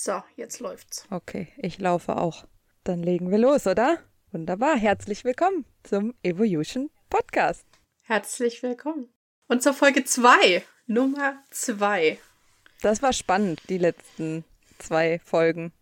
So, 0.00 0.22
jetzt 0.36 0.60
läuft's. 0.60 1.06
Okay, 1.10 1.48
ich 1.56 1.80
laufe 1.80 2.18
auch. 2.18 2.44
Dann 2.84 3.02
legen 3.02 3.32
wir 3.32 3.38
los, 3.38 3.66
oder? 3.66 3.98
Wunderbar. 4.30 4.76
Herzlich 4.76 5.24
willkommen 5.24 5.64
zum 5.82 6.14
Evolution 6.22 6.88
Podcast. 7.10 7.66
Herzlich 8.04 8.62
willkommen. 8.62 9.12
Und 9.48 9.60
zur 9.60 9.74
Folge 9.74 10.04
2, 10.04 10.62
Nummer 10.86 11.42
2. 11.50 12.16
Das 12.80 13.02
war 13.02 13.12
spannend, 13.12 13.60
die 13.68 13.78
letzten 13.78 14.44
zwei 14.78 15.20
Folgen. 15.24 15.72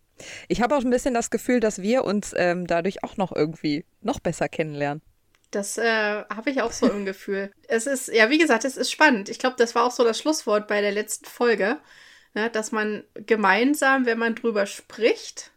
Ich 0.47 0.63
habe 0.63 0.75
auch 0.75 0.81
ein 0.81 0.89
bisschen 0.89 1.13
das 1.13 1.29
Gefühl, 1.29 1.59
dass 1.59 1.83
wir 1.83 2.03
uns 2.03 2.33
ähm, 2.35 2.65
dadurch 2.65 3.03
auch 3.03 3.17
noch 3.17 3.31
irgendwie 3.31 3.85
noch 4.01 4.19
besser 4.19 4.49
kennenlernen. 4.49 5.03
Das 5.51 5.77
äh, 5.77 6.23
habe 6.23 6.49
ich 6.49 6.63
auch 6.63 6.71
so 6.71 6.89
im 6.89 7.05
Gefühl. 7.05 7.51
Es 7.67 7.85
ist, 7.85 8.07
ja, 8.07 8.31
wie 8.31 8.39
gesagt, 8.39 8.65
es 8.65 8.77
ist 8.77 8.89
spannend. 8.89 9.29
Ich 9.29 9.37
glaube, 9.37 9.57
das 9.59 9.75
war 9.75 9.85
auch 9.85 9.91
so 9.91 10.03
das 10.03 10.17
Schlusswort 10.17 10.67
bei 10.67 10.81
der 10.81 10.91
letzten 10.91 11.25
Folge, 11.25 11.79
ne, 12.33 12.49
dass 12.49 12.71
man 12.71 13.03
gemeinsam, 13.13 14.05
wenn 14.05 14.19
man 14.19 14.35
drüber 14.35 14.65
spricht, 14.65 15.51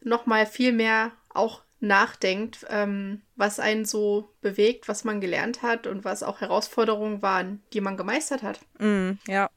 nochmal 0.00 0.46
viel 0.46 0.72
mehr 0.72 1.12
auch 1.28 1.62
nachdenkt, 1.80 2.66
ähm, 2.70 3.22
was 3.36 3.60
einen 3.60 3.84
so 3.84 4.34
bewegt, 4.40 4.88
was 4.88 5.04
man 5.04 5.20
gelernt 5.20 5.62
hat 5.62 5.86
und 5.86 6.04
was 6.04 6.22
auch 6.22 6.40
Herausforderungen 6.40 7.22
waren, 7.22 7.62
die 7.72 7.80
man 7.80 7.96
gemeistert 7.96 8.42
hat. 8.42 8.60
Mm, 8.78 9.12
ja, 9.28 9.48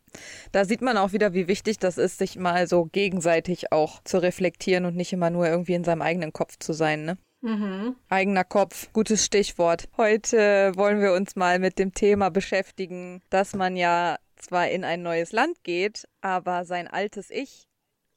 da 0.52 0.66
sieht 0.66 0.82
man 0.82 0.98
auch 0.98 1.14
wieder, 1.14 1.34
wie 1.34 1.48
wichtig 1.48 1.80
das 1.80 1.98
ist, 1.98 2.20
sich 2.20 2.38
mal 2.38 2.68
so 2.68 2.86
gegenseitig 2.86 3.72
auch 3.72 4.04
zu 4.04 4.20
reflektieren 4.20 4.86
und 4.86 4.96
nicht 4.96 5.14
immer 5.14 5.32
nur 5.32 5.48
irgendwie 5.48 5.74
in 5.74 5.84
seinem 5.84 6.02
eigenen 6.02 6.34
Kopf 6.34 6.58
zu 6.60 6.74
sein, 6.74 7.06
ne? 7.06 7.18
Mhm. 7.44 7.96
Eigener 8.08 8.44
Kopf, 8.44 8.94
gutes 8.94 9.26
Stichwort. 9.26 9.90
Heute 9.98 10.74
wollen 10.76 11.02
wir 11.02 11.14
uns 11.14 11.36
mal 11.36 11.58
mit 11.58 11.80
dem 11.80 11.92
Thema 11.92 12.30
beschäftigen, 12.30 13.24
dass 13.32 13.56
man 13.56 13.76
ja 13.76 14.18
zwar 14.42 14.70
in 14.70 14.84
ein 14.84 15.02
neues 15.02 15.32
Land 15.32 15.64
geht, 15.64 16.08
aber 16.22 16.66
sein 16.66 16.88
altes 16.88 17.30
Ich 17.30 17.68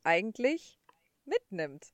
eigentlich 0.03 0.79
mitnimmt. 1.25 1.94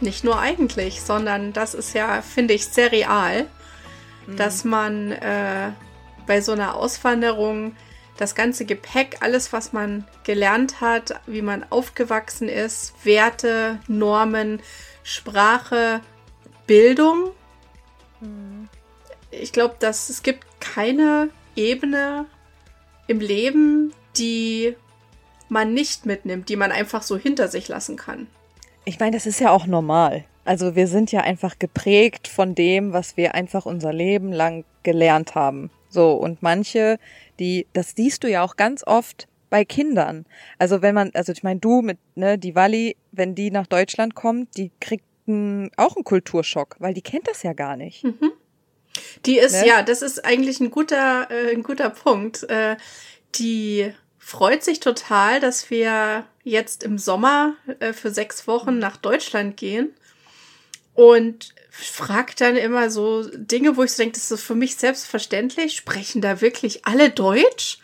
Nicht 0.00 0.24
nur 0.24 0.38
eigentlich, 0.38 1.02
sondern 1.02 1.52
das 1.52 1.74
ist 1.74 1.94
ja, 1.94 2.22
finde 2.22 2.54
ich, 2.54 2.66
sehr 2.66 2.92
real, 2.92 3.46
mhm. 4.26 4.36
dass 4.36 4.64
man 4.64 5.12
äh, 5.12 5.72
bei 6.26 6.40
so 6.40 6.52
einer 6.52 6.76
Auswanderung 6.76 7.74
das 8.16 8.34
ganze 8.34 8.64
Gepäck, 8.64 9.18
alles, 9.20 9.52
was 9.52 9.72
man 9.72 10.04
gelernt 10.24 10.80
hat, 10.80 11.20
wie 11.26 11.42
man 11.42 11.64
aufgewachsen 11.70 12.48
ist, 12.48 12.94
Werte, 13.04 13.80
Normen, 13.86 14.60
Sprache, 15.02 16.00
Bildung. 16.66 17.30
Mhm. 18.20 18.68
Ich 19.30 19.52
glaube, 19.52 19.76
dass 19.78 20.10
es 20.10 20.22
gibt 20.22 20.46
keine 20.60 21.30
Ebene 21.54 22.26
im 23.06 23.20
Leben, 23.20 23.94
die 24.16 24.76
man 25.48 25.72
nicht 25.72 26.06
mitnimmt, 26.06 26.48
die 26.48 26.56
man 26.56 26.72
einfach 26.72 27.02
so 27.02 27.16
hinter 27.16 27.48
sich 27.48 27.68
lassen 27.68 27.96
kann. 27.96 28.26
Ich 28.88 28.98
meine, 28.98 29.14
das 29.14 29.26
ist 29.26 29.38
ja 29.38 29.50
auch 29.50 29.66
normal. 29.66 30.24
Also 30.46 30.74
wir 30.74 30.86
sind 30.86 31.12
ja 31.12 31.20
einfach 31.20 31.58
geprägt 31.58 32.26
von 32.26 32.54
dem, 32.54 32.94
was 32.94 33.18
wir 33.18 33.34
einfach 33.34 33.66
unser 33.66 33.92
Leben 33.92 34.32
lang 34.32 34.64
gelernt 34.82 35.34
haben. 35.34 35.70
So, 35.90 36.12
und 36.12 36.42
manche, 36.42 36.98
die, 37.38 37.66
das 37.74 37.92
siehst 37.94 38.24
du 38.24 38.30
ja 38.30 38.42
auch 38.42 38.56
ganz 38.56 38.82
oft 38.86 39.28
bei 39.50 39.66
Kindern. 39.66 40.24
Also 40.58 40.80
wenn 40.80 40.94
man, 40.94 41.10
also 41.12 41.32
ich 41.32 41.42
meine, 41.42 41.60
du 41.60 41.82
mit, 41.82 41.98
ne, 42.14 42.38
die 42.38 42.54
Wally, 42.54 42.96
wenn 43.12 43.34
die 43.34 43.50
nach 43.50 43.66
Deutschland 43.66 44.14
kommt, 44.14 44.56
die 44.56 44.70
kriegt 44.80 45.04
einen, 45.26 45.70
auch 45.76 45.94
einen 45.94 46.04
Kulturschock, 46.04 46.76
weil 46.78 46.94
die 46.94 47.02
kennt 47.02 47.28
das 47.28 47.42
ja 47.42 47.52
gar 47.52 47.76
nicht. 47.76 48.04
Mhm. 48.04 48.32
Die 49.26 49.38
ist, 49.38 49.60
ne? 49.60 49.68
ja, 49.68 49.82
das 49.82 50.00
ist 50.00 50.24
eigentlich 50.24 50.60
ein 50.60 50.70
guter, 50.70 51.30
äh, 51.30 51.52
ein 51.52 51.62
guter 51.62 51.90
Punkt. 51.90 52.44
Äh, 52.44 52.78
die 53.34 53.92
freut 54.28 54.62
sich 54.62 54.78
total, 54.78 55.40
dass 55.40 55.70
wir 55.70 56.26
jetzt 56.44 56.82
im 56.82 56.98
Sommer 56.98 57.56
äh, 57.80 57.94
für 57.94 58.10
sechs 58.10 58.46
Wochen 58.46 58.78
nach 58.78 58.98
Deutschland 58.98 59.56
gehen 59.56 59.94
und 60.92 61.54
fragt 61.70 62.42
dann 62.42 62.56
immer 62.56 62.90
so 62.90 63.26
Dinge, 63.34 63.78
wo 63.78 63.84
ich 63.84 63.92
so 63.92 64.02
denke, 64.02 64.18
das 64.18 64.30
ist 64.30 64.42
für 64.42 64.54
mich 64.54 64.76
selbstverständlich. 64.76 65.76
Sprechen 65.76 66.20
da 66.20 66.42
wirklich 66.42 66.84
alle 66.84 67.08
Deutsch? 67.08 67.78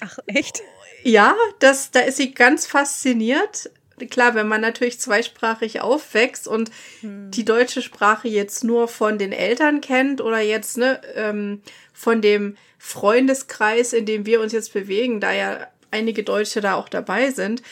Ach, 0.00 0.16
echt? 0.26 0.62
Ja, 1.02 1.36
das, 1.58 1.90
da 1.90 2.00
ist 2.00 2.16
sie 2.16 2.32
ganz 2.32 2.66
fasziniert. 2.66 3.70
Klar, 4.08 4.34
wenn 4.34 4.48
man 4.48 4.62
natürlich 4.62 4.98
zweisprachig 4.98 5.82
aufwächst 5.82 6.48
und 6.48 6.70
hm. 7.00 7.30
die 7.30 7.44
deutsche 7.44 7.82
Sprache 7.82 8.26
jetzt 8.26 8.64
nur 8.64 8.88
von 8.88 9.18
den 9.18 9.32
Eltern 9.32 9.82
kennt 9.82 10.22
oder 10.22 10.40
jetzt 10.40 10.78
ne, 10.78 11.02
ähm, 11.14 11.60
von 11.92 12.22
dem 12.22 12.56
Freundeskreis, 12.86 13.94
in 13.94 14.04
dem 14.04 14.26
wir 14.26 14.42
uns 14.42 14.52
jetzt 14.52 14.74
bewegen, 14.74 15.18
da 15.18 15.32
ja 15.32 15.66
einige 15.94 16.24
Deutsche 16.24 16.60
da 16.60 16.74
auch 16.74 16.88
dabei 16.88 17.30
sind, 17.30 17.62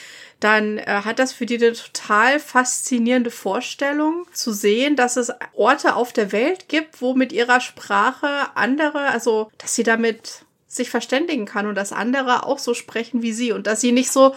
dann 0.41 0.79
äh, 0.79 0.85
hat 0.87 1.19
das 1.19 1.33
für 1.33 1.47
die 1.47 1.57
eine 1.57 1.73
total 1.73 2.41
faszinierende 2.41 3.31
Vorstellung 3.31 4.27
zu 4.33 4.53
sehen, 4.53 4.97
dass 4.97 5.17
es 5.17 5.33
Orte 5.53 5.95
auf 5.95 6.13
der 6.13 6.33
Welt 6.33 6.69
gibt, 6.69 7.01
wo 7.01 7.15
mit 7.15 7.33
ihrer 7.33 7.61
Sprache 7.61 8.57
andere, 8.57 9.09
also 9.09 9.51
dass 9.59 9.75
sie 9.75 9.85
damit 9.85 10.45
sich 10.67 10.91
verständigen 10.91 11.45
kann 11.45 11.67
und 11.67 11.75
dass 11.75 11.93
andere 11.93 12.45
auch 12.47 12.59
so 12.59 12.75
sprechen 12.75 13.23
wie 13.23 13.33
sie 13.33 13.53
und 13.53 13.67
dass 13.67 13.81
sie 13.81 13.93
nicht 13.93 14.11
so 14.11 14.35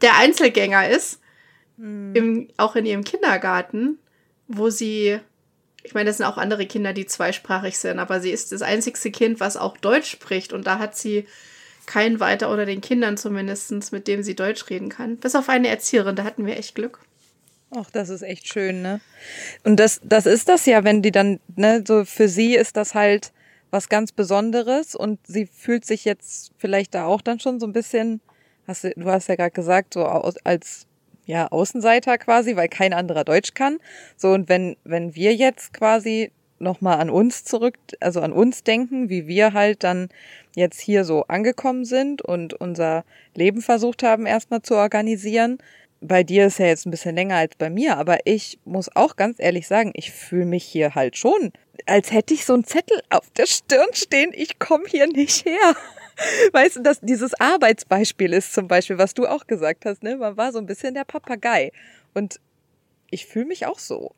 der 0.00 0.16
Einzelgänger 0.16 0.88
ist, 0.90 1.20
mhm. 1.76 2.14
im, 2.14 2.48
auch 2.56 2.76
in 2.76 2.86
ihrem 2.86 3.04
Kindergarten, 3.04 3.98
wo 4.46 4.70
sie, 4.70 5.18
ich 5.82 5.94
meine, 5.94 6.10
das 6.10 6.18
sind 6.18 6.26
auch 6.26 6.38
andere 6.38 6.66
Kinder, 6.66 6.92
die 6.92 7.06
zweisprachig 7.06 7.78
sind, 7.78 7.98
aber 7.98 8.20
sie 8.20 8.30
ist 8.30 8.52
das 8.52 8.62
einzigste 8.62 9.10
Kind, 9.10 9.40
was 9.40 9.56
auch 9.56 9.76
Deutsch 9.76 10.10
spricht 10.10 10.52
und 10.52 10.66
da 10.66 10.78
hat 10.78 10.96
sie 10.96 11.26
keinen 11.88 12.20
weiter 12.20 12.52
oder 12.52 12.66
den 12.66 12.80
Kindern 12.80 13.16
zumindest, 13.16 13.92
mit 13.92 14.06
dem 14.06 14.22
sie 14.22 14.36
Deutsch 14.36 14.68
reden 14.70 14.90
kann. 14.90 15.16
Bis 15.16 15.34
auf 15.34 15.48
eine 15.48 15.68
Erzieherin, 15.68 16.14
da 16.14 16.24
hatten 16.24 16.46
wir 16.46 16.56
echt 16.56 16.74
Glück. 16.74 17.00
Ach, 17.74 17.90
das 17.90 18.10
ist 18.10 18.22
echt 18.22 18.46
schön, 18.46 18.82
ne? 18.82 19.00
Und 19.64 19.80
das, 19.80 20.00
das 20.04 20.26
ist 20.26 20.48
das 20.48 20.66
ja, 20.66 20.84
wenn 20.84 21.02
die 21.02 21.10
dann, 21.10 21.40
ne, 21.56 21.82
so 21.86 22.04
für 22.04 22.28
sie 22.28 22.54
ist 22.54 22.76
das 22.76 22.94
halt 22.94 23.32
was 23.70 23.88
ganz 23.88 24.12
Besonderes 24.12 24.94
und 24.94 25.18
sie 25.26 25.46
fühlt 25.46 25.84
sich 25.84 26.04
jetzt 26.04 26.52
vielleicht 26.56 26.94
da 26.94 27.06
auch 27.06 27.20
dann 27.20 27.40
schon 27.40 27.58
so 27.58 27.66
ein 27.66 27.72
bisschen, 27.72 28.20
hast 28.66 28.84
du, 28.84 28.92
du 28.94 29.06
hast 29.06 29.28
ja 29.28 29.36
gerade 29.36 29.50
gesagt, 29.50 29.94
so 29.94 30.04
als 30.04 30.86
ja, 31.26 31.48
Außenseiter 31.48 32.16
quasi, 32.16 32.56
weil 32.56 32.68
kein 32.68 32.94
anderer 32.94 33.24
Deutsch 33.24 33.52
kann. 33.52 33.78
So, 34.16 34.28
und 34.32 34.48
wenn, 34.48 34.76
wenn 34.84 35.14
wir 35.14 35.34
jetzt 35.34 35.74
quasi 35.74 36.32
nochmal 36.58 36.98
an 36.98 37.10
uns 37.10 37.44
zurück, 37.44 37.76
also 38.00 38.20
an 38.20 38.32
uns 38.32 38.62
denken, 38.64 39.08
wie 39.08 39.26
wir 39.26 39.52
halt 39.52 39.84
dann 39.84 40.08
jetzt 40.54 40.80
hier 40.80 41.04
so 41.04 41.24
angekommen 41.24 41.84
sind 41.84 42.22
und 42.22 42.54
unser 42.54 43.04
Leben 43.34 43.62
versucht 43.62 44.02
haben, 44.02 44.26
erstmal 44.26 44.62
zu 44.62 44.74
organisieren. 44.74 45.58
Bei 46.00 46.22
dir 46.22 46.46
ist 46.46 46.58
ja 46.58 46.66
jetzt 46.66 46.86
ein 46.86 46.90
bisschen 46.90 47.16
länger 47.16 47.36
als 47.36 47.56
bei 47.56 47.70
mir, 47.70 47.96
aber 47.96 48.18
ich 48.24 48.58
muss 48.64 48.94
auch 48.94 49.16
ganz 49.16 49.36
ehrlich 49.40 49.66
sagen, 49.66 49.92
ich 49.94 50.12
fühle 50.12 50.46
mich 50.46 50.64
hier 50.64 50.94
halt 50.94 51.16
schon, 51.16 51.52
als 51.86 52.12
hätte 52.12 52.34
ich 52.34 52.44
so 52.44 52.54
einen 52.54 52.64
Zettel 52.64 53.00
auf 53.10 53.28
der 53.36 53.46
Stirn 53.46 53.88
stehen, 53.92 54.32
ich 54.34 54.58
komme 54.58 54.84
hier 54.86 55.06
nicht 55.06 55.44
her. 55.44 55.74
Weißt 56.52 56.76
du, 56.76 56.82
dass 56.82 57.00
dieses 57.00 57.38
Arbeitsbeispiel 57.40 58.32
ist 58.32 58.52
zum 58.52 58.68
Beispiel, 58.68 58.98
was 58.98 59.14
du 59.14 59.26
auch 59.26 59.46
gesagt 59.46 59.84
hast, 59.84 60.02
ne? 60.02 60.16
Man 60.16 60.36
war 60.36 60.52
so 60.52 60.58
ein 60.58 60.66
bisschen 60.66 60.94
der 60.94 61.04
Papagei. 61.04 61.70
Und 62.14 62.40
ich 63.10 63.26
fühle 63.26 63.46
mich 63.46 63.66
auch 63.66 63.78
so. 63.78 64.12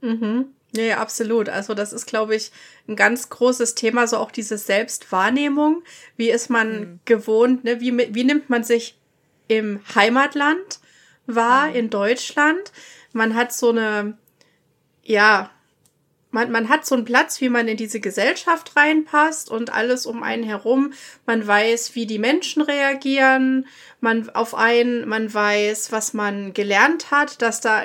Mhm. 0.00 0.54
Ja, 0.72 0.82
ja, 0.82 0.98
absolut. 0.98 1.48
Also 1.48 1.74
das 1.74 1.92
ist, 1.92 2.06
glaube 2.06 2.36
ich, 2.36 2.52
ein 2.88 2.94
ganz 2.96 3.28
großes 3.28 3.74
Thema, 3.74 4.06
so 4.06 4.18
auch 4.18 4.30
diese 4.30 4.56
Selbstwahrnehmung. 4.56 5.82
Wie 6.16 6.30
ist 6.30 6.48
man 6.48 6.80
mhm. 6.80 7.00
gewohnt, 7.04 7.64
ne? 7.64 7.80
wie, 7.80 8.14
wie 8.14 8.24
nimmt 8.24 8.50
man 8.50 8.62
sich 8.62 8.96
im 9.48 9.80
Heimatland 9.94 10.78
war, 11.26 11.74
in 11.74 11.90
Deutschland. 11.90 12.72
Man 13.12 13.34
hat 13.34 13.52
so 13.52 13.70
eine, 13.70 14.16
ja, 15.02 15.50
man, 16.30 16.52
man 16.52 16.68
hat 16.68 16.86
so 16.86 16.94
einen 16.94 17.04
Platz, 17.04 17.40
wie 17.40 17.48
man 17.48 17.66
in 17.66 17.76
diese 17.76 17.98
Gesellschaft 17.98 18.76
reinpasst 18.76 19.50
und 19.50 19.72
alles 19.72 20.06
um 20.06 20.22
einen 20.22 20.44
herum. 20.44 20.92
Man 21.26 21.44
weiß, 21.44 21.96
wie 21.96 22.06
die 22.06 22.20
Menschen 22.20 22.62
reagieren, 22.62 23.66
man 24.00 24.30
auf 24.30 24.54
einen, 24.54 25.08
man 25.08 25.32
weiß, 25.32 25.90
was 25.90 26.14
man 26.14 26.54
gelernt 26.54 27.10
hat, 27.10 27.42
dass 27.42 27.60
da, 27.60 27.82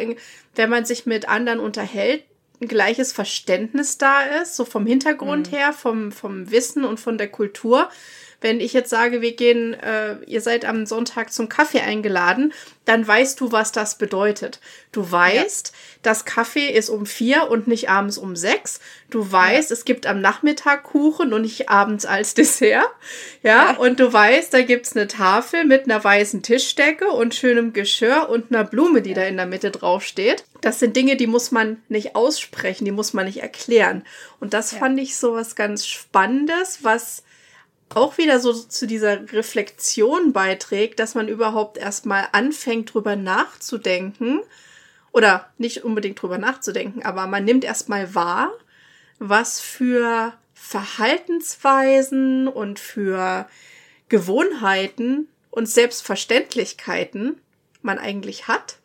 wenn 0.54 0.70
man 0.70 0.86
sich 0.86 1.08
mit 1.08 1.28
anderen 1.28 1.60
unterhält, 1.60 2.24
ein 2.66 2.68
gleiches 2.68 3.14
Verständnis 3.14 3.98
da 3.98 4.22
ist, 4.22 4.56
so 4.56 4.66
vom 4.66 4.86
Hintergrund 4.86 5.52
mhm. 5.52 5.56
her, 5.56 5.74
vom, 5.74 6.12
vom 6.12 6.52
Wissen 6.52 6.84
und 6.84 7.00
von 7.00 7.18
der 7.18 7.30
Kultur. 7.30 7.90
Wenn 8.46 8.60
ich 8.60 8.74
jetzt 8.74 8.92
sage, 8.92 9.24
wir 9.24 9.36
gehen, 9.36 9.74
äh, 9.74 10.18
ihr 10.28 10.40
seid 10.40 10.66
am 10.66 10.86
Sonntag 10.86 11.34
zum 11.34 11.50
Kaffee 11.50 11.80
eingeladen, 11.80 12.54
dann 12.86 13.08
weißt 13.08 13.42
du, 13.42 13.52
was 13.52 13.72
das 13.72 13.98
bedeutet. 13.98 14.60
Du 14.92 15.12
weißt, 15.12 15.70
ja. 15.70 15.74
das 16.04 16.26
Kaffee 16.26 16.70
ist 16.70 16.90
um 16.90 17.08
vier 17.08 17.50
und 17.50 17.68
nicht 17.68 17.90
abends 17.90 18.20
um 18.20 18.36
sechs. 18.36 18.82
Du 19.10 19.32
weißt, 19.32 19.72
ja. 19.72 19.74
es 19.74 19.84
gibt 19.84 20.06
am 20.06 20.22
Nachmittag 20.22 20.84
Kuchen 20.84 21.34
und 21.34 21.42
nicht 21.42 21.70
abends 21.70 22.06
als 22.06 22.36
Dessert. 22.36 22.86
Ja, 23.42 23.72
ja. 23.72 23.78
und 23.78 24.00
du 24.00 24.14
weißt, 24.14 24.54
da 24.54 24.62
gibt's 24.62 24.96
eine 24.96 25.08
Tafel 25.08 25.66
mit 25.66 25.86
einer 25.86 26.04
weißen 26.04 26.44
Tischdecke 26.44 27.08
und 27.08 27.34
schönem 27.34 27.74
Geschirr 27.74 28.30
und 28.30 28.54
einer 28.54 28.64
Blume, 28.64 29.02
die 29.02 29.16
da 29.16 29.24
in 29.24 29.38
der 29.38 29.48
Mitte 29.48 29.72
draufsteht. 29.72 30.44
Das 30.62 30.78
sind 30.78 30.96
Dinge, 30.96 31.16
die 31.16 31.26
muss 31.26 31.50
man 31.50 31.82
nicht 31.90 32.16
aussprechen, 32.16 32.86
die 32.86 32.92
muss 32.92 33.14
man 33.14 33.26
nicht 33.26 33.42
erklären. 33.42 34.04
Und 34.40 34.54
das 34.54 34.72
fand 34.72 35.00
ich 35.00 35.18
so 35.18 35.34
was 35.34 35.56
ganz 35.56 35.88
Spannendes, 35.88 36.84
was 36.84 37.24
auch 37.96 38.18
wieder 38.18 38.40
so 38.40 38.54
zu 38.54 38.88
dieser 38.88 39.32
Reflexion 39.32 40.34
beiträgt, 40.34 41.00
dass 41.00 41.16
man 41.16 41.28
überhaupt 41.28 41.78
erstmal 41.78 42.28
anfängt, 42.32 42.94
drüber 42.94 43.16
nachzudenken. 43.16 44.42
Oder 45.12 45.50
nicht 45.58 45.86
unbedingt 45.86 46.22
drüber 46.22 46.38
nachzudenken, 46.38 47.04
aber 47.04 47.26
man 47.26 47.46
nimmt 47.46 47.64
erstmal 47.64 48.14
wahr, 48.14 48.52
was 49.18 49.62
für 49.62 50.34
Verhaltensweisen 50.54 52.50
und 52.50 52.80
für 52.80 53.48
Gewohnheiten 54.10 55.30
und 55.52 55.70
Selbstverständlichkeiten 55.70 57.40
man 57.82 57.98
eigentlich 57.98 58.50
hat, 58.50 58.78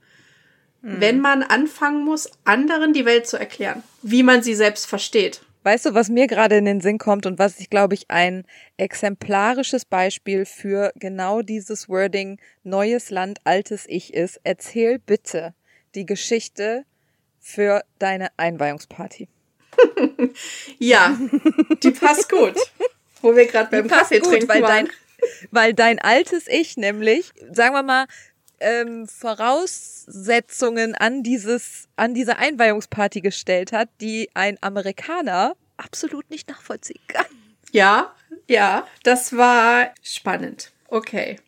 mhm. 0.83 1.01
wenn 1.01 1.21
man 1.21 1.43
anfangen 1.43 2.05
muss, 2.05 2.31
anderen 2.45 2.93
die 2.93 3.07
Welt 3.07 3.27
zu 3.27 3.37
erklären, 3.37 3.83
wie 4.03 4.23
man 4.23 4.43
sie 4.43 4.55
selbst 4.55 4.87
versteht. 4.87 5.41
Weißt 5.63 5.87
du, 5.87 5.95
was 5.95 6.09
mir 6.09 6.27
gerade 6.27 6.57
in 6.57 6.65
den 6.65 6.81
Sinn 6.81 6.99
kommt 6.99 7.27
und 7.27 7.39
was 7.39 7.61
ich 7.61 7.69
glaube 7.69 7.95
ich 7.95 8.11
ein 8.11 8.45
exemplarisches 8.79 9.85
Beispiel 9.85 10.47
für 10.47 10.93
genau 10.97 11.43
dieses 11.43 11.89
Wording 11.89 12.39
neues 12.63 13.11
Land, 13.11 13.41
altes 13.45 13.85
Ich 13.87 14.15
ist? 14.15 14.41
Erzähl 14.43 14.99
bitte 14.99 15.55
die 15.95 16.07
Geschichte 16.07 16.85
für 17.39 17.83
deine 17.99 18.29
Einweihungsparty. 18.37 19.29
ja, 20.79 21.19
die 21.83 21.91
passt 21.91 22.31
gut. 22.31 22.55
Wo 23.23 23.37
wir 23.37 23.47
gerade 23.47 23.71
beim 23.71 23.87
Kaffee 23.87 24.21
gut, 24.21 24.31
trinken 24.31 24.49
weil 24.49 24.63
waren. 24.63 24.87
dein, 24.87 24.89
weil 25.51 25.75
dein 25.75 25.99
altes 25.99 26.47
Ich 26.49 26.79
nämlich, 26.79 27.33
sagen 27.53 27.75
wir 27.75 27.83
mal, 27.83 28.07
ähm, 28.61 29.07
Voraussetzungen 30.05 30.95
an 30.95 31.23
dieses, 31.23 31.89
an 31.97 32.15
diese 32.15 32.37
Einweihungsparty 32.39 33.21
gestellt 33.21 33.73
hat, 33.73 33.89
die 34.01 34.31
ein 34.35 34.59
Amerikaner 34.61 35.57
absolut 35.77 36.31
nicht 36.31 36.49
nachvollziehen 36.49 37.01
kann. 37.09 37.27
Ja, 37.73 38.15
ja, 38.47 38.87
das 39.03 39.37
war 39.37 39.95
spannend. 40.03 40.73
Okay. 40.89 41.39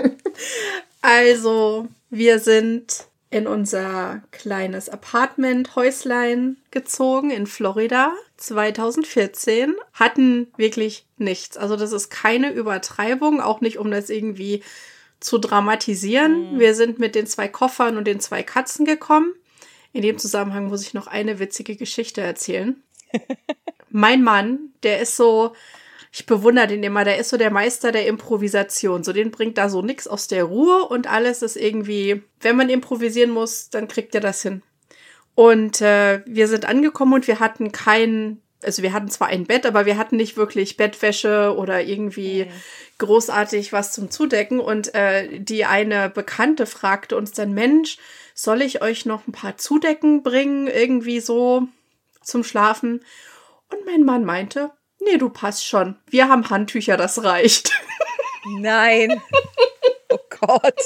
also, 1.02 1.88
wir 2.08 2.38
sind 2.38 3.06
in 3.32 3.46
unser 3.46 4.22
kleines 4.32 4.88
Apartment, 4.88 5.76
Häuslein 5.76 6.56
gezogen 6.72 7.30
in 7.30 7.46
Florida 7.46 8.12
2014, 8.38 9.74
hatten 9.92 10.48
wirklich 10.56 11.06
nichts. 11.16 11.56
Also 11.56 11.76
das 11.76 11.92
ist 11.92 12.10
keine 12.10 12.52
Übertreibung, 12.52 13.40
auch 13.40 13.60
nicht 13.60 13.78
um 13.78 13.90
das 13.90 14.10
irgendwie 14.10 14.64
zu 15.20 15.38
dramatisieren. 15.38 16.54
Mhm. 16.54 16.58
Wir 16.58 16.74
sind 16.74 16.98
mit 16.98 17.14
den 17.14 17.26
zwei 17.26 17.48
Koffern 17.48 17.96
und 17.96 18.06
den 18.06 18.20
zwei 18.20 18.42
Katzen 18.42 18.84
gekommen. 18.84 19.32
In 19.92 20.02
dem 20.02 20.18
Zusammenhang 20.18 20.68
muss 20.68 20.82
ich 20.82 20.94
noch 20.94 21.06
eine 21.06 21.38
witzige 21.38 21.76
Geschichte 21.76 22.20
erzählen. 22.20 22.82
mein 23.90 24.22
Mann, 24.22 24.72
der 24.82 25.00
ist 25.00 25.16
so, 25.16 25.54
ich 26.12 26.26
bewundere 26.26 26.68
den 26.68 26.82
immer, 26.82 27.04
der 27.04 27.18
ist 27.18 27.28
so 27.28 27.36
der 27.36 27.50
Meister 27.50 27.92
der 27.92 28.06
Improvisation. 28.06 29.04
So, 29.04 29.12
den 29.12 29.30
bringt 29.30 29.58
da 29.58 29.68
so 29.68 29.82
nix 29.82 30.06
aus 30.06 30.26
der 30.28 30.44
Ruhe 30.44 30.86
und 30.86 31.10
alles 31.10 31.42
ist 31.42 31.56
irgendwie, 31.56 32.22
wenn 32.40 32.56
man 32.56 32.68
improvisieren 32.68 33.30
muss, 33.30 33.70
dann 33.70 33.88
kriegt 33.88 34.14
er 34.14 34.20
das 34.20 34.42
hin. 34.42 34.62
Und 35.34 35.80
äh, 35.80 36.22
wir 36.26 36.48
sind 36.48 36.66
angekommen 36.66 37.14
und 37.14 37.26
wir 37.26 37.40
hatten 37.40 37.72
kein, 37.72 38.40
also 38.62 38.82
wir 38.82 38.92
hatten 38.92 39.08
zwar 39.08 39.28
ein 39.28 39.46
Bett, 39.46 39.66
aber 39.66 39.86
wir 39.86 39.96
hatten 39.96 40.16
nicht 40.16 40.36
wirklich 40.36 40.76
Bettwäsche 40.76 41.54
oder 41.56 41.82
irgendwie 41.82 42.44
mhm 42.44 42.52
großartig 43.00 43.72
was 43.72 43.90
zum 43.90 44.12
Zudecken. 44.12 44.60
Und 44.60 44.94
äh, 44.94 45.40
die 45.40 45.64
eine 45.64 46.08
Bekannte 46.08 46.66
fragte 46.66 47.16
uns 47.16 47.32
dann, 47.32 47.52
Mensch, 47.52 47.98
soll 48.34 48.62
ich 48.62 48.80
euch 48.80 49.04
noch 49.04 49.26
ein 49.26 49.32
paar 49.32 49.58
Zudecken 49.58 50.22
bringen, 50.22 50.68
irgendwie 50.68 51.18
so 51.18 51.66
zum 52.22 52.44
Schlafen? 52.44 53.04
Und 53.72 53.84
mein 53.86 54.04
Mann 54.04 54.24
meinte, 54.24 54.70
nee, 55.00 55.16
du 55.16 55.28
passt 55.28 55.66
schon. 55.66 55.96
Wir 56.06 56.28
haben 56.28 56.48
Handtücher, 56.48 56.96
das 56.96 57.24
reicht. 57.24 57.72
Nein. 58.46 59.20
Oh 60.12 60.18
Gott. 60.40 60.80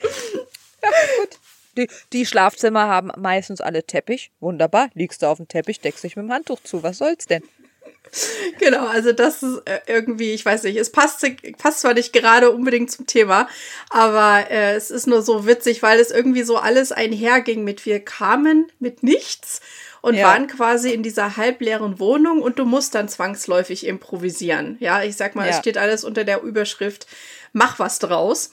Ja, 0.82 0.90
gut. 1.16 1.38
Die, 1.76 1.88
die 2.12 2.26
Schlafzimmer 2.26 2.86
haben 2.86 3.10
meistens 3.16 3.60
alle 3.60 3.84
Teppich. 3.84 4.30
Wunderbar. 4.40 4.90
Liegst 4.94 5.22
du 5.22 5.26
auf 5.26 5.38
dem 5.38 5.48
Teppich, 5.48 5.80
deckst 5.80 6.04
dich 6.04 6.16
mit 6.16 6.24
dem 6.24 6.32
Handtuch 6.32 6.60
zu. 6.62 6.82
Was 6.82 6.98
soll's 6.98 7.26
denn? 7.26 7.42
Genau, 8.58 8.86
also 8.86 9.12
das 9.12 9.42
ist 9.42 9.62
äh, 9.64 9.80
irgendwie, 9.86 10.32
ich 10.32 10.44
weiß 10.44 10.64
nicht, 10.64 10.76
es 10.76 10.92
passt, 10.92 11.24
passt 11.56 11.80
zwar 11.80 11.94
nicht 11.94 12.12
gerade 12.12 12.50
unbedingt 12.50 12.90
zum 12.90 13.06
Thema, 13.06 13.48
aber 13.88 14.50
äh, 14.50 14.74
es 14.74 14.90
ist 14.90 15.06
nur 15.06 15.22
so 15.22 15.46
witzig, 15.46 15.82
weil 15.82 15.98
es 15.98 16.10
irgendwie 16.10 16.42
so 16.42 16.58
alles 16.58 16.92
einherging 16.92 17.64
mit 17.64 17.86
wir 17.86 18.00
kamen 18.00 18.70
mit 18.78 19.02
nichts 19.02 19.62
und 20.02 20.14
ja. 20.14 20.26
waren 20.26 20.46
quasi 20.46 20.92
in 20.92 21.02
dieser 21.02 21.36
halbleeren 21.36 21.98
Wohnung 22.00 22.42
und 22.42 22.58
du 22.58 22.66
musst 22.66 22.94
dann 22.94 23.08
zwangsläufig 23.08 23.86
improvisieren. 23.86 24.76
Ja, 24.80 25.02
ich 25.02 25.16
sag 25.16 25.34
mal, 25.34 25.46
ja. 25.46 25.52
es 25.52 25.58
steht 25.58 25.78
alles 25.78 26.04
unter 26.04 26.24
der 26.24 26.42
Überschrift, 26.42 27.06
mach 27.52 27.78
was 27.78 27.98
draus. 27.98 28.50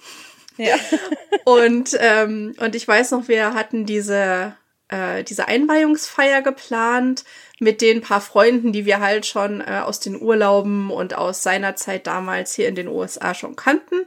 Ja. 0.60 0.76
und, 1.46 1.98
ähm, 2.00 2.54
und 2.60 2.76
ich 2.76 2.88
weiß 2.88 3.12
noch, 3.12 3.28
wir 3.28 3.54
hatten 3.54 3.86
diese, 3.86 4.54
äh, 4.90 5.24
diese 5.24 5.48
Einweihungsfeier 5.48 6.42
geplant 6.42 7.24
mit 7.60 7.82
den 7.82 8.02
paar 8.02 8.22
Freunden, 8.22 8.74
die 8.74 8.86
wir 8.86 9.00
halt 9.00 9.26
schon 9.26 9.62
äh, 9.62 9.82
aus 9.84 10.02
den 10.02 10.22
Urlauben 10.22 10.92
und 10.92 11.16
aus 11.16 11.44
seiner 11.44 11.76
Zeit 11.76 12.08
damals 12.08 12.54
hier 12.54 12.68
in 12.68 12.76
den 12.76 12.90
USA 12.90 13.34
schon 13.34 13.56
kannten. 13.56 14.06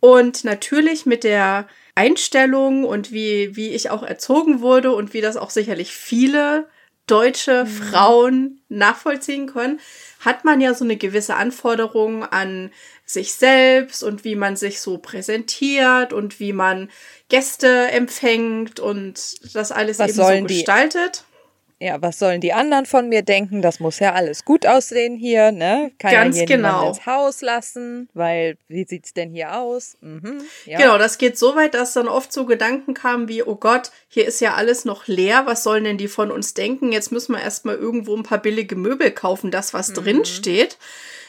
Und 0.00 0.44
natürlich 0.44 1.04
mit 1.04 1.24
der 1.24 1.68
Einstellung 1.94 2.84
und 2.84 3.12
wie, 3.12 3.54
wie 3.56 3.70
ich 3.70 3.90
auch 3.90 4.02
erzogen 4.02 4.60
wurde 4.60 4.92
und 4.92 5.12
wie 5.12 5.20
das 5.20 5.36
auch 5.36 5.50
sicherlich 5.50 5.92
viele 5.92 6.68
deutsche 7.06 7.64
mhm. 7.64 7.68
Frauen 7.68 8.60
nachvollziehen 8.68 9.46
können, 9.46 9.80
hat 10.20 10.44
man 10.44 10.60
ja 10.60 10.74
so 10.74 10.84
eine 10.84 10.96
gewisse 10.96 11.36
Anforderung 11.36 12.24
an 12.24 12.70
sich 13.06 13.32
selbst 13.32 14.02
und 14.02 14.24
wie 14.24 14.36
man 14.36 14.56
sich 14.56 14.80
so 14.80 14.98
präsentiert 14.98 16.12
und 16.12 16.40
wie 16.40 16.52
man 16.52 16.90
Gäste 17.28 17.88
empfängt 17.92 18.80
und 18.80 19.54
das 19.54 19.72
alles 19.72 19.98
Was 19.98 20.18
eben 20.18 20.48
so 20.48 20.54
gestaltet. 20.54 21.24
Die? 21.30 21.36
ja, 21.78 22.00
was 22.00 22.18
sollen 22.18 22.40
die 22.40 22.54
anderen 22.54 22.86
von 22.86 23.08
mir 23.08 23.20
denken? 23.20 23.60
Das 23.60 23.80
muss 23.80 23.98
ja 23.98 24.14
alles 24.14 24.46
gut 24.46 24.64
aussehen 24.64 25.14
hier, 25.16 25.52
ne? 25.52 25.92
Kann 25.98 26.10
Ganz 26.10 26.36
ja 26.36 26.46
hier 26.46 26.56
genau. 26.56 26.88
ins 26.88 27.04
Haus 27.04 27.42
lassen, 27.42 28.08
weil 28.14 28.56
wie 28.68 28.86
sieht's 28.86 29.12
denn 29.12 29.30
hier 29.30 29.58
aus? 29.58 29.98
Mhm, 30.00 30.42
ja. 30.64 30.78
Genau, 30.78 30.96
das 30.96 31.18
geht 31.18 31.38
so 31.38 31.54
weit, 31.54 31.74
dass 31.74 31.92
dann 31.92 32.08
oft 32.08 32.32
so 32.32 32.46
Gedanken 32.46 32.94
kamen 32.94 33.28
wie, 33.28 33.42
oh 33.42 33.56
Gott, 33.56 33.90
hier 34.08 34.26
ist 34.26 34.40
ja 34.40 34.54
alles 34.54 34.86
noch 34.86 35.06
leer, 35.06 35.44
was 35.44 35.62
sollen 35.62 35.84
denn 35.84 35.98
die 35.98 36.08
von 36.08 36.30
uns 36.30 36.54
denken? 36.54 36.92
Jetzt 36.92 37.12
müssen 37.12 37.32
wir 37.32 37.42
erstmal 37.42 37.76
irgendwo 37.76 38.16
ein 38.16 38.22
paar 38.22 38.40
billige 38.40 38.76
Möbel 38.76 39.10
kaufen, 39.10 39.50
das 39.50 39.74
was 39.74 39.90
mhm. 39.90 39.94
drin 39.94 40.24
steht. 40.24 40.78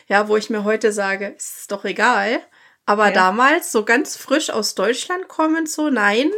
Ja, 0.08 0.28
wo 0.28 0.38
ich 0.38 0.50
mir 0.50 0.64
heute 0.64 0.92
sage, 0.92 1.28
ist 1.38 1.72
doch 1.72 1.86
egal. 1.86 2.40
Aber 2.86 3.08
ja. 3.08 3.14
damals 3.14 3.72
so 3.72 3.84
ganz 3.84 4.16
frisch 4.16 4.50
aus 4.50 4.74
Deutschland 4.76 5.28
kommend 5.28 5.70
so, 5.70 5.90
nein, 5.90 6.32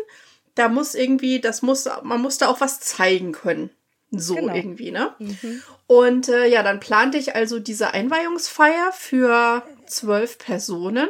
da 0.55 0.67
muss 0.67 0.95
irgendwie, 0.95 1.39
das 1.39 1.61
muss, 1.61 1.87
man 2.03 2.21
muss 2.21 2.39
da 2.39 2.47
auch 2.47 2.59
was 2.59 2.79
zeigen 2.79 3.31
können. 3.31 3.69
So 4.11 4.35
genau. 4.35 4.55
irgendwie, 4.55 4.89
ne? 4.89 5.13
Mhm. 5.19 5.61
Und 5.85 6.29
äh, 6.29 6.47
ja, 6.47 6.63
dann 6.63 6.79
plante 6.79 7.19
ich 7.19 7.35
also 7.35 7.59
diese 7.59 7.93
Einweihungsfeier 7.93 8.91
für 8.91 9.63
zwölf 9.85 10.39
Personen 10.39 11.07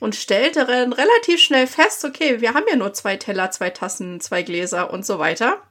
und 0.00 0.16
stellte 0.16 0.64
dann 0.64 0.92
relativ 0.92 1.40
schnell 1.40 1.68
fest, 1.68 2.04
okay, 2.04 2.40
wir 2.40 2.54
haben 2.54 2.64
ja 2.68 2.76
nur 2.76 2.92
zwei 2.92 3.16
Teller, 3.16 3.52
zwei 3.52 3.70
Tassen, 3.70 4.20
zwei 4.20 4.42
Gläser 4.42 4.92
und 4.92 5.06
so 5.06 5.20
weiter. 5.20 5.62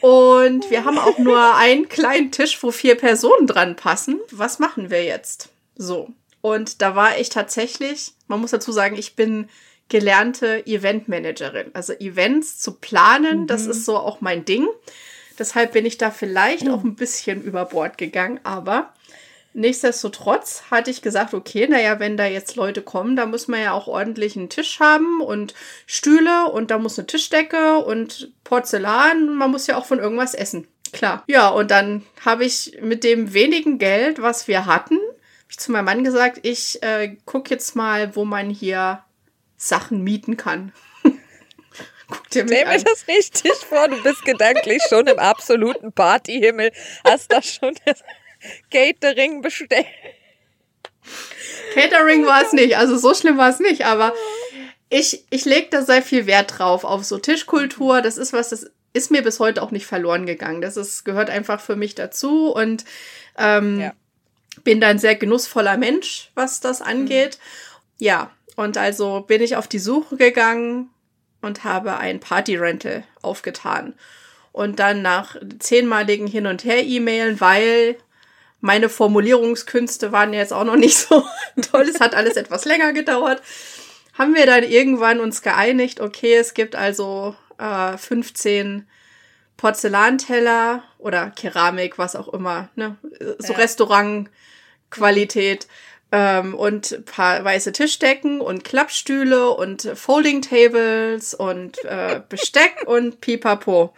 Und 0.00 0.70
wir 0.70 0.84
haben 0.84 0.98
auch 0.98 1.18
nur 1.18 1.56
einen 1.56 1.88
kleinen 1.88 2.30
Tisch, 2.30 2.62
wo 2.62 2.70
vier 2.70 2.94
Personen 2.94 3.46
dran 3.46 3.76
passen. 3.76 4.20
Was 4.30 4.58
machen 4.58 4.90
wir 4.90 5.04
jetzt? 5.04 5.50
So. 5.76 6.10
Und 6.40 6.80
da 6.80 6.96
war 6.96 7.18
ich 7.18 7.28
tatsächlich, 7.28 8.12
man 8.26 8.40
muss 8.40 8.50
dazu 8.50 8.72
sagen, 8.72 8.96
ich 8.96 9.14
bin 9.14 9.48
gelernte 9.88 10.66
Eventmanagerin. 10.66 11.70
Also 11.74 11.92
Events 11.94 12.58
zu 12.60 12.74
planen, 12.74 13.42
mhm. 13.42 13.46
das 13.46 13.66
ist 13.66 13.84
so 13.84 13.96
auch 13.96 14.20
mein 14.20 14.44
Ding. 14.44 14.66
Deshalb 15.38 15.72
bin 15.72 15.84
ich 15.84 15.98
da 15.98 16.10
vielleicht 16.10 16.64
mhm. 16.64 16.70
auch 16.72 16.84
ein 16.84 16.94
bisschen 16.94 17.42
über 17.42 17.64
Bord 17.66 17.98
gegangen, 17.98 18.40
aber 18.42 18.94
nichtsdestotrotz 19.52 20.64
hatte 20.70 20.90
ich 20.90 21.02
gesagt, 21.02 21.34
okay, 21.34 21.66
naja, 21.68 21.98
wenn 21.98 22.16
da 22.16 22.26
jetzt 22.26 22.56
Leute 22.56 22.82
kommen, 22.82 23.16
da 23.16 23.26
muss 23.26 23.48
man 23.48 23.60
ja 23.60 23.72
auch 23.72 23.86
ordentlich 23.86 24.36
einen 24.36 24.48
Tisch 24.48 24.80
haben 24.80 25.20
und 25.20 25.54
Stühle 25.86 26.50
und 26.50 26.70
da 26.70 26.78
muss 26.78 26.98
eine 26.98 27.06
Tischdecke 27.06 27.78
und 27.78 28.32
Porzellan. 28.44 29.34
Man 29.34 29.50
muss 29.50 29.66
ja 29.66 29.76
auch 29.76 29.86
von 29.86 29.98
irgendwas 29.98 30.34
essen. 30.34 30.66
Klar. 30.92 31.24
Ja, 31.26 31.48
und 31.48 31.70
dann 31.70 32.04
habe 32.24 32.44
ich 32.44 32.78
mit 32.80 33.04
dem 33.04 33.32
wenigen 33.32 33.78
Geld, 33.78 34.20
was 34.20 34.48
wir 34.48 34.66
hatten, 34.66 34.98
ich 35.50 35.58
zu 35.58 35.72
meinem 35.72 35.84
Mann 35.84 36.04
gesagt, 36.04 36.40
ich 36.42 36.82
äh, 36.82 37.16
gucke 37.24 37.50
jetzt 37.50 37.74
mal, 37.74 38.14
wo 38.14 38.24
man 38.24 38.50
hier 38.50 39.02
Sachen 39.56 40.02
mieten 40.04 40.36
kann. 40.36 40.72
Guck 42.08 42.30
dir 42.30 42.44
Stell 42.46 42.66
mir 42.66 42.84
das 42.84 43.06
richtig 43.08 43.52
vor, 43.68 43.88
du 43.88 44.00
bist 44.02 44.24
gedanklich 44.24 44.82
schon 44.88 45.06
im 45.06 45.18
absoluten 45.18 45.92
Partyhimmel, 45.92 46.72
hast 47.04 47.32
da 47.32 47.42
schon 47.42 47.74
das 47.84 48.02
Catering 48.70 49.42
bestellt. 49.42 49.86
Catering 51.74 52.26
war 52.26 52.42
es 52.42 52.52
nicht, 52.52 52.76
also 52.76 52.96
so 52.96 53.14
schlimm 53.14 53.38
war 53.38 53.50
es 53.50 53.60
nicht, 53.60 53.84
aber 53.84 54.12
ich, 54.88 55.24
ich 55.30 55.44
lege 55.44 55.68
da 55.70 55.82
sehr 55.82 56.02
viel 56.02 56.26
Wert 56.26 56.58
drauf, 56.58 56.84
auf 56.84 57.04
so 57.04 57.18
Tischkultur. 57.18 58.02
Das 58.02 58.18
ist 58.18 58.32
was, 58.32 58.50
das 58.50 58.70
ist 58.92 59.10
mir 59.10 59.22
bis 59.22 59.38
heute 59.38 59.62
auch 59.62 59.70
nicht 59.70 59.86
verloren 59.86 60.26
gegangen. 60.26 60.60
Das 60.60 60.76
ist, 60.76 61.04
gehört 61.04 61.30
einfach 61.30 61.60
für 61.60 61.76
mich 61.76 61.94
dazu 61.94 62.52
und 62.52 62.84
ähm, 63.38 63.80
ja. 63.80 63.92
bin 64.64 64.80
da 64.80 64.88
ein 64.88 64.98
sehr 64.98 65.14
genussvoller 65.14 65.76
Mensch, 65.76 66.30
was 66.34 66.60
das 66.60 66.82
angeht. 66.82 67.38
Mhm. 67.38 68.04
Ja, 68.04 68.30
und 68.56 68.76
also 68.76 69.20
bin 69.20 69.42
ich 69.42 69.56
auf 69.56 69.68
die 69.68 69.78
Suche 69.78 70.16
gegangen 70.16 70.90
und 71.40 71.64
habe 71.64 71.96
ein 71.98 72.18
Party-Rental 72.18 73.04
aufgetan. 73.22 73.94
Und 74.52 74.80
dann 74.80 75.02
nach 75.02 75.36
zehnmaligen 75.60 76.26
Hin- 76.26 76.46
und 76.46 76.64
Her-E-Mailen, 76.64 77.40
weil 77.40 77.96
meine 78.60 78.88
Formulierungskünste 78.88 80.12
waren 80.12 80.32
jetzt 80.32 80.52
auch 80.52 80.64
noch 80.64 80.76
nicht 80.76 80.96
so 80.96 81.24
toll, 81.70 81.88
es 81.88 82.00
hat 82.00 82.14
alles 82.14 82.36
etwas 82.36 82.64
länger 82.64 82.92
gedauert, 82.92 83.42
haben 84.14 84.34
wir 84.34 84.46
dann 84.46 84.64
irgendwann 84.64 85.20
uns 85.20 85.42
geeinigt, 85.42 86.00
okay, 86.00 86.36
es 86.36 86.54
gibt 86.54 86.76
also 86.76 87.34
äh, 87.58 87.96
15 87.96 88.86
Porzellanteller 89.56 90.82
oder 90.98 91.30
Keramik, 91.30 91.98
was 91.98 92.16
auch 92.16 92.28
immer, 92.28 92.68
ne? 92.76 92.96
so 93.38 93.52
ja. 93.52 93.58
Restaurantqualität 93.58 95.66
ähm, 96.12 96.54
und 96.54 97.04
paar 97.04 97.44
weiße 97.44 97.72
Tischdecken 97.72 98.40
und 98.40 98.64
Klappstühle 98.64 99.50
und 99.50 99.82
Folding 99.94 100.42
Tables 100.42 101.34
und 101.34 101.84
äh, 101.84 102.20
Besteck 102.28 102.84
und 102.86 103.20
Pipapo. 103.20 103.94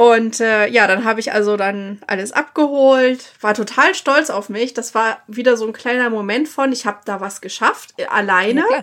Und 0.00 0.40
äh, 0.40 0.66
ja, 0.68 0.86
dann 0.86 1.04
habe 1.04 1.20
ich 1.20 1.30
also 1.30 1.58
dann 1.58 2.00
alles 2.06 2.32
abgeholt, 2.32 3.32
war 3.42 3.52
total 3.52 3.94
stolz 3.94 4.30
auf 4.30 4.48
mich. 4.48 4.72
Das 4.72 4.94
war 4.94 5.22
wieder 5.26 5.58
so 5.58 5.66
ein 5.66 5.74
kleiner 5.74 6.08
Moment 6.08 6.48
von, 6.48 6.72
ich 6.72 6.86
habe 6.86 7.00
da 7.04 7.20
was 7.20 7.42
geschafft, 7.42 7.92
äh, 7.98 8.06
alleine. 8.06 8.64
Ja, 8.70 8.82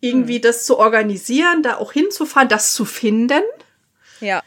irgendwie 0.00 0.38
mhm. 0.38 0.42
das 0.42 0.64
zu 0.64 0.76
organisieren, 0.78 1.62
da 1.62 1.76
auch 1.76 1.92
hinzufahren, 1.92 2.48
das 2.48 2.74
zu 2.74 2.84
finden. 2.84 3.42
Ja 4.18 4.42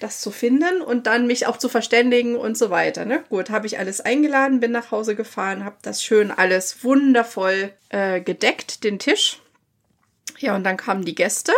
das 0.00 0.20
zu 0.20 0.32
finden 0.32 0.82
und 0.82 1.06
dann 1.06 1.26
mich 1.26 1.46
auch 1.46 1.56
zu 1.56 1.70
verständigen 1.70 2.36
und 2.36 2.58
so 2.58 2.68
weiter. 2.68 3.06
Ne? 3.06 3.24
Gut, 3.30 3.48
habe 3.48 3.66
ich 3.66 3.78
alles 3.78 4.02
eingeladen, 4.02 4.60
bin 4.60 4.72
nach 4.72 4.90
Hause 4.90 5.14
gefahren, 5.14 5.64
habe 5.64 5.76
das 5.80 6.02
schön 6.02 6.30
alles 6.30 6.84
wundervoll 6.84 7.72
äh, 7.88 8.20
gedeckt, 8.20 8.84
den 8.84 8.98
Tisch. 8.98 9.40
Ja, 10.38 10.56
und 10.56 10.64
dann 10.64 10.76
kamen 10.76 11.06
die 11.06 11.14
Gäste 11.14 11.52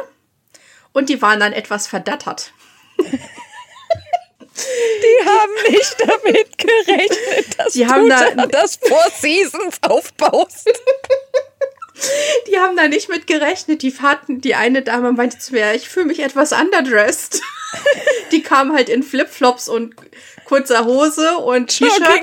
und 0.92 1.08
die 1.08 1.22
waren 1.22 1.40
dann 1.40 1.54
etwas 1.54 1.88
verdattert. 1.88 2.52
Die 4.56 5.28
haben 5.28 5.52
nicht 5.70 5.96
damit 5.98 6.58
gerechnet, 6.58 7.58
dass 7.58 7.72
die 7.72 7.84
du 7.84 7.90
haben 7.90 8.08
da, 8.08 8.46
das 8.46 8.76
Four 8.76 9.04
Seasons 9.18 9.78
aufbaust. 9.82 10.68
Die 12.48 12.58
haben 12.58 12.76
da 12.76 12.88
nicht 12.88 13.08
mit 13.08 13.26
gerechnet. 13.26 13.82
Die 13.82 13.92
hatten, 13.98 14.40
die 14.40 14.54
eine 14.54 14.82
Dame 14.82 15.12
meinte 15.12 15.38
zu 15.38 15.52
mir, 15.52 15.75
ich 15.75 15.88
fühle 15.88 16.06
mich 16.06 16.20
etwas 16.20 16.52
underdressed. 16.52 17.40
Die 18.32 18.42
kam 18.42 18.72
halt 18.72 18.88
in 18.88 19.02
Flipflops 19.02 19.68
und 19.68 19.94
kurzer 20.44 20.84
Hose 20.84 21.38
und 21.38 21.68
T-Shirt 21.68 22.22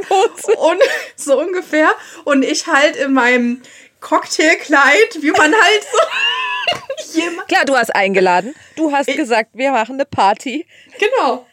und 0.58 0.82
so 1.16 1.40
ungefähr. 1.40 1.92
Und 2.24 2.44
ich 2.44 2.68
halt 2.68 2.96
in 2.96 3.14
meinem 3.14 3.62
Cocktailkleid, 4.00 5.22
wie 5.22 5.32
man 5.32 5.54
halt 5.54 5.84
so. 5.92 7.22
Klar, 7.48 7.66
du 7.66 7.76
hast 7.76 7.96
eingeladen. 7.96 8.56
Du 8.76 8.92
hast 8.92 9.08
ich 9.08 9.16
gesagt, 9.16 9.52
wir 9.54 9.72
machen 9.72 9.96
eine 9.96 10.06
Party. 10.06 10.66
Genau. 11.00 11.46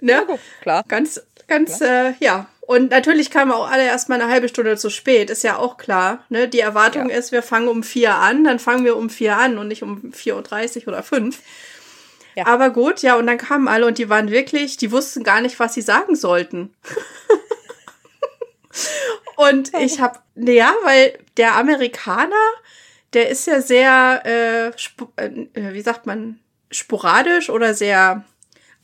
Ja, 0.00 0.20
ne? 0.20 0.38
klar. 0.60 0.84
Ganz, 0.88 1.22
ganz, 1.46 1.78
klar. 1.78 2.06
Äh, 2.08 2.14
ja. 2.20 2.46
Und 2.66 2.90
natürlich 2.90 3.30
kamen 3.30 3.52
auch 3.52 3.70
alle 3.70 3.84
erstmal 3.84 4.20
eine 4.20 4.30
halbe 4.30 4.48
Stunde 4.48 4.78
zu 4.78 4.88
spät, 4.88 5.28
ist 5.28 5.44
ja 5.44 5.58
auch 5.58 5.76
klar. 5.76 6.24
Ne? 6.30 6.48
Die 6.48 6.60
Erwartung 6.60 7.10
ja. 7.10 7.16
ist, 7.16 7.30
wir 7.30 7.42
fangen 7.42 7.68
um 7.68 7.82
vier 7.82 8.14
an, 8.14 8.44
dann 8.44 8.58
fangen 8.58 8.84
wir 8.84 8.96
um 8.96 9.10
vier 9.10 9.36
an 9.36 9.58
und 9.58 9.68
nicht 9.68 9.82
um 9.82 10.12
4.30 10.12 10.82
Uhr 10.82 10.88
oder 10.88 11.02
fünf. 11.02 11.40
Ja. 12.34 12.46
Aber 12.46 12.70
gut, 12.70 13.02
ja, 13.02 13.16
und 13.16 13.26
dann 13.26 13.38
kamen 13.38 13.68
alle 13.68 13.86
und 13.86 13.98
die 13.98 14.08
waren 14.08 14.30
wirklich, 14.30 14.76
die 14.76 14.90
wussten 14.90 15.22
gar 15.22 15.40
nicht, 15.40 15.60
was 15.60 15.74
sie 15.74 15.82
sagen 15.82 16.16
sollten. 16.16 16.74
und 19.36 19.72
ich 19.78 20.00
habe, 20.00 20.18
ja, 20.34 20.74
weil 20.84 21.18
der 21.36 21.56
Amerikaner, 21.56 22.34
der 23.12 23.28
ist 23.28 23.46
ja 23.46 23.60
sehr, 23.60 24.22
äh, 24.24 24.68
äh, 25.22 25.74
wie 25.74 25.82
sagt 25.82 26.06
man, 26.06 26.40
sporadisch 26.72 27.50
oder 27.50 27.74
sehr 27.74 28.24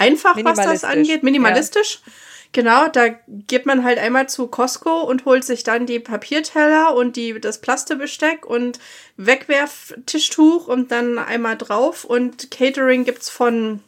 einfach, 0.01 0.37
was 0.43 0.59
das 0.59 0.85
angeht, 0.85 1.23
minimalistisch. 1.23 2.01
Ja. 2.05 2.13
Genau, 2.53 2.89
da 2.89 3.09
geht 3.29 3.65
man 3.65 3.85
halt 3.85 3.99
einmal 3.99 4.29
zu 4.29 4.49
Costco 4.49 5.03
und 5.03 5.25
holt 5.25 5.45
sich 5.45 5.63
dann 5.63 5.87
die 5.87 6.01
Papierteller 6.01 6.95
und 6.97 7.15
die, 7.15 7.41
das 7.41 7.61
Plastebesteck 7.61 8.45
und 8.45 8.81
Wegwerftischtuch 9.17 10.67
und 10.67 10.91
dann 10.91 11.19
einmal 11.19 11.57
drauf 11.57 12.05
und 12.05 12.51
Catering 12.51 13.05
gibt's 13.05 13.31
von 13.31 13.81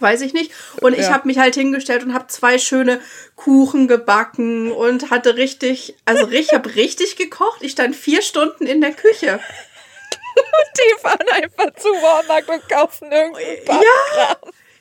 weiß 0.00 0.22
ich 0.22 0.32
nicht. 0.32 0.52
Und 0.80 0.98
ich 0.98 1.08
habe 1.08 1.28
mich 1.28 1.38
halt 1.38 1.54
hingestellt 1.54 2.02
und 2.02 2.14
habe 2.14 2.26
zwei 2.26 2.58
schöne 2.58 3.00
Kuchen 3.36 3.86
gebacken 3.86 4.72
und 4.72 5.10
hatte 5.10 5.36
richtig, 5.36 5.94
also 6.04 6.28
ich 6.30 6.52
habe 6.52 6.74
richtig 6.74 7.14
gekocht. 7.14 7.62
Ich 7.62 7.72
stand 7.72 7.94
vier 7.94 8.20
Stunden 8.20 8.66
in 8.66 8.80
der 8.80 8.92
Küche. 8.92 9.34
Und 9.34 10.78
die 10.78 11.00
fahren 11.00 11.28
einfach 11.32 11.74
zu 11.76 11.88
Walmart 11.88 12.48
und 12.48 12.68
kaufen 12.68 13.12
irgendeinen 13.12 13.66
Ja, 13.66 14.36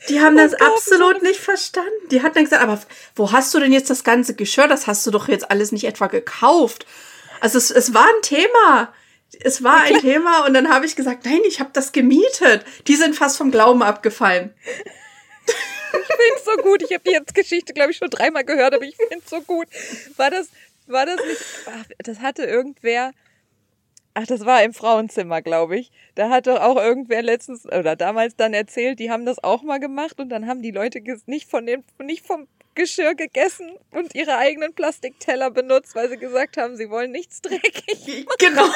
die 0.10 0.22
haben 0.22 0.36
das 0.36 0.54
absolut 0.54 1.22
nicht 1.22 1.40
verstanden. 1.40 2.10
Die 2.12 2.22
hatten 2.22 2.36
dann 2.36 2.44
gesagt, 2.44 2.64
aber 2.64 2.80
wo 3.16 3.32
hast 3.32 3.54
du 3.54 3.60
denn 3.60 3.72
jetzt 3.72 3.90
das 3.90 4.04
ganze 4.04 4.36
Geschirr? 4.36 4.68
Das 4.68 4.88
hast 4.88 5.06
du 5.06 5.12
doch 5.12 5.28
jetzt 5.28 5.50
alles 5.50 5.72
nicht 5.72 5.86
etwa 5.86 6.08
gekauft. 6.08 6.86
Also 7.40 7.58
es, 7.58 7.72
es 7.72 7.94
war 7.94 8.06
ein 8.06 8.22
Thema. 8.22 8.94
Es 9.42 9.64
war 9.64 9.82
ein 9.82 10.00
Thema 10.02 10.46
und 10.46 10.54
dann 10.54 10.70
habe 10.70 10.86
ich 10.86 10.96
gesagt, 10.96 11.26
nein, 11.26 11.42
ich 11.48 11.60
habe 11.60 11.70
das 11.74 11.92
gemietet. 11.92 12.66
Die 12.88 12.96
sind 12.96 13.16
fast 13.16 13.38
vom 13.38 13.52
Glauben 13.52 13.82
abgefallen. 13.82 14.54
Ich 15.46 16.08
finde 16.08 16.36
es 16.38 16.46
so 16.46 16.58
gut. 16.64 16.82
Ich 16.82 16.92
habe 16.92 17.04
die 17.06 17.12
jetzt 17.12 17.36
Geschichte, 17.36 17.74
glaube 17.74 17.92
ich, 17.92 17.98
schon 17.98 18.10
dreimal 18.10 18.44
gehört, 18.44 18.74
aber 18.74 18.84
ich 18.84 18.96
finde 18.96 19.20
es 19.24 19.30
so 19.30 19.42
gut. 19.42 19.68
War 20.18 20.32
das, 20.32 20.50
war 20.88 21.06
das 21.06 21.18
nicht, 21.26 21.42
das 22.00 22.20
hatte 22.20 22.44
irgendwer, 22.44 23.12
Ach, 24.16 24.28
das 24.28 24.46
war 24.46 24.64
im 24.64 24.74
Frauenzimmer, 24.74 25.42
glaube 25.42 25.78
ich. 25.78 25.92
Da 26.14 26.30
hat 26.30 26.46
doch 26.46 26.62
auch 26.62 26.78
irgendwer 26.78 27.24
letztens 27.24 27.66
oder 27.66 27.96
damals 27.96 28.36
dann 28.36 28.54
erzählt, 28.54 29.00
die 29.00 29.10
haben 29.10 29.26
das 29.26 29.44
auch 29.44 29.64
mal 29.64 29.80
gemacht 29.80 30.20
und 30.20 30.30
dann 30.30 30.48
haben 30.48 30.62
die 30.62 30.72
Leute 30.72 31.02
nicht 31.26 31.50
von 31.50 31.66
dem, 31.66 31.84
nicht 32.00 32.26
vom 32.26 32.48
Geschirr 32.76 33.16
gegessen 33.16 33.72
und 33.92 34.16
ihre 34.16 34.38
eigenen 34.38 34.74
Plastikteller 34.74 35.52
benutzt, 35.52 35.96
weil 35.96 36.10
sie 36.10 36.18
gesagt 36.18 36.58
haben, 36.58 36.76
sie 36.76 36.90
wollen 36.90 37.12
nichts 37.12 37.42
dreckig. 37.42 38.26
Genau. 38.38 38.66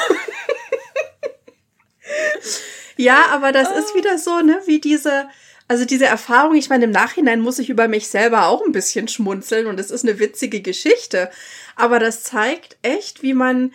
ja, 2.96 3.26
aber 3.30 3.52
das 3.52 3.70
ist 3.76 3.94
wieder 3.94 4.18
so, 4.18 4.40
ne, 4.40 4.60
wie 4.66 4.80
diese, 4.80 5.28
also 5.68 5.84
diese 5.84 6.06
Erfahrung, 6.06 6.56
ich 6.56 6.68
meine, 6.68 6.84
im 6.84 6.90
Nachhinein 6.90 7.40
muss 7.40 7.58
ich 7.58 7.70
über 7.70 7.88
mich 7.88 8.08
selber 8.08 8.46
auch 8.46 8.64
ein 8.64 8.72
bisschen 8.72 9.08
schmunzeln 9.08 9.66
und 9.66 9.78
es 9.78 9.90
ist 9.90 10.04
eine 10.04 10.18
witzige 10.18 10.62
Geschichte. 10.62 11.30
Aber 11.76 11.98
das 11.98 12.22
zeigt 12.22 12.76
echt, 12.82 13.22
wie 13.22 13.34
man 13.34 13.72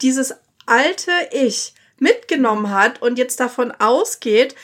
dieses 0.00 0.34
alte 0.66 1.12
Ich 1.30 1.74
mitgenommen 1.98 2.70
hat 2.70 3.00
und 3.00 3.18
jetzt 3.18 3.40
davon 3.40 3.70
ausgeht, 3.72 4.54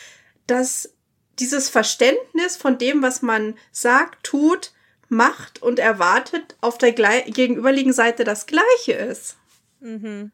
dass 0.47 0.93
dieses 1.38 1.69
Verständnis 1.69 2.57
von 2.57 2.78
dem, 2.78 3.02
was 3.02 3.23
man 3.23 3.55
sagt, 3.71 4.25
tut, 4.25 4.73
macht 5.09 5.62
und 5.62 5.78
erwartet, 5.78 6.57
auf 6.61 6.78
der 6.78 6.93
gegenüberliegenden 6.93 7.95
Seite 7.95 8.25
das 8.25 8.47
gleiche 8.47 8.93
ist. 8.93 9.37
Mhm. 9.81 10.33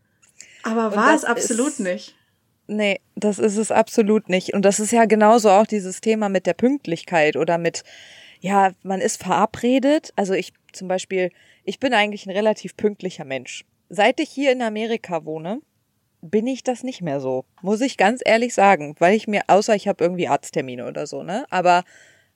Aber 0.62 0.96
war 0.96 1.14
es 1.14 1.24
absolut 1.24 1.68
ist, 1.68 1.80
nicht. 1.80 2.16
Nee, 2.66 3.00
das 3.14 3.38
ist 3.38 3.58
es 3.58 3.70
absolut 3.70 4.30
nicht. 4.30 4.54
Und 4.54 4.64
das 4.64 4.80
ist 4.80 4.90
ja 4.90 5.04
genauso 5.04 5.50
auch 5.50 5.66
dieses 5.66 6.00
Thema 6.00 6.30
mit 6.30 6.46
der 6.46 6.54
Pünktlichkeit 6.54 7.36
oder 7.36 7.58
mit, 7.58 7.84
ja, 8.40 8.72
man 8.82 9.02
ist 9.02 9.22
verabredet. 9.22 10.12
Also 10.16 10.32
ich 10.32 10.54
zum 10.72 10.88
Beispiel, 10.88 11.30
ich 11.64 11.78
bin 11.78 11.92
eigentlich 11.92 12.26
ein 12.26 12.32
relativ 12.32 12.76
pünktlicher 12.76 13.26
Mensch 13.26 13.64
seit 13.94 14.20
ich 14.20 14.30
hier 14.30 14.52
in 14.52 14.62
Amerika 14.62 15.24
wohne, 15.24 15.60
bin 16.20 16.46
ich 16.46 16.62
das 16.62 16.82
nicht 16.82 17.02
mehr 17.02 17.20
so. 17.20 17.44
Muss 17.62 17.80
ich 17.80 17.96
ganz 17.96 18.22
ehrlich 18.24 18.54
sagen, 18.54 18.94
weil 18.98 19.14
ich 19.14 19.28
mir, 19.28 19.42
außer 19.46 19.74
ich 19.74 19.88
habe 19.88 20.02
irgendwie 20.02 20.28
Arzttermine 20.28 20.86
oder 20.86 21.06
so, 21.06 21.22
ne? 21.22 21.44
Aber 21.50 21.84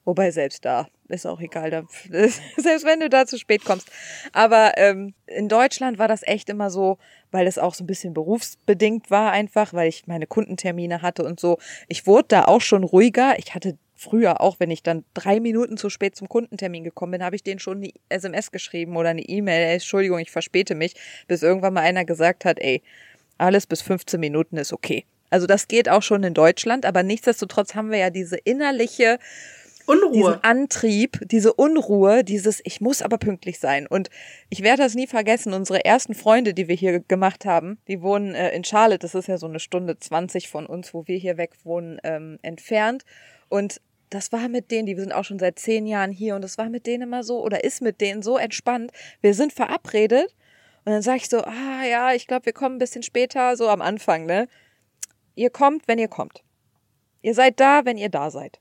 wobei 0.04 0.30
selbst 0.30 0.64
da 0.64 0.88
ist 1.08 1.26
auch 1.26 1.40
egal, 1.40 1.70
da, 1.70 1.82
selbst 2.56 2.84
wenn 2.84 3.00
du 3.00 3.08
da 3.08 3.26
zu 3.26 3.38
spät 3.38 3.64
kommst. 3.64 3.90
Aber 4.32 4.72
ähm, 4.76 5.14
in 5.26 5.48
Deutschland 5.48 5.98
war 5.98 6.08
das 6.08 6.22
echt 6.22 6.50
immer 6.50 6.70
so, 6.70 6.98
weil 7.30 7.46
es 7.46 7.58
auch 7.58 7.74
so 7.74 7.84
ein 7.84 7.86
bisschen 7.86 8.12
berufsbedingt 8.14 9.10
war 9.10 9.32
einfach, 9.32 9.72
weil 9.72 9.88
ich 9.88 10.06
meine 10.06 10.26
Kundentermine 10.26 11.02
hatte 11.02 11.24
und 11.24 11.40
so. 11.40 11.58
Ich 11.88 12.06
wurde 12.06 12.28
da 12.28 12.44
auch 12.44 12.60
schon 12.60 12.84
ruhiger. 12.84 13.38
Ich 13.38 13.54
hatte 13.54 13.78
früher 13.98 14.40
auch, 14.40 14.60
wenn 14.60 14.70
ich 14.70 14.82
dann 14.82 15.04
drei 15.12 15.40
Minuten 15.40 15.76
zu 15.76 15.90
spät 15.90 16.16
zum 16.16 16.28
Kundentermin 16.28 16.84
gekommen 16.84 17.12
bin, 17.12 17.24
habe 17.24 17.36
ich 17.36 17.42
denen 17.42 17.58
schon 17.58 17.78
eine 17.78 17.90
SMS 18.08 18.50
geschrieben 18.50 18.96
oder 18.96 19.10
eine 19.10 19.22
E-Mail, 19.22 19.74
Entschuldigung, 19.74 20.18
ich 20.18 20.30
verspäte 20.30 20.74
mich, 20.74 20.94
bis 21.26 21.42
irgendwann 21.42 21.74
mal 21.74 21.82
einer 21.82 22.04
gesagt 22.04 22.44
hat, 22.44 22.58
ey, 22.60 22.82
alles 23.36 23.66
bis 23.66 23.82
15 23.82 24.18
Minuten 24.18 24.56
ist 24.56 24.72
okay. 24.72 25.04
Also 25.30 25.46
das 25.46 25.68
geht 25.68 25.88
auch 25.88 26.02
schon 26.02 26.22
in 26.22 26.34
Deutschland, 26.34 26.86
aber 26.86 27.02
nichtsdestotrotz 27.02 27.74
haben 27.74 27.90
wir 27.90 27.98
ja 27.98 28.10
diese 28.10 28.36
innerliche 28.36 29.18
Unruhe. 29.88 30.12
Diesen 30.12 30.44
Antrieb, 30.44 31.18
diese 31.24 31.54
Unruhe, 31.54 32.22
dieses 32.22 32.60
ich 32.64 32.80
muss 32.80 33.00
aber 33.00 33.16
pünktlich 33.16 33.58
sein. 33.58 33.86
Und 33.86 34.10
ich 34.50 34.62
werde 34.62 34.82
das 34.82 34.94
nie 34.94 35.06
vergessen, 35.06 35.54
unsere 35.54 35.84
ersten 35.84 36.14
Freunde, 36.14 36.52
die 36.52 36.68
wir 36.68 36.74
hier 36.74 37.00
gemacht 37.00 37.46
haben, 37.46 37.78
die 37.88 38.02
wohnen 38.02 38.34
äh, 38.34 38.54
in 38.54 38.64
Charlotte, 38.64 38.98
das 38.98 39.14
ist 39.14 39.28
ja 39.28 39.38
so 39.38 39.46
eine 39.46 39.60
Stunde 39.60 39.98
20 39.98 40.48
von 40.48 40.66
uns, 40.66 40.92
wo 40.92 41.06
wir 41.06 41.16
hier 41.16 41.38
weg 41.38 41.52
wohnen, 41.64 41.98
ähm, 42.04 42.38
entfernt. 42.42 43.04
Und 43.48 43.80
das 44.10 44.32
war 44.32 44.48
mit 44.48 44.70
denen, 44.70 44.86
die 44.86 44.96
sind 44.96 45.12
auch 45.12 45.24
schon 45.24 45.38
seit 45.38 45.58
zehn 45.58 45.86
Jahren 45.86 46.12
hier 46.12 46.34
und 46.34 46.42
das 46.42 46.58
war 46.58 46.68
mit 46.68 46.86
denen 46.86 47.04
immer 47.04 47.22
so 47.22 47.42
oder 47.42 47.64
ist 47.64 47.82
mit 47.82 48.00
denen 48.00 48.22
so 48.22 48.38
entspannt. 48.38 48.92
Wir 49.20 49.34
sind 49.34 49.52
verabredet 49.52 50.34
und 50.84 50.92
dann 50.92 51.02
sage 51.02 51.18
ich 51.18 51.28
so, 51.28 51.42
ah 51.42 51.84
ja, 51.84 52.12
ich 52.14 52.26
glaube, 52.26 52.46
wir 52.46 52.52
kommen 52.52 52.76
ein 52.76 52.80
bisschen 52.80 53.02
später, 53.02 53.56
so 53.56 53.68
am 53.68 53.82
Anfang, 53.82 54.26
ne? 54.26 54.48
Ihr 55.34 55.50
kommt, 55.50 55.86
wenn 55.86 55.98
ihr 55.98 56.08
kommt. 56.08 56.42
Ihr 57.22 57.34
seid 57.34 57.60
da, 57.60 57.84
wenn 57.84 57.98
ihr 57.98 58.08
da 58.08 58.30
seid 58.30 58.58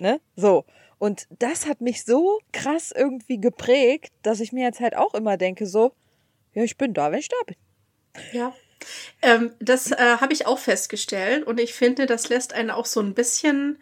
ne? 0.00 0.20
So. 0.36 0.64
Und 0.98 1.26
das 1.38 1.66
hat 1.66 1.80
mich 1.80 2.04
so 2.04 2.40
krass 2.52 2.92
irgendwie 2.94 3.40
geprägt, 3.40 4.12
dass 4.22 4.40
ich 4.40 4.52
mir 4.52 4.64
jetzt 4.64 4.80
halt 4.80 4.96
auch 4.96 5.14
immer 5.14 5.36
denke, 5.36 5.66
so, 5.66 5.92
ja, 6.52 6.62
ich 6.62 6.76
bin 6.76 6.92
da, 6.92 7.12
wenn 7.12 7.20
ich 7.20 7.28
da 7.28 7.36
bin. 7.46 7.56
Ja. 8.32 8.54
Ähm, 9.22 9.52
das 9.60 9.92
äh, 9.92 9.96
habe 9.96 10.32
ich 10.32 10.46
auch 10.46 10.58
festgestellt 10.58 11.46
und 11.46 11.60
ich 11.60 11.74
finde, 11.74 12.06
das 12.06 12.28
lässt 12.28 12.54
einen 12.54 12.70
auch 12.70 12.86
so 12.86 13.00
ein 13.00 13.14
bisschen 13.14 13.78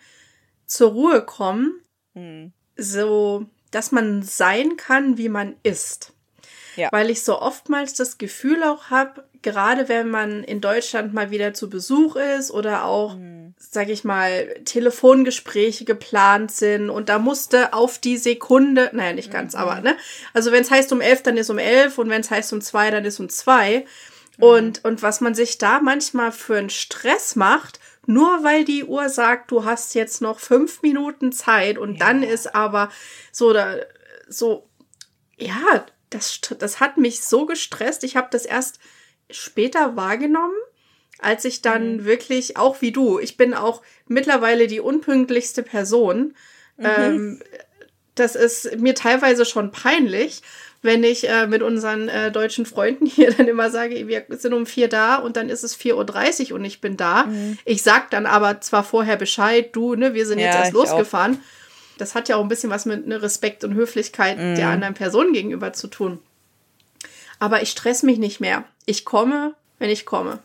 zur 0.69 0.93
Ruhe 0.93 1.23
kommen. 1.23 1.83
Hm. 2.15 2.53
So, 2.77 3.47
dass 3.73 3.91
man 3.91 4.23
sein 4.23 4.77
kann, 4.77 5.19
wie 5.19 5.29
man 5.29 5.57
ist. 5.65 6.13
Ja. 6.77 6.91
Weil 6.93 7.11
ich 7.11 7.25
so 7.25 7.41
oftmals 7.41 7.95
das 7.95 8.19
Gefühl 8.19 8.63
auch 8.63 8.91
habe, 8.91 9.25
gerade 9.43 9.89
wenn 9.89 10.11
man 10.11 10.45
in 10.45 10.61
Deutschland 10.61 11.13
mal 11.13 11.31
wieder 11.33 11.53
zu 11.53 11.69
Besuch 11.69 12.15
ist 12.15 12.53
oder 12.53 12.85
auch, 12.85 13.17
mhm. 13.17 13.55
sag 13.57 13.89
ich 13.89 14.05
mal, 14.05 14.47
Telefongespräche 14.65 15.85
geplant 15.85 16.53
sind 16.53 16.89
und 16.89 17.09
da 17.09 17.19
musste 17.19 17.73
auf 17.73 17.99
die 17.99 18.17
Sekunde, 18.17 18.91
naja, 18.93 19.13
nicht 19.13 19.33
ganz, 19.33 19.55
mhm. 19.55 19.61
aber, 19.61 19.81
ne? 19.81 19.97
Also 20.35 20.53
wenn 20.53 20.63
es 20.63 20.71
heißt 20.71 20.93
um 20.93 21.01
elf, 21.01 21.23
dann 21.23 21.37
ist 21.37 21.51
um 21.51 21.59
elf 21.59 21.99
und 21.99 22.11
wenn 22.11 22.21
es 22.21 22.31
heißt 22.31 22.53
um 22.53 22.61
zwei, 22.61 22.91
dann 22.93 23.05
ist 23.05 23.19
um 23.19 23.29
zwei. 23.29 23.85
Mhm. 24.37 24.45
Und, 24.45 24.85
und 24.85 25.03
was 25.03 25.21
man 25.21 25.35
sich 25.35 25.59
da 25.59 25.81
manchmal 25.81 26.31
für 26.31 26.59
einen 26.59 26.71
Stress 26.71 27.35
macht, 27.35 27.81
nur 28.09 28.43
weil 28.43 28.65
die 28.65 28.85
Uhr 28.85 29.11
sagt, 29.11 29.51
du 29.51 29.67
hast 29.67 29.95
jetzt 29.95 30.23
noch 30.23 30.41
fünf 30.41 30.81
Minuten 30.81 31.31
Zeit 31.31 31.77
und 31.77 31.99
ja. 31.99 32.07
dann 32.07 32.23
ist 32.23 32.55
aber 32.55 32.89
so 33.33 33.53
da, 33.53 33.77
so, 34.27 34.67
ja, 35.37 35.85
das, 36.09 36.41
das 36.59 36.81
hat 36.81 36.97
mich 36.97 37.21
so 37.21 37.45
gestresst. 37.45 38.05
Ich 38.05 38.17
habe 38.17 38.29
das 38.31 38.47
erst 38.47 38.81
später 39.29 39.95
wahrgenommen, 39.95 40.57
als 41.19 41.45
ich 41.45 41.61
dann 41.61 41.97
mhm. 41.97 42.05
wirklich, 42.07 42.57
auch 42.57 42.81
wie 42.81 42.93
du, 42.93 43.19
ich 43.19 43.37
bin 43.37 43.53
auch 43.53 43.83
mittlerweile 44.07 44.69
die 44.69 44.81
unpünktlichste 44.81 45.63
Person. 45.63 46.35
Mhm. 46.79 46.87
Ähm, 46.87 47.43
das 48.15 48.37
ist 48.37 48.79
mir 48.79 48.95
teilweise 48.95 49.45
schon 49.45 49.71
peinlich, 49.71 50.41
wenn 50.83 51.03
ich 51.03 51.29
äh, 51.29 51.47
mit 51.47 51.63
unseren 51.63 52.09
äh, 52.09 52.31
deutschen 52.31 52.67
Freunden 52.67 53.07
hier 53.07 53.33
dann 53.33 53.49
immer 53.49 53.71
sage, 53.71 54.09
wir 54.09 54.25
sind 54.31 54.53
um 54.55 54.67
vier 54.67 54.89
da 54.89 55.17
und 55.17 55.37
dann 55.37 55.49
ist 55.49 55.65
es 55.65 55.79
4.30 55.79 56.51
Uhr 56.51 56.57
und 56.57 56.65
ich 56.65 56.81
bin 56.81 56.97
da. 56.97 57.25
Mhm. 57.25 57.59
Ich 57.65 57.83
sag 57.83 58.11
dann 58.11 58.27
aber 58.27 58.61
zwar 58.61 58.85
vorher 58.85 59.17
Bescheid, 59.17 59.75
du, 59.75 59.95
ne, 59.95 60.15
wir 60.15 60.27
sind 60.27 60.39
ja, 60.39 60.47
jetzt 60.47 60.57
erst 60.57 60.73
losgefahren. 60.73 61.35
Auch. 61.35 61.99
Das 61.99 62.15
hat 62.15 62.29
ja 62.29 62.37
auch 62.37 62.43
ein 62.43 62.49
bisschen 62.49 62.71
was 62.71 62.87
mit 62.87 63.07
ne, 63.07 63.21
Respekt 63.21 63.65
und 63.65 63.75
Höflichkeit 63.75 64.39
der 64.39 64.67
mhm. 64.67 64.73
anderen 64.73 64.95
Person 64.95 65.33
gegenüber 65.33 65.73
zu 65.73 65.89
tun. 65.89 66.21
Aber 67.41 67.63
ich 67.63 67.71
stress 67.71 68.03
mich 68.03 68.19
nicht 68.19 68.41
mehr. 68.41 68.65
Ich 68.87 69.05
komme, 69.05 69.55
wenn 69.79 69.91
ich 69.91 70.07
komme. 70.07 70.41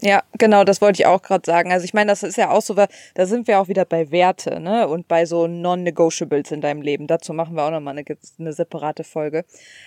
Ja, 0.00 0.22
genau, 0.36 0.64
das 0.64 0.80
wollte 0.80 1.00
ich 1.00 1.06
auch 1.06 1.22
gerade 1.22 1.46
sagen. 1.46 1.72
Also 1.72 1.84
ich 1.84 1.94
meine, 1.94 2.10
das 2.10 2.22
ist 2.22 2.36
ja 2.36 2.50
auch 2.50 2.60
so, 2.60 2.74
da 2.74 3.26
sind 3.26 3.48
wir 3.48 3.60
auch 3.60 3.68
wieder 3.68 3.84
bei 3.84 4.10
Werte, 4.10 4.60
ne? 4.60 4.88
Und 4.88 5.08
bei 5.08 5.24
so 5.24 5.46
Non-Negotiables 5.46 6.50
in 6.50 6.60
deinem 6.60 6.82
Leben. 6.82 7.06
Dazu 7.06 7.32
machen 7.32 7.56
wir 7.56 7.64
auch 7.64 7.70
nochmal 7.70 7.96
eine, 7.96 8.04
eine 8.38 8.52
separate 8.52 9.04
Folge. 9.04 9.44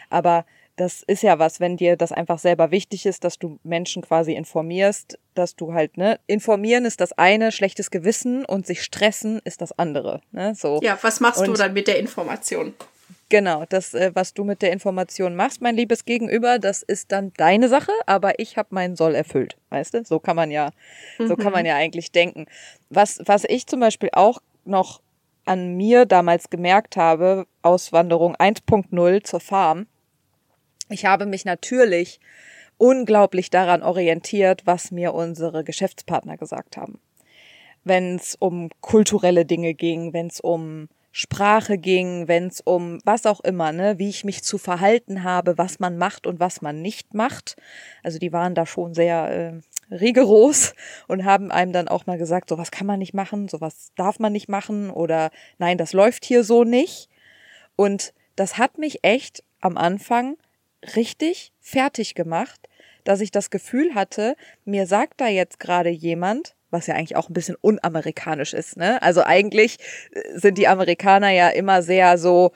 Aber 0.09 0.45
das 0.79 1.03
ist 1.03 1.23
ja 1.23 1.39
was, 1.39 1.59
wenn 1.59 1.77
dir 1.77 1.97
das 1.97 2.11
einfach 2.11 2.39
selber 2.39 2.71
wichtig 2.71 3.05
ist, 3.05 3.23
dass 3.23 3.37
du 3.37 3.59
Menschen 3.63 4.01
quasi 4.01 4.33
informierst, 4.33 5.19
dass 5.35 5.55
du 5.55 5.73
halt, 5.73 5.97
ne, 5.97 6.19
informieren 6.25 6.85
ist 6.85 7.01
das 7.01 7.11
eine, 7.13 7.51
schlechtes 7.51 7.91
Gewissen 7.91 8.45
und 8.45 8.65
sich 8.65 8.81
stressen 8.81 9.41
ist 9.43 9.61
das 9.61 9.77
andere, 9.77 10.21
ne, 10.31 10.55
so. 10.55 10.79
Ja, 10.81 10.97
was 11.01 11.19
machst 11.19 11.41
und, 11.41 11.47
du 11.47 11.53
dann 11.53 11.73
mit 11.73 11.87
der 11.87 11.99
Information? 11.99 12.73
Genau, 13.29 13.63
das, 13.69 13.93
äh, 13.93 14.11
was 14.15 14.33
du 14.33 14.43
mit 14.43 14.63
der 14.63 14.71
Information 14.71 15.35
machst, 15.35 15.61
mein 15.61 15.75
liebes 15.75 16.05
Gegenüber, 16.05 16.57
das 16.57 16.81
ist 16.81 17.11
dann 17.11 17.31
deine 17.37 17.69
Sache, 17.69 17.91
aber 18.07 18.39
ich 18.39 18.57
habe 18.57 18.69
meinen 18.71 18.95
Soll 18.95 19.13
erfüllt, 19.13 19.55
weißt 19.69 19.93
du? 19.93 20.03
So 20.03 20.19
kann 20.19 20.35
man 20.35 20.49
ja, 20.49 20.71
mhm. 21.19 21.27
so 21.27 21.35
kann 21.35 21.53
man 21.53 21.61
mhm. 21.61 21.67
ja 21.67 21.75
eigentlich 21.75 22.11
denken. 22.11 22.47
Was, 22.89 23.21
was 23.25 23.43
ich 23.47 23.67
zum 23.67 23.79
Beispiel 23.79 24.09
auch 24.13 24.39
noch 24.65 25.01
an 25.45 25.77
mir 25.77 26.05
damals 26.05 26.49
gemerkt 26.49 26.97
habe, 26.97 27.45
Auswanderung 27.61 28.35
1.0 28.35 29.23
zur 29.23 29.39
Farm, 29.39 29.85
ich 30.89 31.05
habe 31.05 31.27
mich 31.27 31.45
natürlich 31.45 32.19
unglaublich 32.79 33.51
daran 33.51 33.83
orientiert, 33.83 34.63
was 34.65 34.89
mir 34.89 35.13
unsere 35.13 35.63
Geschäftspartner 35.63 36.37
gesagt 36.37 36.77
haben. 36.77 36.99
Wenn 37.83 38.15
es 38.15 38.35
um 38.35 38.69
kulturelle 38.81 39.45
Dinge 39.45 39.75
ging, 39.75 40.13
wenn 40.13 40.27
es 40.27 40.39
um 40.39 40.89
Sprache 41.11 41.77
ging, 41.77 42.27
wenn 42.27 42.47
es 42.47 42.61
um 42.61 42.99
was 43.03 43.25
auch 43.25 43.39
immer, 43.39 43.71
ne, 43.71 43.97
wie 43.97 44.09
ich 44.09 44.23
mich 44.23 44.43
zu 44.43 44.57
verhalten 44.57 45.23
habe, 45.23 45.57
was 45.57 45.79
man 45.79 45.97
macht 45.97 46.27
und 46.27 46.39
was 46.39 46.61
man 46.61 46.81
nicht 46.81 47.13
macht. 47.13 47.55
Also 48.03 48.19
die 48.19 48.31
waren 48.31 48.53
da 48.55 48.65
schon 48.65 48.93
sehr 48.93 49.61
äh, 49.91 49.93
rigoros 49.95 50.73
und 51.07 51.25
haben 51.25 51.51
einem 51.51 51.73
dann 51.73 51.87
auch 51.87 52.05
mal 52.05 52.17
gesagt, 52.17 52.49
sowas 52.49 52.71
kann 52.71 52.87
man 52.87 52.99
nicht 52.99 53.13
machen, 53.13 53.47
sowas 53.47 53.91
darf 53.95 54.19
man 54.19 54.31
nicht 54.31 54.49
machen 54.49 54.91
oder 54.91 55.31
nein, 55.57 55.77
das 55.77 55.93
läuft 55.93 56.25
hier 56.25 56.43
so 56.43 56.63
nicht. 56.63 57.09
Und 57.75 58.13
das 58.35 58.57
hat 58.57 58.77
mich 58.77 59.03
echt 59.03 59.43
am 59.61 59.77
Anfang 59.77 60.37
richtig 60.95 61.51
fertig 61.59 62.13
gemacht, 62.15 62.67
dass 63.03 63.21
ich 63.21 63.31
das 63.31 63.49
Gefühl 63.49 63.95
hatte, 63.95 64.35
mir 64.65 64.85
sagt 64.85 65.21
da 65.21 65.27
jetzt 65.27 65.59
gerade 65.59 65.89
jemand, 65.89 66.55
was 66.71 66.87
ja 66.87 66.95
eigentlich 66.95 67.15
auch 67.15 67.29
ein 67.29 67.33
bisschen 67.33 67.55
unamerikanisch 67.61 68.53
ist, 68.53 68.77
ne? 68.77 69.01
Also 69.01 69.23
eigentlich 69.23 69.77
äh, 70.11 70.37
sind 70.37 70.57
die 70.57 70.67
Amerikaner 70.67 71.31
ja 71.31 71.49
immer 71.49 71.81
sehr 71.81 72.17
so, 72.17 72.51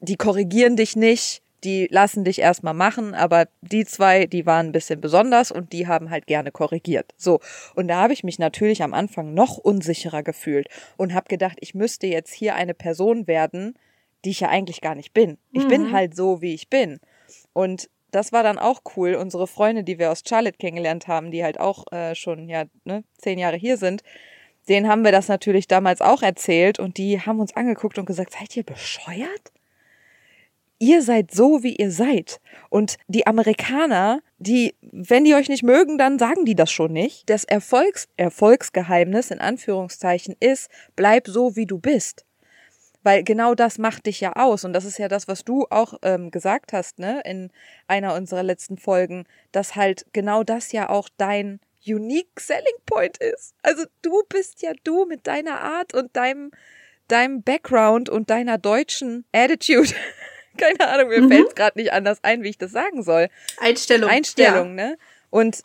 die 0.00 0.16
korrigieren 0.16 0.76
dich 0.76 0.96
nicht, 0.96 1.42
die 1.64 1.88
lassen 1.90 2.24
dich 2.24 2.38
erstmal 2.38 2.74
machen, 2.74 3.14
aber 3.14 3.48
die 3.60 3.84
zwei, 3.84 4.26
die 4.26 4.46
waren 4.46 4.66
ein 4.66 4.72
bisschen 4.72 5.00
besonders 5.00 5.50
und 5.50 5.72
die 5.72 5.86
haben 5.86 6.10
halt 6.10 6.26
gerne 6.26 6.52
korrigiert. 6.52 7.12
So, 7.16 7.40
und 7.74 7.88
da 7.88 8.02
habe 8.02 8.12
ich 8.12 8.24
mich 8.24 8.38
natürlich 8.38 8.82
am 8.82 8.94
Anfang 8.94 9.34
noch 9.34 9.56
unsicherer 9.58 10.22
gefühlt 10.22 10.68
und 10.96 11.14
habe 11.14 11.28
gedacht, 11.28 11.58
ich 11.60 11.74
müsste 11.74 12.06
jetzt 12.06 12.32
hier 12.32 12.54
eine 12.54 12.74
Person 12.74 13.26
werden, 13.26 13.74
die 14.24 14.30
ich 14.30 14.40
ja 14.40 14.48
eigentlich 14.48 14.80
gar 14.80 14.94
nicht 14.94 15.12
bin. 15.12 15.38
Ich 15.52 15.64
mhm. 15.64 15.68
bin 15.68 15.92
halt 15.92 16.14
so, 16.14 16.40
wie 16.40 16.54
ich 16.54 16.68
bin. 16.68 17.00
Und 17.52 17.88
das 18.16 18.32
war 18.32 18.42
dann 18.42 18.58
auch 18.58 18.80
cool. 18.96 19.14
Unsere 19.14 19.46
Freunde, 19.46 19.84
die 19.84 19.98
wir 19.98 20.10
aus 20.10 20.22
Charlotte 20.26 20.56
kennengelernt 20.56 21.06
haben, 21.06 21.30
die 21.30 21.44
halt 21.44 21.60
auch 21.60 21.84
äh, 21.92 22.14
schon 22.14 22.48
ja 22.48 22.64
ne, 22.84 23.04
zehn 23.18 23.38
Jahre 23.38 23.56
hier 23.56 23.76
sind, 23.76 24.02
denen 24.68 24.88
haben 24.88 25.04
wir 25.04 25.12
das 25.12 25.28
natürlich 25.28 25.68
damals 25.68 26.00
auch 26.00 26.22
erzählt 26.22 26.78
und 26.78 26.98
die 26.98 27.20
haben 27.20 27.40
uns 27.40 27.54
angeguckt 27.54 27.98
und 27.98 28.06
gesagt, 28.06 28.32
seid 28.32 28.56
ihr 28.56 28.64
bescheuert? 28.64 29.52
Ihr 30.78 31.02
seid 31.02 31.30
so, 31.30 31.62
wie 31.62 31.76
ihr 31.76 31.90
seid. 31.90 32.40
Und 32.68 32.96
die 33.06 33.26
Amerikaner, 33.26 34.20
die, 34.38 34.74
wenn 34.82 35.24
die 35.24 35.34
euch 35.34 35.48
nicht 35.48 35.62
mögen, 35.62 35.96
dann 35.96 36.18
sagen 36.18 36.44
die 36.44 36.54
das 36.54 36.70
schon 36.70 36.92
nicht. 36.92 37.30
Das 37.30 37.44
Erfolgs 37.44 38.08
Erfolgsgeheimnis 38.16 39.30
in 39.30 39.38
Anführungszeichen 39.38 40.34
ist, 40.38 40.68
bleib 40.94 41.28
so, 41.28 41.56
wie 41.56 41.64
du 41.64 41.78
bist. 41.78 42.25
Weil 43.06 43.22
genau 43.22 43.54
das 43.54 43.78
macht 43.78 44.06
dich 44.06 44.20
ja 44.20 44.32
aus. 44.32 44.64
Und 44.64 44.72
das 44.72 44.84
ist 44.84 44.98
ja 44.98 45.06
das, 45.06 45.28
was 45.28 45.44
du 45.44 45.64
auch 45.70 45.94
ähm, 46.02 46.32
gesagt 46.32 46.72
hast, 46.72 46.98
ne, 46.98 47.22
in 47.24 47.52
einer 47.86 48.14
unserer 48.14 48.42
letzten 48.42 48.78
Folgen, 48.78 49.26
dass 49.52 49.76
halt 49.76 50.06
genau 50.12 50.42
das 50.42 50.72
ja 50.72 50.88
auch 50.88 51.08
dein 51.16 51.60
unique 51.86 52.40
selling 52.40 52.74
point 52.84 53.18
ist. 53.18 53.54
Also 53.62 53.84
du 54.02 54.24
bist 54.28 54.60
ja 54.60 54.72
du 54.82 55.04
mit 55.04 55.28
deiner 55.28 55.60
Art 55.60 55.94
und 55.94 56.16
deinem, 56.16 56.50
deinem 57.06 57.44
Background 57.44 58.08
und 58.08 58.28
deiner 58.28 58.58
deutschen 58.58 59.24
Attitude. 59.30 59.94
keine 60.58 60.88
Ahnung, 60.88 61.10
mir 61.10 61.20
mhm. 61.20 61.28
fällt 61.28 61.48
es 61.50 61.54
gerade 61.54 61.78
nicht 61.78 61.92
anders 61.92 62.18
ein, 62.24 62.42
wie 62.42 62.48
ich 62.48 62.58
das 62.58 62.72
sagen 62.72 63.04
soll. 63.04 63.28
Einstellung. 63.60 64.10
Einstellung, 64.10 64.76
ja. 64.76 64.88
ne? 64.88 64.98
Und 65.30 65.62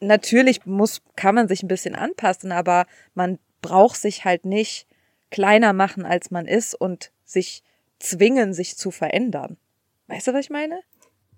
natürlich 0.00 0.66
muss, 0.66 1.00
kann 1.16 1.36
man 1.36 1.48
sich 1.48 1.62
ein 1.62 1.68
bisschen 1.68 1.94
anpassen, 1.94 2.52
aber 2.52 2.84
man 3.14 3.38
braucht 3.62 3.96
sich 3.96 4.26
halt 4.26 4.44
nicht 4.44 4.86
kleiner 5.32 5.72
machen, 5.72 6.04
als 6.04 6.30
man 6.30 6.46
ist 6.46 6.74
und 6.74 7.10
sich 7.24 7.64
zwingen, 7.98 8.54
sich 8.54 8.76
zu 8.76 8.92
verändern. 8.92 9.56
Weißt 10.06 10.28
du, 10.28 10.32
was 10.32 10.44
ich 10.44 10.50
meine? 10.50 10.80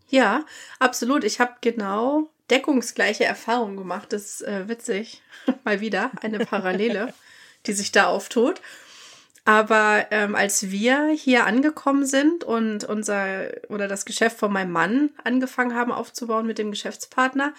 Ja, 0.08 0.44
absolut. 0.78 1.24
Ich 1.24 1.40
habe 1.40 1.54
genau 1.62 2.28
deckungsgleiche 2.50 3.24
Erfahrungen 3.24 3.76
gemacht. 3.76 4.12
Das 4.12 4.24
ist 4.24 4.42
äh, 4.42 4.68
witzig. 4.68 5.22
Mal 5.64 5.80
wieder 5.80 6.10
eine 6.20 6.40
Parallele, 6.40 7.14
die 7.66 7.72
sich 7.72 7.92
da 7.92 8.06
auftut. 8.06 8.60
Aber 9.46 10.06
ähm, 10.10 10.34
als 10.34 10.70
wir 10.70 11.08
hier 11.08 11.46
angekommen 11.46 12.06
sind 12.06 12.44
und 12.44 12.84
unser 12.84 13.48
oder 13.68 13.88
das 13.88 14.06
Geschäft 14.06 14.38
von 14.38 14.52
meinem 14.52 14.72
Mann 14.72 15.10
angefangen 15.22 15.74
haben 15.74 15.92
aufzubauen 15.92 16.46
mit 16.46 16.58
dem 16.58 16.70
Geschäftspartner, 16.70 17.52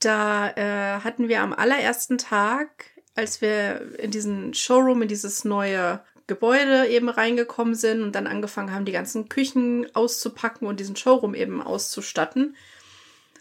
da 0.00 0.50
äh, 0.50 1.00
hatten 1.00 1.28
wir 1.28 1.42
am 1.42 1.52
allerersten 1.52 2.18
Tag, 2.18 2.86
als 3.14 3.40
wir 3.40 3.98
in 3.98 4.10
diesen 4.10 4.54
Showroom, 4.54 5.02
in 5.02 5.08
dieses 5.08 5.44
neue 5.44 6.00
Gebäude 6.26 6.86
eben 6.86 7.08
reingekommen 7.08 7.74
sind 7.74 8.02
und 8.02 8.12
dann 8.14 8.26
angefangen 8.26 8.72
haben, 8.72 8.84
die 8.84 8.92
ganzen 8.92 9.28
Küchen 9.28 9.86
auszupacken 9.94 10.66
und 10.66 10.80
diesen 10.80 10.96
Showroom 10.96 11.34
eben 11.34 11.62
auszustatten, 11.62 12.56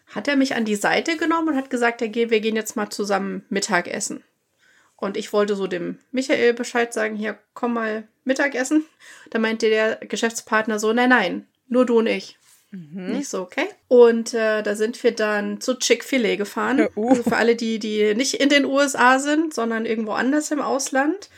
hat 0.08 0.28
er 0.28 0.36
mich 0.36 0.56
an 0.56 0.66
die 0.66 0.76
Seite 0.76 1.16
genommen 1.18 1.50
und 1.50 1.56
hat 1.56 1.70
gesagt, 1.70 2.02
wir 2.02 2.40
gehen 2.42 2.56
jetzt 2.56 2.76
mal 2.76 2.90
zusammen 2.90 3.46
Mittagessen. 3.50 4.24
Und 4.98 5.18
ich 5.18 5.34
wollte 5.34 5.56
so 5.56 5.68
dem 5.68 6.00
Michael 6.12 6.54
Bescheid 6.54 6.94
sagen, 6.94 7.16
hier, 7.16 7.40
komm 7.54 7.74
mal 7.74 8.08
Mittagessen. 8.24 8.86
Da 9.30 9.40
meinte 9.40 9.70
der 9.70 9.96
Geschäftspartner 9.96 10.80
so, 10.80 10.94
nein, 10.94 11.10
nein, 11.10 11.48
nur 11.68 11.86
du 11.86 12.00
und 12.00 12.08
ich. 12.08 12.38
Mhm. 12.72 13.18
Nicht 13.18 13.30
so, 13.30 13.42
okay. 13.42 13.68
Und 13.90 14.34
äh, 14.34 14.64
da 14.64 14.76
sind 14.76 15.02
wir 15.04 15.12
dann 15.12 15.60
zu 15.60 15.78
Chick-fil-A 15.78 16.38
gefahren. 16.38 16.88
Uh. 16.96 17.10
Also 17.10 17.24
für 17.24 17.36
alle, 17.36 17.56
die, 17.56 17.80
die 17.80 18.16
nicht 18.16 18.36
in 18.36 18.50
den 18.50 18.66
USA 18.66 19.20
sind, 19.20 19.54
sondern 19.54 19.86
irgendwo 19.86 20.14
anders 20.14 20.52
im 20.52 20.62
Ausland. 20.62 21.30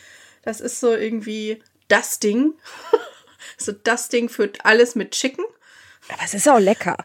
Das 0.44 0.62
ist 0.62 0.80
so 0.80 0.94
irgendwie 0.94 1.62
das 1.88 2.20
Ding. 2.20 2.54
so 3.58 3.72
das 3.72 4.10
Ding 4.10 4.30
für 4.30 4.52
alles 4.64 4.96
mit 4.96 5.12
Chicken. 5.12 5.44
Aber 6.10 6.22
es 6.24 6.36
ist 6.36 6.48
auch 6.48 6.60
lecker. 6.60 6.98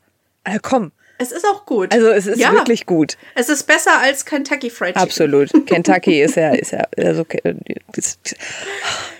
Also 0.45 0.59
komm. 0.63 0.93
Es 1.21 1.33
ist 1.33 1.45
auch 1.47 1.67
gut. 1.67 1.93
Also 1.93 2.09
es 2.09 2.27
ist 2.27 2.39
ja. 2.39 2.53
wirklich 2.53 2.87
gut. 2.87 3.17
Es 3.35 3.49
ist 3.49 3.65
besser 3.65 3.99
als 3.99 4.25
Kentucky 4.25 4.71
Fried 4.71 4.95
Chicken. 4.95 5.03
Absolut. 5.03 5.51
Kentucky 5.67 6.23
ist 6.23 6.37
ja, 6.37 6.51
ist 6.51 6.73
ja, 6.73 6.87
also, 6.97 7.25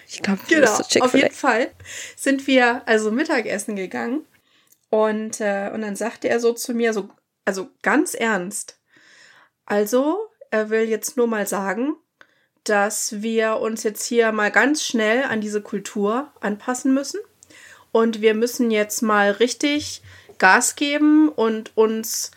ich 0.07 0.23
glaube, 0.23 0.41
genau. 0.49 0.71
Auf 1.01 1.15
jeden 1.15 1.35
Fall 1.35 1.71
sind 2.15 2.47
wir 2.47 2.83
also 2.87 3.11
Mittagessen 3.11 3.75
gegangen 3.75 4.25
und, 4.91 5.41
äh, 5.41 5.71
und 5.73 5.83
dann 5.83 5.97
sagte 5.97 6.29
er 6.29 6.41
so 6.41 6.53
zu 6.53 6.75
mir, 6.75 6.93
so, 6.93 7.09
also 7.45 7.69
ganz 7.83 8.15
ernst. 8.15 8.81
Also, 9.67 10.31
er 10.51 10.71
will 10.71 10.89
jetzt 10.89 11.17
nur 11.17 11.27
mal 11.27 11.47
sagen, 11.47 11.97
dass 12.65 13.23
wir 13.23 13.57
uns 13.57 13.83
jetzt 13.83 14.05
hier 14.05 14.33
mal 14.33 14.51
ganz 14.51 14.85
schnell 14.85 15.25
an 15.25 15.41
diese 15.41 15.63
Kultur 15.63 16.33
anpassen 16.41 16.95
müssen. 16.95 17.21
Und 17.93 18.21
wir 18.21 18.35
müssen 18.35 18.71
jetzt 18.71 19.03
mal 19.03 19.31
richtig 19.31 20.03
Gas 20.39 20.77
geben 20.77 21.29
und 21.29 21.77
uns 21.77 22.31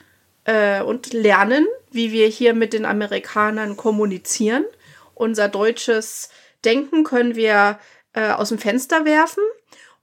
äh, 0.45 0.81
und 0.81 1.13
lernen, 1.13 1.67
wie 1.91 2.11
wir 2.11 2.27
hier 2.27 2.53
mit 2.53 2.73
den 2.73 2.85
Amerikanern 2.85 3.77
kommunizieren. 3.77 4.65
Unser 5.13 5.49
deutsches 5.49 6.29
Denken 6.65 7.03
können 7.03 7.35
wir 7.35 7.79
äh, 8.13 8.31
aus 8.31 8.49
dem 8.49 8.57
Fenster 8.57 9.05
werfen. 9.05 9.43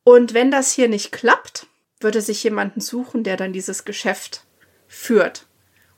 Und 0.04 0.34
wenn 0.34 0.50
das 0.50 0.72
hier 0.72 0.88
nicht 0.88 1.12
klappt, 1.12 1.66
würde 2.00 2.20
sich 2.20 2.42
jemanden 2.44 2.80
suchen, 2.80 3.24
der 3.24 3.37
dann 3.37 3.52
dieses 3.52 3.84
Geschäft 3.84 4.44
führt. 4.87 5.46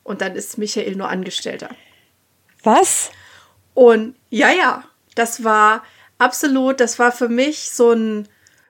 Und 0.02 0.20
dann 0.20 0.34
ist 0.34 0.58
Michael 0.58 0.96
nur 0.96 1.08
Angestellter. 1.08 1.70
Was? 2.62 3.10
Und 3.74 4.16
ja, 4.30 4.50
ja, 4.50 4.84
das 5.14 5.44
war 5.44 5.84
absolut, 6.18 6.80
das 6.80 6.98
war 6.98 7.12
für 7.12 7.28
mich 7.28 7.70
so 7.70 7.92
ein 7.92 8.28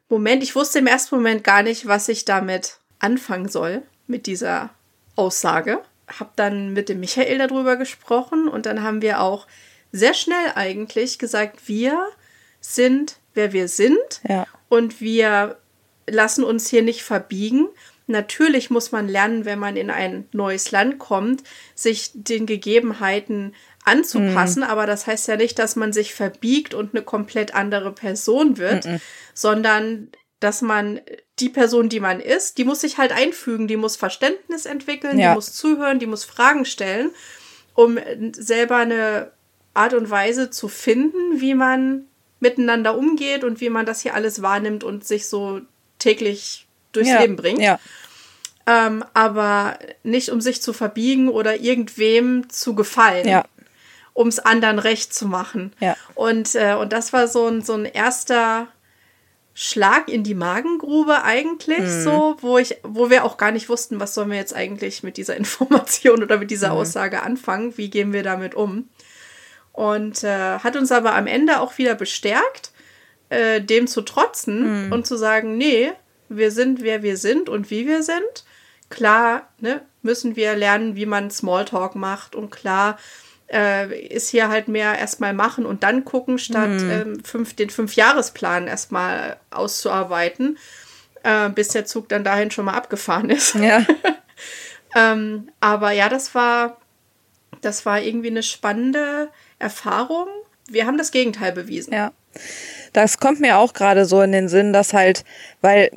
Moment. 0.08 0.42
Ich 0.42 0.54
wusste 0.54 0.80
im 0.80 0.86
ersten 0.86 1.14
Moment 1.14 1.44
gar 1.44 1.62
nicht, 1.62 1.86
was 1.86 2.08
ich 2.08 2.24
damit 2.24 2.78
anfangen 2.98 3.48
soll, 3.48 3.82
mit 4.06 4.26
dieser 4.26 4.70
Aussage. 5.16 5.80
Hab 6.08 6.36
dann 6.36 6.72
mit 6.72 6.88
dem 6.88 7.00
Michael 7.00 7.38
darüber 7.38 7.76
gesprochen 7.76 8.48
und 8.48 8.66
dann 8.66 8.82
haben 8.82 9.02
wir 9.02 9.20
auch 9.20 9.46
sehr 9.92 10.14
schnell 10.14 10.52
eigentlich 10.54 11.18
gesagt, 11.18 11.68
wir 11.68 12.06
sind, 12.60 13.16
wer 13.34 13.52
wir 13.52 13.68
sind 13.68 14.20
ja. 14.28 14.46
und 14.68 15.00
wir 15.00 15.58
lassen 16.10 16.44
uns 16.44 16.68
hier 16.68 16.82
nicht 16.82 17.02
verbiegen. 17.02 17.68
Natürlich 18.06 18.70
muss 18.70 18.92
man 18.92 19.08
lernen, 19.08 19.44
wenn 19.44 19.58
man 19.58 19.76
in 19.76 19.90
ein 19.90 20.28
neues 20.32 20.70
Land 20.72 20.98
kommt, 20.98 21.42
sich 21.74 22.10
den 22.14 22.46
Gegebenheiten 22.46 23.54
anzupassen, 23.84 24.62
mhm. 24.62 24.68
aber 24.68 24.86
das 24.86 25.06
heißt 25.06 25.28
ja 25.28 25.36
nicht, 25.36 25.58
dass 25.58 25.76
man 25.76 25.92
sich 25.92 26.12
verbiegt 26.12 26.74
und 26.74 26.94
eine 26.94 27.02
komplett 27.02 27.54
andere 27.54 27.92
Person 27.92 28.58
wird, 28.58 28.84
mhm. 28.84 29.00
sondern 29.32 30.08
dass 30.40 30.62
man 30.62 31.00
die 31.38 31.48
Person, 31.48 31.88
die 31.88 32.00
man 32.00 32.20
ist, 32.20 32.58
die 32.58 32.64
muss 32.64 32.80
sich 32.80 32.98
halt 32.98 33.12
einfügen, 33.12 33.68
die 33.68 33.76
muss 33.76 33.96
Verständnis 33.96 34.66
entwickeln, 34.66 35.18
ja. 35.18 35.30
die 35.30 35.34
muss 35.34 35.52
zuhören, 35.52 35.98
die 35.98 36.06
muss 36.06 36.24
Fragen 36.24 36.64
stellen, 36.64 37.10
um 37.74 37.98
selber 38.32 38.76
eine 38.76 39.32
Art 39.72 39.94
und 39.94 40.10
Weise 40.10 40.50
zu 40.50 40.68
finden, 40.68 41.40
wie 41.40 41.54
man 41.54 42.06
miteinander 42.40 42.96
umgeht 42.96 43.44
und 43.44 43.60
wie 43.60 43.70
man 43.70 43.86
das 43.86 44.00
hier 44.00 44.14
alles 44.14 44.42
wahrnimmt 44.42 44.82
und 44.82 45.04
sich 45.04 45.28
so 45.28 45.60
täglich 46.00 46.66
durchs 46.92 47.10
ja, 47.10 47.20
Leben 47.20 47.36
bringt. 47.36 47.60
Ja. 47.60 47.78
Ähm, 48.66 49.04
aber 49.14 49.78
nicht 50.02 50.30
um 50.30 50.40
sich 50.40 50.60
zu 50.60 50.72
verbiegen 50.72 51.28
oder 51.28 51.60
irgendwem 51.60 52.50
zu 52.50 52.74
gefallen. 52.74 53.28
Ja. 53.28 53.44
Um 54.12 54.28
es 54.28 54.38
anderen 54.40 54.78
recht 54.78 55.14
zu 55.14 55.26
machen. 55.26 55.72
Ja. 55.78 55.96
Und, 56.14 56.54
äh, 56.56 56.74
und 56.74 56.92
das 56.92 57.12
war 57.12 57.28
so 57.28 57.46
ein, 57.46 57.62
so 57.62 57.74
ein 57.74 57.84
erster 57.84 58.66
Schlag 59.54 60.08
in 60.08 60.24
die 60.24 60.34
Magengrube 60.34 61.22
eigentlich, 61.22 61.80
mhm. 61.80 62.02
so, 62.02 62.36
wo 62.40 62.58
ich, 62.58 62.78
wo 62.82 63.10
wir 63.10 63.24
auch 63.24 63.36
gar 63.36 63.50
nicht 63.50 63.68
wussten, 63.68 64.00
was 64.00 64.14
sollen 64.14 64.30
wir 64.30 64.38
jetzt 64.38 64.54
eigentlich 64.54 65.02
mit 65.02 65.16
dieser 65.16 65.36
Information 65.38 66.22
oder 66.22 66.38
mit 66.38 66.50
dieser 66.50 66.70
mhm. 66.70 66.76
Aussage 66.76 67.22
anfangen, 67.22 67.76
wie 67.76 67.90
gehen 67.90 68.12
wir 68.12 68.22
damit 68.22 68.54
um. 68.54 68.88
Und 69.72 70.24
äh, 70.24 70.58
hat 70.58 70.76
uns 70.76 70.90
aber 70.92 71.14
am 71.14 71.26
Ende 71.26 71.60
auch 71.60 71.78
wieder 71.78 71.94
bestärkt, 71.94 72.72
äh, 73.30 73.60
dem 73.60 73.86
zu 73.86 74.02
trotzen 74.02 74.86
mhm. 74.86 74.92
und 74.92 75.06
zu 75.06 75.16
sagen, 75.16 75.56
nee, 75.56 75.92
wir 76.28 76.50
sind, 76.50 76.82
wer 76.82 77.02
wir 77.02 77.16
sind 77.16 77.48
und 77.48 77.70
wie 77.70 77.86
wir 77.86 78.02
sind. 78.02 78.44
Klar, 78.90 79.48
ne, 79.58 79.82
müssen 80.02 80.36
wir 80.36 80.56
lernen, 80.56 80.96
wie 80.96 81.06
man 81.06 81.30
Smalltalk 81.30 81.94
macht 81.94 82.34
und 82.34 82.50
klar 82.50 82.98
äh, 83.52 84.06
ist 84.06 84.30
hier 84.30 84.48
halt 84.48 84.68
mehr 84.68 84.98
erstmal 84.98 85.32
machen 85.32 85.66
und 85.66 85.82
dann 85.82 86.04
gucken, 86.04 86.38
statt 86.38 86.70
mhm. 86.70 86.90
ähm, 86.90 87.24
fünf, 87.24 87.54
den 87.54 87.70
Fünfjahresplan 87.70 88.66
erstmal 88.66 89.38
auszuarbeiten, 89.50 90.58
äh, 91.22 91.50
bis 91.50 91.68
der 91.68 91.84
Zug 91.84 92.08
dann 92.08 92.24
dahin 92.24 92.50
schon 92.50 92.64
mal 92.64 92.74
abgefahren 92.74 93.30
ist. 93.30 93.54
Ja. 93.54 93.84
ähm, 94.94 95.48
aber 95.60 95.90
ja, 95.92 96.08
das 96.08 96.34
war, 96.34 96.78
das 97.60 97.84
war 97.86 98.00
irgendwie 98.00 98.30
eine 98.30 98.42
spannende 98.42 99.30
Erfahrung. 99.58 100.28
Wir 100.68 100.86
haben 100.86 100.98
das 100.98 101.10
Gegenteil 101.10 101.52
bewiesen. 101.52 101.92
Ja. 101.92 102.12
Das 102.92 103.18
kommt 103.18 103.40
mir 103.40 103.58
auch 103.58 103.72
gerade 103.72 104.04
so 104.04 104.20
in 104.22 104.32
den 104.32 104.48
Sinn, 104.48 104.72
dass 104.72 104.92
halt, 104.92 105.24
weil 105.60 105.90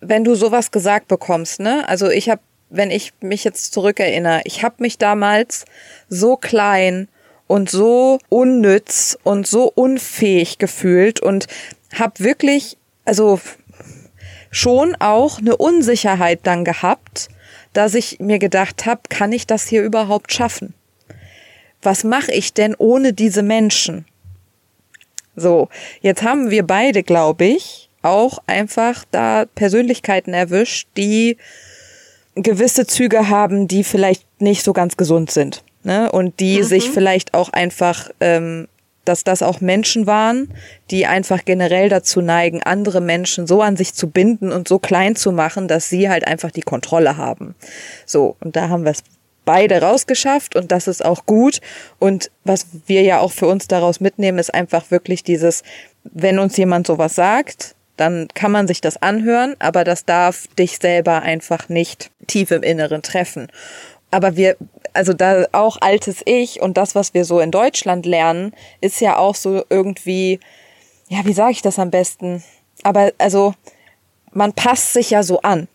wenn 0.00 0.24
du 0.24 0.34
sowas 0.34 0.70
gesagt 0.70 1.08
bekommst, 1.08 1.60
ne? 1.60 1.88
Also 1.88 2.08
ich 2.08 2.28
habe, 2.28 2.40
wenn 2.70 2.90
ich 2.90 3.12
mich 3.20 3.44
jetzt 3.44 3.72
zurückerinnere, 3.72 4.40
ich 4.44 4.62
habe 4.62 4.76
mich 4.78 4.98
damals 4.98 5.64
so 6.08 6.36
klein 6.36 7.08
und 7.46 7.70
so 7.70 8.18
unnütz 8.28 9.18
und 9.22 9.46
so 9.46 9.70
unfähig 9.74 10.58
gefühlt 10.58 11.20
und 11.20 11.46
habe 11.94 12.20
wirklich, 12.20 12.76
also 13.04 13.40
schon 14.50 14.96
auch 14.98 15.38
eine 15.38 15.56
Unsicherheit 15.56 16.40
dann 16.44 16.64
gehabt, 16.64 17.28
dass 17.72 17.94
ich 17.94 18.18
mir 18.20 18.38
gedacht 18.38 18.86
habe, 18.86 19.02
kann 19.08 19.32
ich 19.32 19.46
das 19.46 19.66
hier 19.66 19.82
überhaupt 19.82 20.32
schaffen? 20.32 20.74
Was 21.82 22.04
mache 22.04 22.32
ich 22.32 22.52
denn 22.52 22.74
ohne 22.76 23.12
diese 23.12 23.42
Menschen? 23.42 24.04
So, 25.36 25.68
jetzt 26.00 26.22
haben 26.22 26.50
wir 26.50 26.66
beide, 26.66 27.02
glaube 27.02 27.44
ich, 27.44 27.88
auch 28.02 28.38
einfach 28.46 29.04
da 29.10 29.44
Persönlichkeiten 29.54 30.34
erwischt, 30.34 30.88
die 30.96 31.36
gewisse 32.34 32.86
Züge 32.86 33.28
haben, 33.28 33.68
die 33.68 33.84
vielleicht 33.84 34.24
nicht 34.40 34.64
so 34.64 34.72
ganz 34.72 34.96
gesund 34.96 35.30
sind. 35.30 35.62
Ne? 35.82 36.10
Und 36.10 36.40
die 36.40 36.58
mhm. 36.58 36.64
sich 36.64 36.90
vielleicht 36.90 37.34
auch 37.34 37.50
einfach, 37.50 38.10
ähm, 38.20 38.68
dass 39.04 39.24
das 39.24 39.42
auch 39.42 39.60
Menschen 39.60 40.06
waren, 40.06 40.52
die 40.90 41.06
einfach 41.06 41.44
generell 41.44 41.88
dazu 41.88 42.20
neigen, 42.20 42.62
andere 42.62 43.00
Menschen 43.00 43.46
so 43.46 43.62
an 43.62 43.76
sich 43.76 43.94
zu 43.94 44.08
binden 44.08 44.52
und 44.52 44.68
so 44.68 44.78
klein 44.78 45.16
zu 45.16 45.32
machen, 45.32 45.68
dass 45.68 45.88
sie 45.88 46.08
halt 46.08 46.26
einfach 46.26 46.50
die 46.50 46.62
Kontrolle 46.62 47.16
haben. 47.16 47.54
So, 48.06 48.36
und 48.40 48.56
da 48.56 48.68
haben 48.68 48.84
wir 48.84 48.92
es 48.92 49.02
beide 49.50 49.82
rausgeschafft 49.82 50.54
und 50.54 50.70
das 50.70 50.86
ist 50.86 51.04
auch 51.04 51.26
gut. 51.26 51.60
Und 51.98 52.30
was 52.44 52.66
wir 52.86 53.02
ja 53.02 53.18
auch 53.18 53.32
für 53.32 53.48
uns 53.48 53.66
daraus 53.66 53.98
mitnehmen, 53.98 54.38
ist 54.38 54.54
einfach 54.54 54.92
wirklich 54.92 55.24
dieses, 55.24 55.64
wenn 56.04 56.38
uns 56.38 56.56
jemand 56.56 56.86
sowas 56.86 57.16
sagt, 57.16 57.74
dann 57.96 58.28
kann 58.32 58.52
man 58.52 58.68
sich 58.68 58.80
das 58.80 59.02
anhören, 59.02 59.56
aber 59.58 59.82
das 59.82 60.04
darf 60.04 60.46
dich 60.56 60.78
selber 60.78 61.22
einfach 61.22 61.68
nicht 61.68 62.12
tief 62.28 62.52
im 62.52 62.62
Inneren 62.62 63.02
treffen. 63.02 63.48
Aber 64.12 64.36
wir, 64.36 64.56
also 64.92 65.14
da 65.14 65.46
auch 65.50 65.78
altes 65.80 66.22
Ich 66.26 66.62
und 66.62 66.76
das, 66.76 66.94
was 66.94 67.12
wir 67.12 67.24
so 67.24 67.40
in 67.40 67.50
Deutschland 67.50 68.06
lernen, 68.06 68.52
ist 68.80 69.00
ja 69.00 69.16
auch 69.16 69.34
so 69.34 69.64
irgendwie, 69.68 70.38
ja, 71.08 71.24
wie 71.24 71.32
sage 71.32 71.50
ich 71.50 71.62
das 71.62 71.80
am 71.80 71.90
besten? 71.90 72.44
Aber 72.84 73.10
also, 73.18 73.54
man 74.32 74.52
passt 74.52 74.92
sich 74.92 75.10
ja 75.10 75.24
so 75.24 75.40
an. 75.40 75.66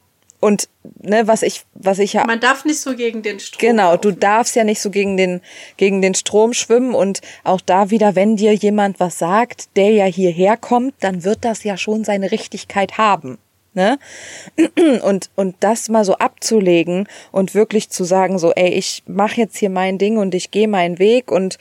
Und 0.46 0.70
ne, 1.02 1.28
was 1.28 1.42
ich, 1.42 1.66
was 1.74 1.98
ich 1.98 2.14
ja. 2.14 2.24
Man 2.24 2.40
darf 2.40 2.66
nicht 2.66 2.80
so 2.80 2.96
gegen 2.96 3.24
den 3.24 3.40
Strom. 3.40 3.60
Genau, 3.60 3.98
du 3.98 4.12
darfst 4.12 4.56
ja 4.56 4.64
nicht 4.64 4.80
so 4.80 4.92
gegen 4.92 5.18
den, 5.18 5.42
gegen 5.78 6.04
den 6.04 6.14
Strom 6.14 6.54
schwimmen. 6.54 6.94
Und 6.94 7.22
auch 7.44 7.62
da 7.62 7.90
wieder, 7.90 8.16
wenn 8.16 8.36
dir 8.36 8.54
jemand 8.54 9.00
was 9.00 9.18
sagt, 9.18 9.76
der 9.76 9.90
ja 9.90 10.06
hierher 10.06 10.56
kommt, 10.56 10.94
dann 11.00 11.24
wird 11.24 11.44
das 11.46 11.64
ja 11.64 11.78
schon 11.78 12.04
seine 12.04 12.30
Richtigkeit 12.30 13.00
haben. 13.00 13.40
Ne? 13.74 13.98
Und, 15.02 15.32
und 15.36 15.56
das 15.62 15.90
mal 15.90 16.06
so 16.06 16.16
abzulegen 16.16 17.10
und 17.32 17.56
wirklich 17.56 17.90
zu 17.90 18.06
sagen, 18.06 18.40
so, 18.40 18.54
ey, 18.54 18.70
ich 18.70 19.04
mache 19.06 19.42
jetzt 19.42 19.58
hier 19.58 19.70
mein 19.70 19.98
Ding 19.98 20.18
und 20.18 20.34
ich 20.34 20.50
gehe 20.52 20.68
meinen 20.70 20.98
Weg 20.98 21.30
und 21.30 21.58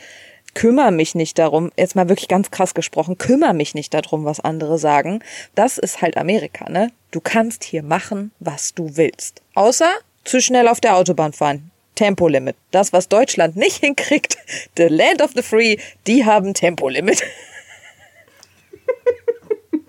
kümmere 0.55 0.93
mich 0.93 1.15
nicht 1.15 1.39
darum, 1.39 1.71
jetzt 1.77 1.97
mal 1.97 2.09
wirklich 2.09 2.29
ganz 2.29 2.51
krass 2.51 2.75
gesprochen, 2.75 3.19
kümmere 3.19 3.55
mich 3.55 3.75
nicht 3.75 3.93
darum, 3.93 4.25
was 4.25 4.41
andere 4.41 4.79
sagen. 4.79 5.23
Das 5.55 5.79
ist 5.79 6.01
halt 6.03 6.17
Amerika, 6.17 6.71
ne? 6.71 6.91
Du 7.11 7.21
kannst 7.21 7.65
hier 7.65 7.83
machen, 7.83 8.33
was 8.41 8.75
du 8.75 8.97
willst. 8.97 9.43
Außer 9.55 9.91
zu 10.25 10.41
schnell 10.41 10.69
auf 10.69 10.81
der 10.81 10.97
Autobahn 10.97 11.33
fahren. 11.33 11.71
Tempolimit. 11.95 12.57
Das, 12.71 12.93
was 12.93 13.09
Deutschland 13.09 13.57
nicht 13.57 13.77
hinkriegt, 13.81 14.37
the 14.77 14.85
land 14.85 15.23
of 15.23 15.33
the 15.35 15.43
free, 15.43 15.77
die 16.07 16.25
haben 16.25 16.55
Tempolimit. 16.55 17.23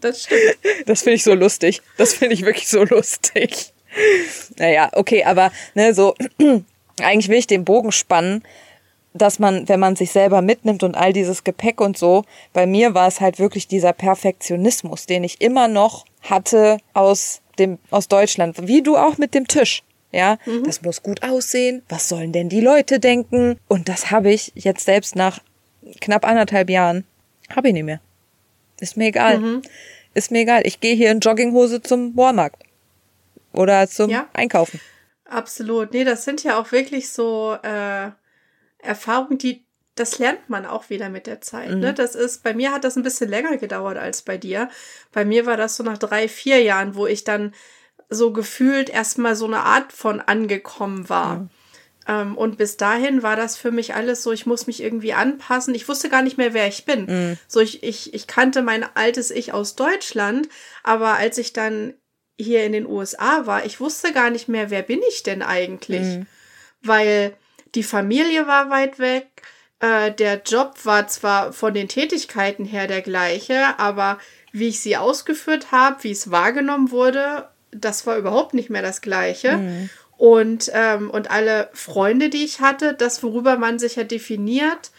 Das 0.01 0.23
stimmt. 0.23 0.58
Das 0.86 1.01
finde 1.01 1.15
ich 1.15 1.23
so 1.23 1.34
lustig. 1.34 1.82
Das 1.97 2.13
finde 2.13 2.36
ich 2.36 2.45
wirklich 2.45 2.67
so 2.67 2.84
lustig. 2.84 3.73
Naja, 4.58 4.91
okay, 4.93 5.23
aber 5.23 5.51
ne, 5.73 5.95
so, 5.95 6.13
eigentlich 7.01 7.30
will 7.30 7.39
ich 7.39 7.47
den 7.47 7.65
Bogen 7.65 7.91
spannen 7.91 8.43
dass 9.15 9.39
man, 9.39 9.67
wenn 9.69 9.80
man 9.80 9.95
sich 9.95 10.12
selber 10.12 10.41
mitnimmt 10.41 10.84
und 10.84 10.95
all 10.95 11.13
dieses 11.13 11.43
Gepäck 11.43 11.80
und 11.80 11.97
so, 11.97 12.25
bei 12.51 12.67
mir 12.67 12.93
war 12.93 13.08
es 13.08 13.21
halt 13.21 13.39
wirklich 13.39 13.67
dieser 13.67 13.93
Perfektionismus, 13.93 15.06
den 15.06 15.23
ich 15.23 15.41
immer 15.41 15.67
noch 15.67 16.06
hatte 16.21 16.78
aus 16.93 17.41
dem, 17.58 17.80
aus 17.91 18.10
Deutschland, 18.10 18.67
wie 18.67 18.84
du 18.84 18.97
auch 18.97 19.17
mit 19.17 19.34
dem 19.34 19.47
Tisch. 19.47 19.84
Ja, 20.12 20.38
mhm. 20.45 20.63
das 20.63 20.82
muss 20.82 21.01
gut 21.01 21.23
aussehen. 21.23 21.82
Was 21.89 22.10
sollen 22.10 22.32
denn 22.32 22.49
die 22.49 22.62
Leute 22.62 22.99
denken? 22.99 23.58
Und 23.67 23.89
das 23.89 24.12
habe 24.12 24.32
ich 24.32 24.51
jetzt 24.56 24.86
selbst 24.86 25.15
nach 25.15 25.39
knapp 26.01 26.25
anderthalb 26.25 26.69
Jahren, 26.69 27.06
habe 27.54 27.69
ich 27.69 27.73
nicht 27.73 27.84
mehr. 27.84 28.01
Ist 28.80 28.97
mir 28.97 29.08
egal. 29.08 29.39
Mhm. 29.39 29.62
Ist 30.13 30.32
mir 30.32 30.39
egal. 30.39 30.62
Ich 30.65 30.80
gehe 30.80 30.95
hier 30.95 31.12
in 31.12 31.19
Jogginghose 31.19 31.82
zum 31.82 32.15
Walmart. 32.15 32.54
Oder 33.54 33.88
zum 33.88 34.10
ja. 34.10 34.28
Einkaufen. 34.34 34.80
Absolut. 35.25 35.93
Nee, 35.93 36.04
das 36.04 36.23
sind 36.25 36.43
ja 36.43 36.60
auch 36.60 36.71
wirklich 36.71 37.10
so, 37.10 37.58
äh, 37.63 38.12
Erfahrung, 38.86 39.38
die 39.38 39.65
das 39.95 40.19
lernt 40.19 40.50
man 40.50 40.65
auch 40.65 40.89
wieder 40.89 41.10
mit 41.10 41.26
der 41.26 41.41
Zeit. 41.41 41.69
Ne? 41.69 41.76
Mhm. 41.76 41.82
Ne? 41.82 41.93
Das 41.93 42.15
ist, 42.15 42.43
bei 42.43 42.54
mir 42.54 42.74
hat 42.74 42.84
das 42.84 42.98
ein 42.98 43.04
bisschen 43.04 43.30
länger 43.30 43.58
gedauert 43.58 43.98
als 43.98 44.21
bei 44.21 44.38
dir. 44.38 44.69
Bei 45.13 45.24
mir 45.24 45.45
war 45.45 45.58
das 45.58 45.78
so 45.78 45.84
nach 45.84 45.98
drei, 45.98 46.28
vier 46.28 46.62
Jahren, 46.62 46.95
wo 46.95 47.08
ich 47.08 47.24
dann 47.24 47.54
so 48.10 48.32
gefühlt 48.32 48.89
erstmal 48.89 49.36
so 49.36 49.45
eine 49.45 49.62
Art 49.62 49.93
von 49.93 50.19
angekommen 50.19 51.10
war. 51.10 51.38
Mhm. 51.38 51.50
Ähm, 52.08 52.38
und 52.38 52.58
bis 52.58 52.78
dahin 52.78 53.24
war 53.24 53.36
das 53.36 53.58
für 53.58 53.71
mich 53.71 53.95
alles 53.95 54.21
so, 54.21 54.32
ich 54.32 54.45
muss 54.45 54.67
mich 54.67 54.84
irgendwie 54.84 55.13
anpassen. 55.13 55.74
Ich 55.74 55.88
wusste 55.88 56.10
gar 56.10 56.21
nicht 56.21 56.38
mehr, 56.38 56.54
wer 56.54 56.67
ich 56.67 56.86
bin. 56.86 57.06
Mhm. 57.06 57.38
So, 57.48 57.62
ich, 57.62 57.82
ich, 57.82 58.13
ich 58.13 58.28
kannte 58.28 58.62
mein 58.62 58.86
altes 58.95 59.32
Ich 59.32 59.54
aus 59.54 59.76
Deutschland, 59.76 60.50
aber 60.84 61.15
als 61.15 61.38
ich 61.38 61.54
dann 61.54 61.93
hier 62.38 62.65
in 62.65 62.74
den 62.74 62.86
USA 62.86 63.45
war, 63.45 63.65
ich 63.65 63.80
wusste 63.80 64.12
gar 64.12 64.30
nicht 64.30 64.50
mehr, 64.50 64.69
wer 64.69 64.82
bin 64.82 65.00
ich 65.08 65.24
denn 65.24 65.41
eigentlich? 65.41 66.02
Mhm. 66.02 66.28
Weil 66.82 67.38
die 67.76 67.84
Familie 67.84 68.48
war 68.48 68.70
weit 68.70 69.00
weg. 69.00 69.28
Äh, 69.80 70.12
der 70.12 70.42
Job 70.46 70.78
war 70.84 71.08
zwar 71.08 71.54
von 71.54 71.74
den 71.74 71.88
Tätigkeiten 71.88 72.66
her 72.66 72.88
der 72.88 73.02
gleiche, 73.02 73.78
aber 73.78 74.20
wie 74.52 74.70
ich 74.70 74.80
sie 74.80 74.98
ausgeführt 74.98 75.72
habe, 75.72 76.04
wie 76.04 76.12
es 76.12 76.32
wahrgenommen 76.32 76.92
wurde, 76.92 77.50
das 77.72 78.08
war 78.08 78.18
überhaupt 78.18 78.54
nicht 78.54 78.70
mehr 78.70 78.82
das 78.82 79.02
gleiche. 79.02 79.58
Mhm. 79.58 79.90
Und, 80.18 80.72
ähm, 80.74 81.10
und 81.10 81.30
alle 81.30 81.70
Freunde, 81.74 82.30
die 82.30 82.46
ich 82.46 82.62
hatte, 82.62 82.94
das, 82.94 83.22
worüber 83.22 83.58
man 83.58 83.80
sich 83.80 83.98
ja 83.98 84.06
definiert 84.06 84.92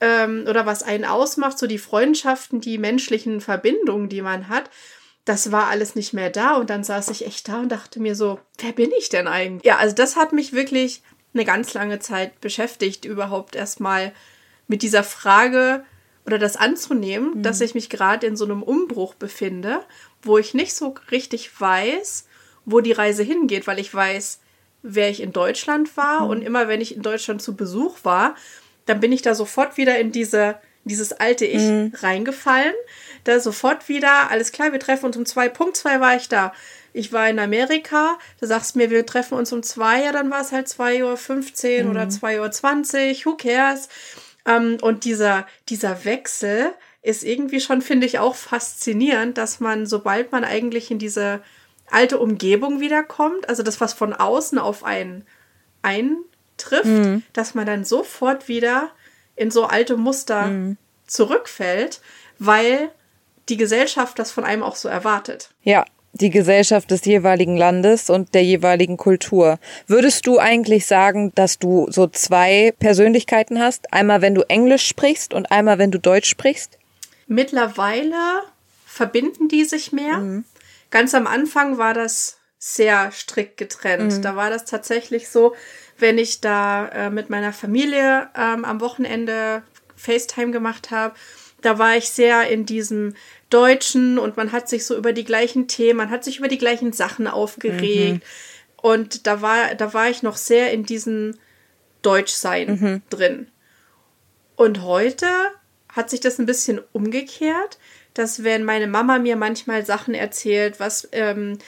ähm, 0.00 0.46
oder 0.48 0.66
was 0.66 0.82
einen 0.82 1.04
ausmacht, 1.04 1.58
so 1.58 1.68
die 1.68 1.78
Freundschaften, 1.78 2.60
die 2.60 2.78
menschlichen 2.78 3.40
Verbindungen, 3.40 4.08
die 4.08 4.22
man 4.22 4.48
hat, 4.48 4.68
das 5.24 5.52
war 5.52 5.68
alles 5.68 5.94
nicht 5.94 6.12
mehr 6.12 6.30
da. 6.30 6.56
Und 6.56 6.70
dann 6.70 6.82
saß 6.82 7.08
ich 7.10 7.24
echt 7.24 7.48
da 7.48 7.60
und 7.60 7.70
dachte 7.70 8.00
mir 8.00 8.16
so, 8.16 8.40
wer 8.58 8.72
bin 8.72 8.90
ich 8.98 9.08
denn 9.10 9.28
eigentlich? 9.28 9.64
Ja, 9.64 9.76
also 9.76 9.94
das 9.94 10.16
hat 10.16 10.32
mich 10.32 10.52
wirklich 10.52 11.02
eine 11.34 11.44
ganz 11.44 11.74
lange 11.74 11.98
Zeit 11.98 12.40
beschäftigt, 12.40 13.04
überhaupt 13.04 13.54
erstmal 13.54 14.12
mit 14.66 14.82
dieser 14.82 15.04
Frage 15.04 15.84
oder 16.26 16.38
das 16.38 16.56
anzunehmen, 16.56 17.38
mhm. 17.38 17.42
dass 17.42 17.60
ich 17.60 17.74
mich 17.74 17.88
gerade 17.88 18.26
in 18.26 18.36
so 18.36 18.44
einem 18.44 18.62
Umbruch 18.62 19.14
befinde, 19.14 19.80
wo 20.22 20.38
ich 20.38 20.54
nicht 20.54 20.74
so 20.74 20.94
richtig 21.10 21.60
weiß, 21.60 22.26
wo 22.64 22.80
die 22.80 22.92
Reise 22.92 23.22
hingeht, 23.22 23.66
weil 23.66 23.78
ich 23.78 23.92
weiß, 23.92 24.40
wer 24.82 25.10
ich 25.10 25.20
in 25.20 25.32
Deutschland 25.32 25.96
war 25.96 26.24
mhm. 26.24 26.30
und 26.30 26.42
immer 26.42 26.68
wenn 26.68 26.80
ich 26.80 26.94
in 26.94 27.02
Deutschland 27.02 27.42
zu 27.42 27.56
Besuch 27.56 27.98
war, 28.04 28.34
dann 28.86 29.00
bin 29.00 29.12
ich 29.12 29.22
da 29.22 29.34
sofort 29.34 29.76
wieder 29.76 29.98
in 29.98 30.12
diese 30.12 30.56
dieses 30.88 31.12
alte 31.12 31.44
Ich 31.44 31.62
mhm. 31.62 31.92
reingefallen. 32.00 32.74
Da 33.24 33.38
sofort 33.38 33.88
wieder, 33.88 34.30
alles 34.30 34.52
klar, 34.52 34.72
wir 34.72 34.80
treffen 34.80 35.06
uns 35.06 35.16
um 35.16 35.26
zwei, 35.26 35.48
Punkt 35.48 35.76
zwei 35.76 36.00
war 36.00 36.16
ich 36.16 36.28
da 36.28 36.52
ich 36.92 37.12
war 37.12 37.28
in 37.28 37.38
Amerika, 37.38 38.18
da 38.40 38.46
sagst 38.46 38.74
du 38.74 38.78
mir, 38.78 38.90
wir 38.90 39.06
treffen 39.06 39.34
uns 39.34 39.52
um 39.52 39.62
zwei, 39.62 40.04
ja, 40.04 40.12
dann 40.12 40.30
war 40.30 40.40
es 40.40 40.52
halt 40.52 40.66
2.15 40.66 41.78
Uhr 41.78 41.84
mhm. 41.84 41.90
oder 41.90 42.02
2.20 42.04 43.26
Uhr, 43.26 43.32
who 43.32 43.36
cares? 43.36 43.88
Ähm, 44.46 44.78
und 44.80 45.04
dieser, 45.04 45.46
dieser 45.68 46.04
Wechsel 46.04 46.72
ist 47.02 47.24
irgendwie 47.24 47.60
schon, 47.60 47.82
finde 47.82 48.06
ich, 48.06 48.18
auch 48.18 48.34
faszinierend, 48.34 49.38
dass 49.38 49.60
man, 49.60 49.86
sobald 49.86 50.32
man 50.32 50.44
eigentlich 50.44 50.90
in 50.90 50.98
diese 50.98 51.40
alte 51.90 52.18
Umgebung 52.18 52.80
wiederkommt, 52.80 53.48
also 53.48 53.62
das, 53.62 53.80
was 53.80 53.92
von 53.92 54.12
außen 54.12 54.58
auf 54.58 54.84
einen 54.84 55.24
eintrifft, 55.82 56.84
mhm. 56.84 57.22
dass 57.32 57.54
man 57.54 57.66
dann 57.66 57.84
sofort 57.84 58.48
wieder 58.48 58.90
in 59.38 59.50
so 59.50 59.64
alte 59.64 59.96
Muster 59.96 60.48
mhm. 60.48 60.76
zurückfällt, 61.06 62.00
weil 62.38 62.90
die 63.48 63.56
Gesellschaft 63.56 64.18
das 64.18 64.30
von 64.30 64.44
einem 64.44 64.62
auch 64.62 64.76
so 64.76 64.88
erwartet. 64.88 65.50
Ja, 65.62 65.84
die 66.12 66.30
Gesellschaft 66.30 66.90
des 66.90 67.04
jeweiligen 67.04 67.56
Landes 67.56 68.10
und 68.10 68.34
der 68.34 68.44
jeweiligen 68.44 68.96
Kultur. 68.96 69.58
Würdest 69.86 70.26
du 70.26 70.38
eigentlich 70.38 70.86
sagen, 70.86 71.32
dass 71.34 71.58
du 71.58 71.86
so 71.90 72.06
zwei 72.08 72.74
Persönlichkeiten 72.78 73.60
hast? 73.60 73.92
Einmal, 73.92 74.20
wenn 74.22 74.34
du 74.34 74.42
Englisch 74.48 74.86
sprichst 74.86 75.32
und 75.32 75.50
einmal, 75.50 75.78
wenn 75.78 75.90
du 75.90 75.98
Deutsch 75.98 76.28
sprichst? 76.28 76.78
Mittlerweile 77.26 78.42
verbinden 78.86 79.48
die 79.48 79.64
sich 79.64 79.92
mehr. 79.92 80.18
Mhm. 80.18 80.44
Ganz 80.90 81.14
am 81.14 81.26
Anfang 81.26 81.78
war 81.78 81.94
das 81.94 82.38
sehr 82.58 83.12
strikt 83.12 83.56
getrennt. 83.56 84.14
Mhm. 84.14 84.22
Da 84.22 84.34
war 84.34 84.50
das 84.50 84.64
tatsächlich 84.64 85.28
so, 85.28 85.54
wenn 85.98 86.18
ich 86.18 86.40
da 86.40 86.88
äh, 86.88 87.10
mit 87.10 87.30
meiner 87.30 87.52
Familie 87.52 88.28
ähm, 88.36 88.64
am 88.64 88.80
Wochenende 88.80 89.62
FaceTime 89.96 90.52
gemacht 90.52 90.90
habe, 90.90 91.14
da 91.60 91.78
war 91.78 91.96
ich 91.96 92.10
sehr 92.10 92.48
in 92.48 92.66
diesem 92.66 93.14
Deutschen 93.50 94.18
und 94.18 94.36
man 94.36 94.52
hat 94.52 94.68
sich 94.68 94.84
so 94.84 94.96
über 94.96 95.12
die 95.12 95.24
gleichen 95.24 95.66
Themen, 95.66 95.96
man 95.96 96.10
hat 96.10 96.24
sich 96.24 96.38
über 96.38 96.48
die 96.48 96.58
gleichen 96.58 96.92
Sachen 96.92 97.26
aufgeregt. 97.26 98.14
Mhm. 98.14 98.80
Und 98.80 99.26
da 99.26 99.42
war, 99.42 99.74
da 99.74 99.92
war 99.92 100.08
ich 100.08 100.22
noch 100.22 100.36
sehr 100.36 100.72
in 100.72 100.84
diesem 100.84 101.34
Deutschsein 102.02 102.68
mhm. 102.68 103.02
drin. 103.10 103.48
Und 104.54 104.82
heute 104.82 105.26
hat 105.88 106.10
sich 106.10 106.20
das 106.20 106.38
ein 106.38 106.46
bisschen 106.46 106.80
umgekehrt, 106.92 107.78
dass 108.14 108.44
wenn 108.44 108.64
meine 108.64 108.86
Mama 108.86 109.18
mir 109.18 109.36
manchmal 109.36 109.84
Sachen 109.84 110.14
erzählt, 110.14 110.78
was 110.78 111.08
ähm, 111.12 111.58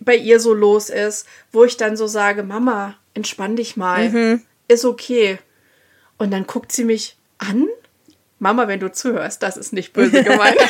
bei 0.00 0.16
ihr 0.16 0.40
so 0.40 0.54
los 0.54 0.90
ist, 0.90 1.26
wo 1.52 1.64
ich 1.64 1.76
dann 1.76 1.96
so 1.96 2.06
sage, 2.06 2.42
Mama, 2.42 2.96
entspann 3.18 3.56
dich 3.56 3.76
mal, 3.76 4.10
mhm. 4.10 4.42
ist 4.68 4.84
okay. 4.84 5.38
Und 6.18 6.30
dann 6.30 6.46
guckt 6.46 6.72
sie 6.72 6.84
mich 6.84 7.16
an 7.38 7.68
Mama, 8.38 8.68
wenn 8.68 8.80
du 8.80 8.92
zuhörst, 8.92 9.42
das 9.42 9.56
ist 9.56 9.72
nicht 9.72 9.92
böse 9.92 10.22
gemeint. 10.22 10.56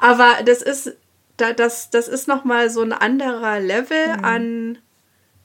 Aber 0.00 0.38
das 0.44 0.62
ist, 0.62 0.96
das, 1.36 1.90
das 1.90 2.08
ist 2.08 2.28
nochmal 2.28 2.70
so 2.70 2.80
ein 2.80 2.92
anderer 2.92 3.60
Level 3.60 4.16
mhm. 4.16 4.24
an 4.24 4.78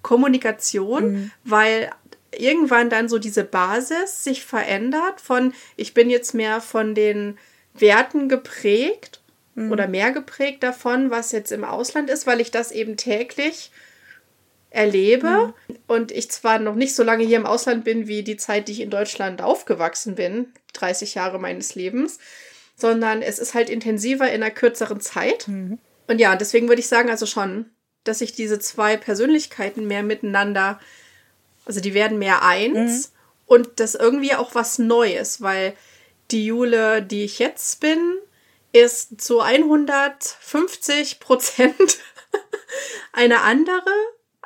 Kommunikation, 0.02 1.12
mhm. 1.12 1.32
weil 1.44 1.90
irgendwann 2.32 2.90
dann 2.90 3.10
so 3.10 3.20
diese 3.20 3.44
Basis 3.44 4.24
sich 4.24 4.46
verändert 4.46 5.20
von, 5.20 5.54
ich 5.76 5.94
bin 5.94 6.10
jetzt 6.10 6.34
mehr 6.34 6.62
von 6.62 6.96
den 6.96 7.38
Werten 7.74 8.30
geprägt 8.30 9.20
mhm. 9.56 9.72
oder 9.72 9.88
mehr 9.88 10.12
geprägt 10.12 10.64
davon, 10.64 11.12
was 11.12 11.34
jetzt 11.34 11.52
im 11.52 11.66
Ausland 11.66 12.10
ist, 12.10 12.26
weil 12.26 12.40
ich 12.40 12.52
das 12.52 12.72
eben 12.72 12.96
täglich 12.96 13.72
erlebe 14.70 15.54
mhm. 15.68 15.78
und 15.88 16.12
ich 16.12 16.30
zwar 16.30 16.60
noch 16.60 16.76
nicht 16.76 16.96
so 16.96 17.04
lange 17.04 17.24
hier 17.24 17.38
im 17.38 17.46
Ausland 17.46 17.84
bin 17.84 18.08
wie 18.08 18.24
die 18.24 18.38
Zeit, 18.38 18.68
die 18.68 18.74
ich 18.74 18.82
in 18.82 18.90
Deutschland 18.90 19.42
aufgewachsen 19.42 20.16
bin, 20.16 20.54
30 20.74 21.16
Jahre 21.16 21.40
meines 21.40 21.76
Lebens, 21.76 22.20
sondern 22.76 23.22
es 23.22 23.40
ist 23.40 23.54
halt 23.54 23.70
intensiver 23.70 24.28
in 24.30 24.44
einer 24.44 24.52
kürzeren 24.52 25.00
Zeit. 25.00 25.48
Mhm. 25.48 25.80
Und 26.08 26.20
ja, 26.20 26.36
deswegen 26.36 26.68
würde 26.68 26.82
ich 26.82 26.88
sagen, 26.88 27.10
also 27.10 27.26
schon, 27.26 27.66
dass 28.04 28.20
sich 28.20 28.34
diese 28.34 28.60
zwei 28.60 28.98
Persönlichkeiten 28.98 29.88
mehr 29.88 30.04
miteinander, 30.04 30.80
also 31.66 31.80
die 31.80 31.94
werden 31.94 32.20
mehr 32.20 32.44
eins 32.44 33.10
mhm. 33.10 33.14
und 33.46 33.80
das 33.80 33.96
irgendwie 33.96 34.36
auch 34.36 34.54
was 34.54 34.80
Neues, 34.80 35.42
weil 35.42 35.74
die 36.32 36.46
Jule, 36.46 37.02
die 37.02 37.24
ich 37.24 37.40
jetzt 37.40 37.80
bin, 37.80 38.18
ist 38.74 39.22
zu 39.22 39.40
150 39.40 41.20
Prozent 41.20 41.98
eine 43.14 43.42
andere 43.42 43.90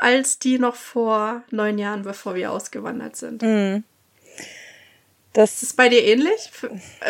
als 0.01 0.39
die 0.39 0.57
noch 0.57 0.75
vor 0.75 1.43
neun 1.51 1.77
Jahren, 1.77 2.01
bevor 2.01 2.33
wir 2.33 2.51
ausgewandert 2.51 3.15
sind. 3.15 3.43
Mhm. 3.43 3.83
Das 5.33 5.61
ist 5.61 5.77
bei 5.77 5.89
dir 5.89 6.03
ähnlich? 6.03 6.51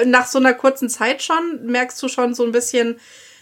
Nach 0.06 0.28
so 0.28 0.38
einer 0.38 0.54
kurzen 0.54 0.90
Zeit 0.90 1.24
schon 1.24 1.66
merkst 1.66 2.02
du 2.04 2.10
schon 2.10 2.36
so 2.36 2.44
ein 2.44 2.52
bisschen, 2.52 3.00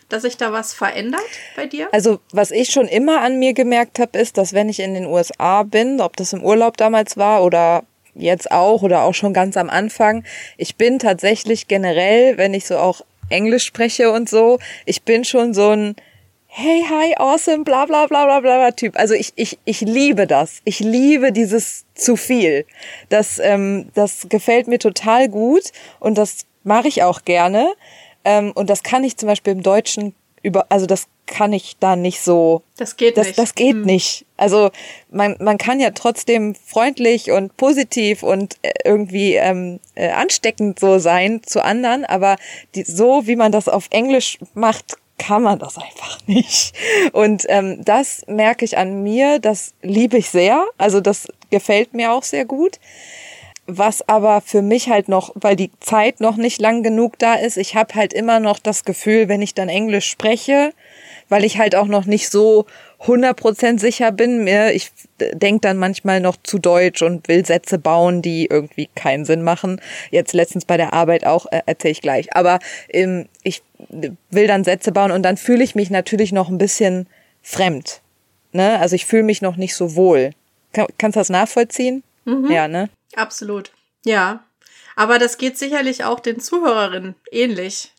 dass 0.07 0.21
sich 0.21 0.38
da 0.38 0.53
was 0.53 0.73
verändert 0.73 1.21
bei 1.55 1.65
dir? 1.65 1.89
Also, 1.91 2.19
was 2.31 2.51
ich 2.51 2.69
schon 2.69 2.88
immer 2.88 3.21
an 3.21 3.39
mir 3.39 3.53
gemerkt 3.53 3.99
habe, 3.99 4.19
ist, 4.19 4.38
dass 4.38 4.53
wenn 4.53 4.69
ich 4.69 4.79
in 4.79 4.93
den 4.93 5.07
USA 5.07 5.63
bin, 5.63 5.99
ob 5.99 6.15
das 6.15 6.31
im 6.31 6.43
Urlaub 6.43 6.77
damals 6.77 7.17
war 7.17 7.43
oder 7.43 7.83
jetzt 8.13 8.51
auch 8.51 8.83
oder 8.83 9.01
auch 9.01 9.13
schon 9.13 9.33
ganz 9.33 9.57
am 9.57 9.69
Anfang, 9.69 10.23
ich 10.57 10.75
bin 10.75 10.99
tatsächlich 10.99 11.67
generell, 11.67 12.38
wenn 12.38 12.53
ich 12.53 12.67
so 12.67 12.77
auch 12.77 13.01
Englisch 13.29 13.65
spreche 13.65 14.12
und 14.12 14.29
so, 14.29 14.59
ich 14.85 15.01
bin 15.01 15.25
schon 15.25 15.53
so 15.53 15.71
ein 15.71 15.95
hey, 16.51 16.83
hi, 16.83 17.15
awesome, 17.17 17.63
bla 17.63 17.85
bla 17.85 18.07
bla 18.07 18.25
bla 18.25 18.39
bla 18.39 18.71
Typ. 18.71 18.97
Also 18.97 19.13
ich, 19.13 19.33
ich, 19.35 19.59
ich 19.65 19.81
liebe 19.81 20.25
das. 20.27 20.62
Ich 20.65 20.79
liebe 20.79 21.31
dieses 21.31 21.85
zu 21.93 22.15
viel. 22.15 22.65
Das, 23.07 23.39
ähm, 23.39 23.89
das 23.93 24.27
gefällt 24.29 24.67
mir 24.67 24.79
total 24.79 25.29
gut 25.29 25.71
und 25.99 26.17
das 26.17 26.47
mache 26.63 26.88
ich 26.88 27.03
auch 27.03 27.23
gerne. 27.23 27.71
Ähm, 28.25 28.51
und 28.53 28.69
das 28.69 28.83
kann 28.83 29.03
ich 29.03 29.15
zum 29.15 29.27
Beispiel 29.27 29.53
im 29.53 29.63
Deutschen 29.63 30.15
über, 30.41 30.65
also 30.69 30.85
das 30.85 31.07
kann 31.27 31.53
ich 31.53 31.77
da 31.79 31.95
nicht 31.95 32.21
so. 32.21 32.63
Das 32.77 32.97
geht 32.97 33.17
das, 33.17 33.27
nicht. 33.27 33.39
Das 33.39 33.53
geht 33.53 33.75
hm. 33.75 33.83
nicht. 33.83 34.25
Also 34.35 34.71
man, 35.12 35.35
man 35.39 35.59
kann 35.59 35.79
ja 35.79 35.91
trotzdem 35.91 36.55
freundlich 36.55 37.29
und 37.31 37.55
positiv 37.57 38.23
und 38.23 38.55
äh, 38.63 38.71
irgendwie 38.83 39.35
ähm, 39.35 39.79
äh, 39.93 40.09
ansteckend 40.09 40.79
so 40.79 40.97
sein 40.97 41.41
zu 41.45 41.63
anderen, 41.63 42.05
aber 42.05 42.38
die, 42.73 42.83
so 42.83 43.27
wie 43.27 43.35
man 43.35 43.51
das 43.51 43.69
auf 43.69 43.88
Englisch 43.91 44.39
macht, 44.55 44.97
kann 45.19 45.43
man 45.43 45.60
das 45.60 45.77
einfach 45.77 46.17
nicht. 46.25 46.73
Und 47.13 47.45
ähm, 47.49 47.84
das 47.86 48.23
merke 48.27 48.65
ich 48.65 48.77
an 48.77 49.03
mir, 49.03 49.38
das 49.38 49.75
liebe 49.84 50.17
ich 50.17 50.29
sehr. 50.32 50.65
Also 50.79 51.01
das 51.01 51.27
gefällt 51.51 51.93
mir 51.93 52.12
auch 52.12 52.23
sehr 52.23 52.45
gut. 52.45 52.79
Was 53.67 54.08
aber 54.10 54.41
für 54.41 54.63
mich 54.63 54.89
halt 54.89 55.10
noch, 55.10 55.32
weil 55.36 55.55
die 55.55 55.69
Zeit 55.79 56.21
noch 56.21 56.38
nicht 56.38 56.60
lang 56.60 56.82
genug 56.82 57.19
da 57.19 57.36
ist, 57.36 57.55
ich 57.55 57.75
habe 57.75 57.93
halt 57.93 58.13
immer 58.13 58.39
noch 58.39 58.58
das 58.58 58.84
Gefühl, 58.84 59.27
wenn 59.27 59.43
ich 59.43 59.53
dann 59.53 59.69
Englisch 59.69 60.10
spreche, 60.10 60.73
weil 61.27 61.45
ich 61.45 61.60
halt 61.60 61.75
auch 61.75 61.86
noch 61.86 62.05
nicht 62.05 62.29
so 62.29 62.65
100% 63.01 63.79
sicher 63.79 64.12
bin. 64.12 64.43
Mir, 64.43 64.73
ich 64.73 64.91
denke 65.19 65.62
dann 65.62 65.77
manchmal 65.77 66.19
noch 66.19 66.35
zu 66.43 66.59
deutsch 66.59 67.01
und 67.01 67.27
will 67.27 67.45
Sätze 67.45 67.79
bauen, 67.79 68.21
die 68.21 68.47
irgendwie 68.47 68.89
keinen 68.95 69.25
Sinn 69.25 69.41
machen. 69.41 69.81
Jetzt 70.12 70.33
letztens 70.33 70.65
bei 70.65 70.77
der 70.77 70.93
Arbeit 70.93 71.25
auch, 71.25 71.45
äh, 71.51 71.62
erzähle 71.65 71.91
ich 71.91 72.01
gleich. 72.01 72.35
Aber 72.35 72.59
ähm, 72.89 73.27
ich 73.43 73.63
will 74.29 74.47
dann 74.47 74.63
Sätze 74.63 74.91
bauen 74.91 75.12
und 75.12 75.23
dann 75.23 75.38
fühle 75.38 75.63
ich 75.63 75.75
mich 75.75 75.89
natürlich 75.89 76.31
noch 76.31 76.49
ein 76.49 76.57
bisschen 76.57 77.07
fremd. 77.41 78.01
Ne? 78.51 78.79
Also 78.79 78.95
ich 78.95 79.05
fühle 79.05 79.23
mich 79.23 79.41
noch 79.41 79.55
nicht 79.55 79.75
so 79.75 79.95
wohl. 79.95 80.31
Kann, 80.73 80.88
kannst 80.97 81.15
du 81.15 81.19
das 81.19 81.29
nachvollziehen? 81.29 82.03
Mhm. 82.25 82.51
Ja, 82.51 82.67
ne? 82.67 82.89
Absolut. 83.15 83.71
Ja. 84.05 84.43
Aber 84.95 85.19
das 85.19 85.38
geht 85.38 85.57
sicherlich 85.57 86.03
auch 86.03 86.19
den 86.19 86.41
Zuhörerinnen 86.41 87.15
ähnlich 87.31 87.93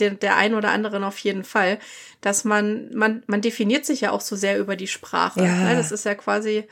der, 0.00 0.10
der 0.10 0.36
ein 0.36 0.54
oder 0.54 0.70
anderen 0.70 1.04
auf 1.04 1.18
jeden 1.18 1.44
Fall, 1.44 1.78
dass 2.20 2.44
man, 2.44 2.90
man, 2.94 3.22
man 3.26 3.40
definiert 3.40 3.84
sich 3.84 4.02
ja 4.02 4.10
auch 4.10 4.20
so 4.20 4.36
sehr 4.36 4.58
über 4.58 4.76
die 4.76 4.86
Sprache. 4.86 5.40
Ja. 5.40 5.54
Ne? 5.54 5.76
Das 5.76 5.92
ist 5.92 6.04
ja 6.04 6.14
quasi 6.14 6.64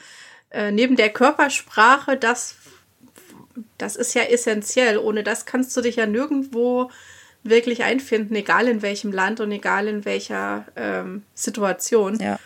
äh, 0.51 0.71
neben 0.71 0.97
der 0.97 1.11
Körpersprache, 1.11 2.17
das, 2.17 2.57
das 3.79 3.97
ist 3.97 4.15
ja 4.15 4.23
essentiell. 4.23 4.99
Ohne 4.99 5.23
das 5.23 5.47
kannst 5.47 5.77
du 5.77 5.81
dich 5.81 5.97
ja 5.97 6.07
nirgendwo 6.07 6.91
wirklich 7.43 7.85
einfinden, 7.85 8.35
egal 8.35 8.69
in 8.69 8.83
welchem 8.83 9.13
Land 9.13 9.41
und 9.41 9.53
egal 9.53 9.87
in 9.87 10.05
welcher 10.05 10.67
ähm, 10.77 11.23
Situation. 11.35 12.19
Ja. 12.19 12.39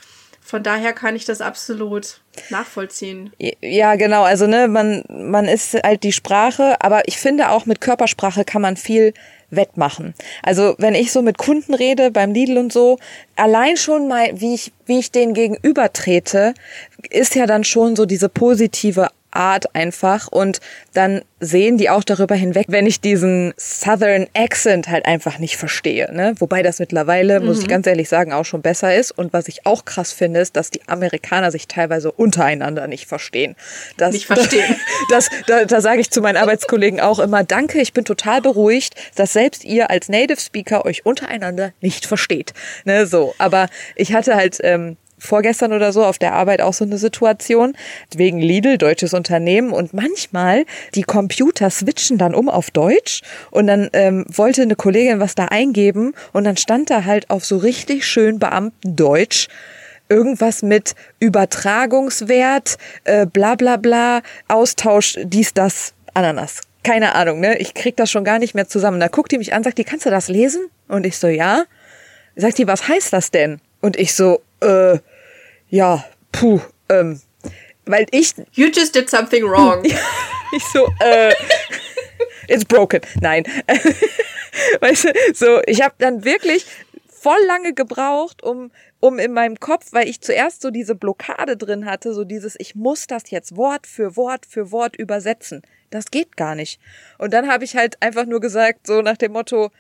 Von 0.43 0.63
daher 0.63 0.93
kann 0.93 1.15
ich 1.15 1.25
das 1.25 1.41
absolut 1.41 2.21
nachvollziehen. 2.49 3.33
Ja, 3.61 3.95
genau. 3.95 4.25
Also, 4.25 4.49
ne, 4.49 4.67
man, 4.67 5.05
man 5.09 5.47
ist 5.47 5.75
halt 5.75 6.03
die 6.03 6.13
Sprache, 6.13 6.77
aber 6.81 7.07
ich 7.07 7.19
finde 7.19 7.51
auch 7.51 7.67
mit 7.67 7.81
Körpersprache 7.81 8.45
kann 8.45 8.61
man 8.61 8.77
viel 8.77 9.15
wettmachen. 9.51 10.15
Also 10.43 10.75
wenn 10.79 10.95
ich 10.95 11.13
so 11.13 11.23
mit 11.23 11.39
Kunden 11.39 11.75
rede 11.75 12.11
beim 12.11 12.33
Lidl 12.33 12.59
und 12.59 12.73
so, 12.73 12.99
allein 13.37 13.77
schon 13.77 14.09
mal, 14.09 14.41
wie 14.41 14.55
ich, 14.55 14.73
wie 14.87 14.99
ich 14.99 15.11
denen 15.11 15.35
gegenüber 15.35 15.93
trete, 15.93 16.55
ist 17.11 17.35
ja 17.35 17.47
dann 17.47 17.65
schon 17.65 17.97
so 17.97 18.07
diese 18.07 18.29
positive 18.29 19.09
Art 19.31 19.75
einfach 19.75 20.29
und 20.29 20.61
dann 20.93 21.23
sehen 21.41 21.79
die 21.79 21.89
auch 21.89 22.05
darüber 22.05 22.35
hinweg, 22.35 22.67
wenn 22.69 22.87
ich 22.87 23.01
diesen 23.01 23.55
Southern 23.57 24.27
Accent 24.35 24.89
halt 24.89 25.07
einfach 25.07 25.39
nicht 25.39 25.57
verstehe. 25.57 26.13
Ne? 26.13 26.35
Wobei 26.39 26.63
das 26.63 26.79
mittlerweile, 26.79 27.41
mhm. 27.41 27.47
muss 27.47 27.59
ich 27.59 27.65
mhm. 27.65 27.71
ganz 27.71 27.87
ehrlich 27.87 28.09
sagen, 28.09 28.33
auch 28.33 28.45
schon 28.45 28.61
besser 28.61 28.95
ist. 28.95 29.11
Und 29.11 29.33
was 29.33 29.49
ich 29.49 29.65
auch 29.65 29.85
krass 29.85 30.13
finde, 30.13 30.41
ist, 30.41 30.57
dass 30.57 30.71
die 30.71 30.87
Amerikaner 30.87 31.51
sich 31.51 31.67
teilweise 31.67 32.13
untereinander 32.13 32.87
nicht 32.87 33.07
verstehen. 33.07 33.57
Das, 33.97 34.13
nicht 34.13 34.27
verstehen. 34.27 34.77
Das, 35.09 35.29
das, 35.31 35.43
da, 35.47 35.65
da 35.65 35.81
sage 35.81 36.01
ich 36.01 36.11
zu 36.11 36.21
meinen 36.21 36.37
Arbeitskollegen 36.37 37.01
auch 37.01 37.19
immer, 37.19 37.43
danke, 37.43 37.81
ich 37.81 37.93
bin 37.93 38.05
total 38.05 38.43
beruhigt, 38.43 38.95
dass 39.15 39.33
selbst 39.33 39.65
ihr 39.65 39.91
als 39.91 40.09
Native 40.09 40.41
Speaker 40.41 40.85
euch 40.85 41.07
untereinander 41.07 41.73
nicht 41.81 42.07
versteht. 42.07 42.53
Ne, 42.85 43.07
so, 43.07 43.35
aber 43.39 43.69
ich 43.97 44.13
hatte 44.13 44.35
halt 44.37 44.59
ähm, 44.63 44.97
vorgestern 45.21 45.73
oder 45.73 45.93
so 45.93 46.05
auf 46.05 46.19
der 46.19 46.33
Arbeit 46.33 46.61
auch 46.61 46.73
so 46.73 46.85
eine 46.85 46.99
Situation, 46.99 47.77
wegen 48.15 48.41
Lidl, 48.41 48.79
deutsches 48.79 49.15
Unternehmen 49.15 49.71
und 49.71 49.95
manchmal 49.95 50.65
die 50.95 51.03
Computer 51.03 51.71
switchen 51.71 52.19
dann 52.19 52.35
um 52.35 52.49
auf 52.49 52.71
Deutsch 52.71 53.23
und 53.51 53.67
dann 53.69 53.89
ähm, 53.93 54.25
wollte 54.29 54.63
eine 54.63 54.77
Kollegin 54.77 55.21
was 55.21 55.35
da 55.35 55.47
eingeben 55.47 56.15
und 56.33 56.45
dann 56.45 56.57
stand 56.57 56.91
da 56.91 57.05
halt 57.05 57.31
auf 57.31 57.45
so 57.45 57.59
richtig 57.59 58.07
schön 58.07 58.39
Beamtendeutsch 58.39 59.49
irgendwas 60.09 60.63
mit 60.63 60.97
Übertragungswert, 61.21 62.77
äh, 63.05 63.27
bla 63.27 63.55
bla 63.55 63.77
bla, 63.77 64.23
Austausch, 64.49 65.17
dies, 65.23 65.55
das, 65.55 65.95
Ananas. 66.13 66.63
Keine 66.83 67.15
Ahnung, 67.15 67.41
ne? 67.41 67.59
Ich 67.59 67.75
krieg 67.75 67.97
das 67.97 68.11
schon 68.11 68.25
gar 68.25 68.39
nicht 68.39 68.55
mehr 68.55 68.67
zusammen. 68.67 69.01
Da 69.01 69.09
guckt 69.09 69.33
die 69.33 69.39
mich 69.39 69.55
an, 69.55 69.63
sagt 69.63 69.79
die, 69.79 69.85
kannst 69.85 70.07
du 70.07 70.11
das 70.11 70.29
lesen? 70.29 70.67
Und 70.89 71.07
ich 71.07 71.19
so, 71.19 71.29
ja. 71.29 71.65
Sagt 72.37 72.59
die, 72.59 72.67
was 72.67 72.89
heißt 72.89 73.13
das 73.13 73.31
denn? 73.31 73.61
Und 73.81 73.97
ich 73.99 74.15
so, 74.15 74.41
äh, 74.61 74.99
ja, 75.71 76.05
puh, 76.33 76.61
ähm, 76.89 77.21
weil 77.87 78.07
ich. 78.11 78.35
You 78.53 78.69
just 78.69 78.95
did 78.95 79.09
something 79.09 79.45
wrong. 79.45 79.85
ich 80.53 80.65
so, 80.73 80.89
äh, 81.01 81.33
it's 82.49 82.65
broken. 82.65 83.01
Nein. 83.21 83.45
weißt 84.81 85.05
du, 85.05 85.13
so, 85.35 85.61
ich 85.67 85.83
habe 85.83 85.95
dann 85.99 86.25
wirklich 86.25 86.67
voll 87.09 87.41
lange 87.47 87.73
gebraucht, 87.75 88.43
um 88.43 88.71
um 89.03 89.19
in 89.19 89.33
meinem 89.33 89.59
Kopf, 89.59 89.93
weil 89.93 90.09
ich 90.09 90.21
zuerst 90.21 90.61
so 90.61 90.71
diese 90.71 90.95
Blockade 90.95 91.57
drin 91.57 91.87
hatte, 91.87 92.13
so 92.13 92.25
dieses, 92.25 92.55
ich 92.59 92.75
muss 92.75 93.07
das 93.07 93.31
jetzt 93.31 93.57
Wort 93.57 93.87
für 93.87 94.15
Wort 94.15 94.45
für 94.45 94.73
Wort 94.73 94.95
übersetzen. 94.95 95.63
Das 95.89 96.11
geht 96.11 96.37
gar 96.37 96.55
nicht. 96.55 96.79
Und 97.17 97.33
dann 97.33 97.49
habe 97.51 97.65
ich 97.65 97.77
halt 97.77 97.97
einfach 98.03 98.27
nur 98.27 98.41
gesagt, 98.41 98.87
so 98.87 99.01
nach 99.01 99.17
dem 99.17 99.33
Motto, 99.33 99.71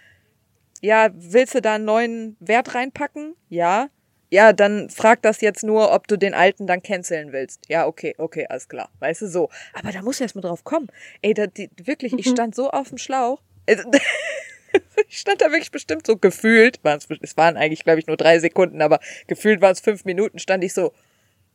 ja, 0.81 1.11
willst 1.13 1.55
du 1.55 1.61
da 1.61 1.75
einen 1.75 1.85
neuen 1.85 2.37
Wert 2.41 2.75
reinpacken? 2.75 3.37
Ja 3.51 3.91
ja, 4.31 4.53
dann 4.53 4.91
frag 4.91 5.23
das 5.23 5.41
jetzt 5.41 5.65
nur, 5.65 5.93
ob 5.93 6.07
du 6.07 6.17
den 6.17 6.35
alten 6.35 6.67
dann 6.67 6.83
canceln 6.83 7.33
willst. 7.33 7.63
Ja, 7.69 7.87
okay, 7.87 8.15
okay, 8.17 8.47
alles 8.49 8.69
klar. 8.69 8.89
Weißt 9.01 9.23
du, 9.23 9.29
so. 9.29 9.51
Aber 9.75 9.91
da 9.91 10.03
muss 10.03 10.21
erst 10.21 10.37
mal 10.37 10.43
drauf 10.43 10.63
kommen. 10.63 10.89
Ey, 11.21 11.35
da, 11.35 11.47
die, 11.47 11.69
wirklich, 11.83 12.13
ich 12.13 12.27
mhm. 12.27 12.31
stand 12.31 12.55
so 12.55 12.71
auf 12.71 12.91
dem 12.91 12.99
Schlauch. 12.99 13.43
Also, 13.69 13.91
ich 15.09 15.19
stand 15.19 15.41
da 15.41 15.47
wirklich 15.51 15.73
bestimmt 15.73 16.07
so 16.07 16.17
gefühlt, 16.17 16.81
es 17.21 17.37
waren 17.37 17.57
eigentlich, 17.57 17.83
glaube 17.83 17.99
ich, 17.99 18.07
nur 18.07 18.17
drei 18.17 18.39
Sekunden, 18.39 18.81
aber 18.83 19.01
gefühlt 19.27 19.61
waren 19.61 19.73
es 19.73 19.81
fünf 19.81 20.05
Minuten, 20.05 20.39
stand 20.39 20.63
ich 20.63 20.75
so, 20.75 20.93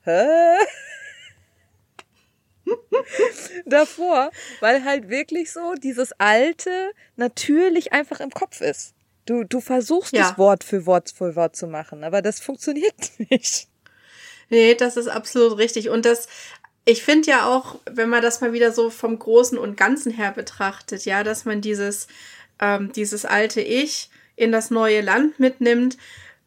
hä? 0.04 0.58
davor, 3.66 4.32
weil 4.60 4.84
halt 4.84 5.10
wirklich 5.10 5.52
so 5.52 5.76
dieses 5.76 6.12
Alte 6.20 6.92
natürlich 7.16 7.94
einfach 7.94 8.20
im 8.20 8.32
Kopf 8.32 8.60
ist. 8.62 8.95
Du, 9.26 9.44
du 9.44 9.60
versuchst 9.60 10.14
ja. 10.14 10.30
es 10.30 10.38
Wort 10.38 10.64
für 10.64 10.86
Wort 10.86 11.12
für 11.12 11.36
Wort 11.36 11.56
zu 11.56 11.68
machen, 11.68 12.04
aber 12.04 12.22
das 12.22 12.40
funktioniert 12.40 12.94
nicht. 13.30 13.68
Nee, 14.50 14.76
das 14.76 14.98
ist 14.98 15.08
absolut 15.08 15.58
richtig. 15.58 15.90
Und 15.90 16.06
das, 16.06 16.28
ich 16.86 17.04
finde 17.04 17.32
ja 17.32 17.48
auch, 17.48 17.80
wenn 17.90 18.10
man 18.10 18.22
das 18.22 18.42
mal 18.42 18.54
wieder 18.54 18.72
so 18.72 18.90
vom 18.90 19.18
Großen 19.18 19.58
und 19.58 19.78
Ganzen 19.78 20.12
her 20.12 20.32
betrachtet, 20.32 21.06
ja, 21.06 21.24
dass 21.24 21.46
man 21.46 21.62
dieses, 21.62 22.08
ähm, 22.60 22.92
dieses 22.94 23.26
alte 23.26 23.62
Ich 23.62 24.10
in 24.36 24.52
das 24.52 24.70
neue 24.70 25.02
Land 25.02 25.40
mitnimmt, 25.40 25.98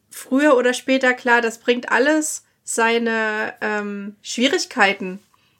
früher 0.09 0.55
oder 0.55 0.73
später, 0.73 1.13
klar, 1.13 1.41
das 1.41 1.57
bringt 1.57 1.91
alles 1.91 2.43
seine 2.63 3.53
ähm, 3.61 4.15
Schwierigkeiten 4.21 5.19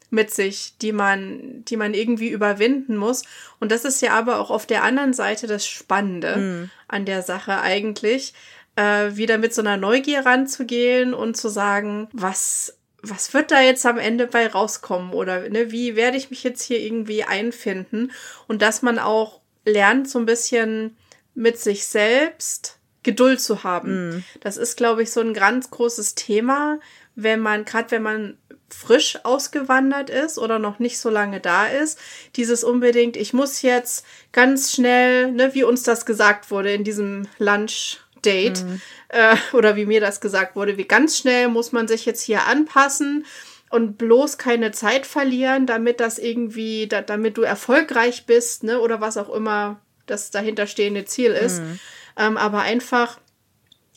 mit 0.09 0.33
sich, 0.33 0.73
die 0.81 0.91
man, 0.91 1.63
die 1.65 1.77
man 1.77 1.93
irgendwie 1.93 2.29
überwinden 2.29 2.97
muss. 2.97 3.23
Und 3.59 3.71
das 3.71 3.85
ist 3.85 4.01
ja 4.01 4.13
aber 4.13 4.39
auch 4.39 4.49
auf 4.49 4.65
der 4.65 4.83
anderen 4.83 5.13
Seite 5.13 5.47
das 5.47 5.67
Spannende 5.67 6.35
mhm. 6.37 6.69
an 6.87 7.05
der 7.05 7.21
Sache 7.21 7.59
eigentlich, 7.59 8.33
äh, 8.75 9.15
wieder 9.15 9.37
mit 9.37 9.53
so 9.53 9.61
einer 9.61 9.77
Neugier 9.77 10.25
ranzugehen 10.25 11.13
und 11.13 11.37
zu 11.37 11.49
sagen, 11.49 12.07
was 12.11 12.75
was 13.01 13.33
wird 13.33 13.51
da 13.51 13.61
jetzt 13.61 13.85
am 13.85 13.97
Ende 13.97 14.27
bei 14.27 14.47
rauskommen 14.47 15.13
oder 15.13 15.47
ne, 15.49 15.71
wie 15.71 15.95
werde 15.95 16.17
ich 16.17 16.29
mich 16.29 16.43
jetzt 16.43 16.61
hier 16.61 16.79
irgendwie 16.79 17.23
einfinden 17.23 18.11
und 18.47 18.61
dass 18.61 18.81
man 18.81 18.99
auch 18.99 19.39
lernt 19.65 20.09
so 20.09 20.19
ein 20.19 20.25
bisschen 20.25 20.97
mit 21.33 21.59
sich 21.59 21.87
selbst 21.87 22.77
Geduld 23.03 23.39
zu 23.39 23.63
haben. 23.63 24.09
Mm. 24.09 24.23
Das 24.41 24.57
ist 24.57 24.75
glaube 24.75 25.03
ich 25.03 25.11
so 25.11 25.21
ein 25.21 25.33
ganz 25.33 25.71
großes 25.71 26.15
Thema, 26.15 26.79
wenn 27.15 27.39
man 27.39 27.63
gerade 27.63 27.91
wenn 27.91 28.03
man 28.03 28.37
frisch 28.73 29.19
ausgewandert 29.23 30.09
ist 30.09 30.37
oder 30.37 30.59
noch 30.59 30.79
nicht 30.79 30.99
so 30.99 31.09
lange 31.09 31.39
da 31.39 31.65
ist, 31.65 31.99
dieses 32.35 32.63
unbedingt, 32.63 33.17
ich 33.17 33.33
muss 33.33 33.61
jetzt 33.61 34.05
ganz 34.31 34.73
schnell, 34.73 35.31
ne, 35.31 35.53
wie 35.53 35.63
uns 35.63 35.83
das 35.83 36.05
gesagt 36.05 36.51
wurde 36.51 36.73
in 36.73 36.83
diesem 36.83 37.27
Lunch 37.37 37.99
Date 38.25 38.63
mhm. 38.63 38.81
äh, 39.09 39.35
oder 39.53 39.75
wie 39.75 39.85
mir 39.85 40.01
das 40.01 40.21
gesagt 40.21 40.55
wurde, 40.55 40.77
wie 40.77 40.85
ganz 40.85 41.17
schnell 41.17 41.47
muss 41.47 41.71
man 41.71 41.87
sich 41.87 42.05
jetzt 42.05 42.21
hier 42.21 42.45
anpassen 42.45 43.25
und 43.69 43.97
bloß 43.97 44.37
keine 44.37 44.71
Zeit 44.71 45.05
verlieren, 45.05 45.65
damit 45.65 45.99
das 45.99 46.17
irgendwie, 46.17 46.87
da, 46.87 47.01
damit 47.01 47.37
du 47.37 47.43
erfolgreich 47.43 48.25
bist, 48.25 48.63
ne, 48.63 48.79
oder 48.79 48.99
was 49.01 49.17
auch 49.17 49.29
immer 49.29 49.79
das 50.05 50.31
dahinterstehende 50.31 51.05
Ziel 51.05 51.31
ist. 51.31 51.61
Mhm. 51.61 51.79
Ähm, 52.17 52.37
aber 52.37 52.61
einfach 52.61 53.19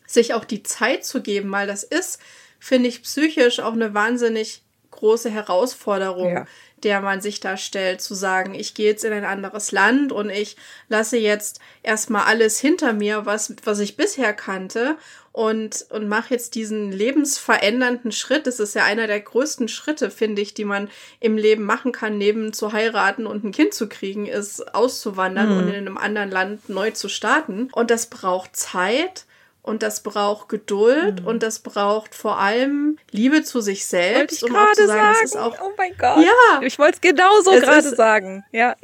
sich 0.06 0.34
auch 0.34 0.44
die 0.44 0.62
Zeit 0.62 1.04
zu 1.04 1.22
geben, 1.22 1.50
weil 1.50 1.66
das 1.66 1.84
ist, 1.84 2.20
finde 2.62 2.88
ich, 2.88 3.02
psychisch 3.02 3.58
auch 3.58 3.72
eine 3.72 3.92
wahnsinnig 3.92 4.62
große 4.92 5.28
Herausforderung, 5.30 6.32
ja. 6.32 6.46
der 6.84 7.00
man 7.00 7.20
sich 7.20 7.40
da 7.40 7.56
stellt, 7.56 8.00
zu 8.00 8.14
sagen, 8.14 8.54
ich 8.54 8.74
gehe 8.74 8.86
jetzt 8.86 9.04
in 9.04 9.12
ein 9.12 9.24
anderes 9.24 9.72
Land 9.72 10.12
und 10.12 10.30
ich 10.30 10.56
lasse 10.88 11.16
jetzt 11.16 11.58
erstmal 11.82 12.26
alles 12.26 12.60
hinter 12.60 12.92
mir, 12.92 13.26
was, 13.26 13.56
was 13.64 13.80
ich 13.80 13.96
bisher 13.96 14.32
kannte 14.32 14.96
und, 15.32 15.86
und 15.90 16.06
mache 16.06 16.34
jetzt 16.34 16.54
diesen 16.54 16.92
lebensverändernden 16.92 18.12
Schritt. 18.12 18.46
Das 18.46 18.60
ist 18.60 18.76
ja 18.76 18.84
einer 18.84 19.08
der 19.08 19.20
größten 19.20 19.66
Schritte, 19.66 20.08
finde 20.12 20.40
ich, 20.40 20.54
die 20.54 20.64
man 20.64 20.88
im 21.18 21.36
Leben 21.36 21.64
machen 21.64 21.90
kann, 21.90 22.16
neben 22.16 22.52
zu 22.52 22.72
heiraten 22.72 23.26
und 23.26 23.42
ein 23.42 23.50
Kind 23.50 23.74
zu 23.74 23.88
kriegen, 23.88 24.26
ist 24.26 24.72
auszuwandern 24.72 25.50
mhm. 25.50 25.56
und 25.56 25.68
in 25.68 25.74
einem 25.74 25.98
anderen 25.98 26.30
Land 26.30 26.68
neu 26.68 26.92
zu 26.92 27.08
starten. 27.08 27.70
Und 27.72 27.90
das 27.90 28.06
braucht 28.06 28.54
Zeit 28.54 29.24
und 29.62 29.82
das 29.82 30.02
braucht 30.02 30.48
Geduld 30.48 31.20
mhm. 31.20 31.26
und 31.26 31.42
das 31.42 31.60
braucht 31.60 32.14
vor 32.14 32.38
allem 32.38 32.98
Liebe 33.10 33.44
zu 33.44 33.60
sich 33.60 33.86
selbst. 33.86 34.42
Ich 34.42 34.48
gerade 34.48 34.86
sagen, 34.86 35.26
sagen. 35.26 35.44
Auch, 35.44 35.56
oh 35.62 35.72
mein 35.76 35.96
Gott. 35.96 36.24
Ja. 36.24 36.62
Ich 36.62 36.78
wollte 36.78 36.96
es 36.96 37.00
genauso 37.00 37.52
gerade 37.52 37.94
sagen. 37.94 38.44
Ja. 38.50 38.74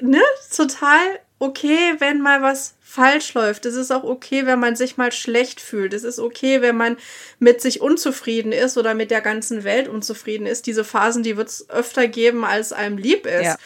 Ne, 0.00 0.22
total 0.54 1.18
okay, 1.38 1.96
wenn 1.98 2.20
mal 2.20 2.40
was 2.40 2.74
falsch 2.80 3.34
läuft. 3.34 3.66
Es 3.66 3.74
ist 3.74 3.90
auch 3.90 4.04
okay, 4.04 4.46
wenn 4.46 4.60
man 4.60 4.76
sich 4.76 4.96
mal 4.96 5.10
schlecht 5.10 5.60
fühlt. 5.60 5.92
Es 5.92 6.04
ist 6.04 6.20
okay, 6.20 6.60
wenn 6.60 6.76
man 6.76 6.96
mit 7.40 7.60
sich 7.60 7.80
unzufrieden 7.80 8.52
ist 8.52 8.78
oder 8.78 8.94
mit 8.94 9.10
der 9.10 9.22
ganzen 9.22 9.64
Welt 9.64 9.88
unzufrieden 9.88 10.46
ist. 10.46 10.66
Diese 10.66 10.84
Phasen, 10.84 11.22
die 11.22 11.36
wird 11.36 11.48
es 11.48 11.68
öfter 11.68 12.06
geben, 12.06 12.44
als 12.44 12.72
einem 12.72 12.96
lieb 12.96 13.26
ist. 13.26 13.44
Ja. 13.44 13.56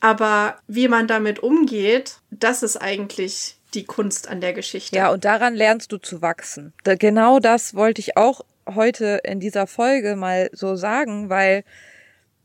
Aber 0.00 0.58
wie 0.68 0.88
man 0.88 1.08
damit 1.08 1.40
umgeht, 1.40 2.18
das 2.30 2.62
ist 2.62 2.76
eigentlich 2.76 3.55
die 3.74 3.84
Kunst 3.84 4.28
an 4.28 4.40
der 4.40 4.52
Geschichte. 4.52 4.96
Ja, 4.96 5.10
und 5.10 5.24
daran 5.24 5.54
lernst 5.54 5.92
du 5.92 5.98
zu 5.98 6.22
wachsen. 6.22 6.72
Da, 6.84 6.94
genau 6.94 7.38
das 7.38 7.74
wollte 7.74 8.00
ich 8.00 8.16
auch 8.16 8.42
heute 8.66 9.20
in 9.24 9.40
dieser 9.40 9.66
Folge 9.66 10.16
mal 10.16 10.50
so 10.52 10.76
sagen, 10.76 11.28
weil 11.28 11.64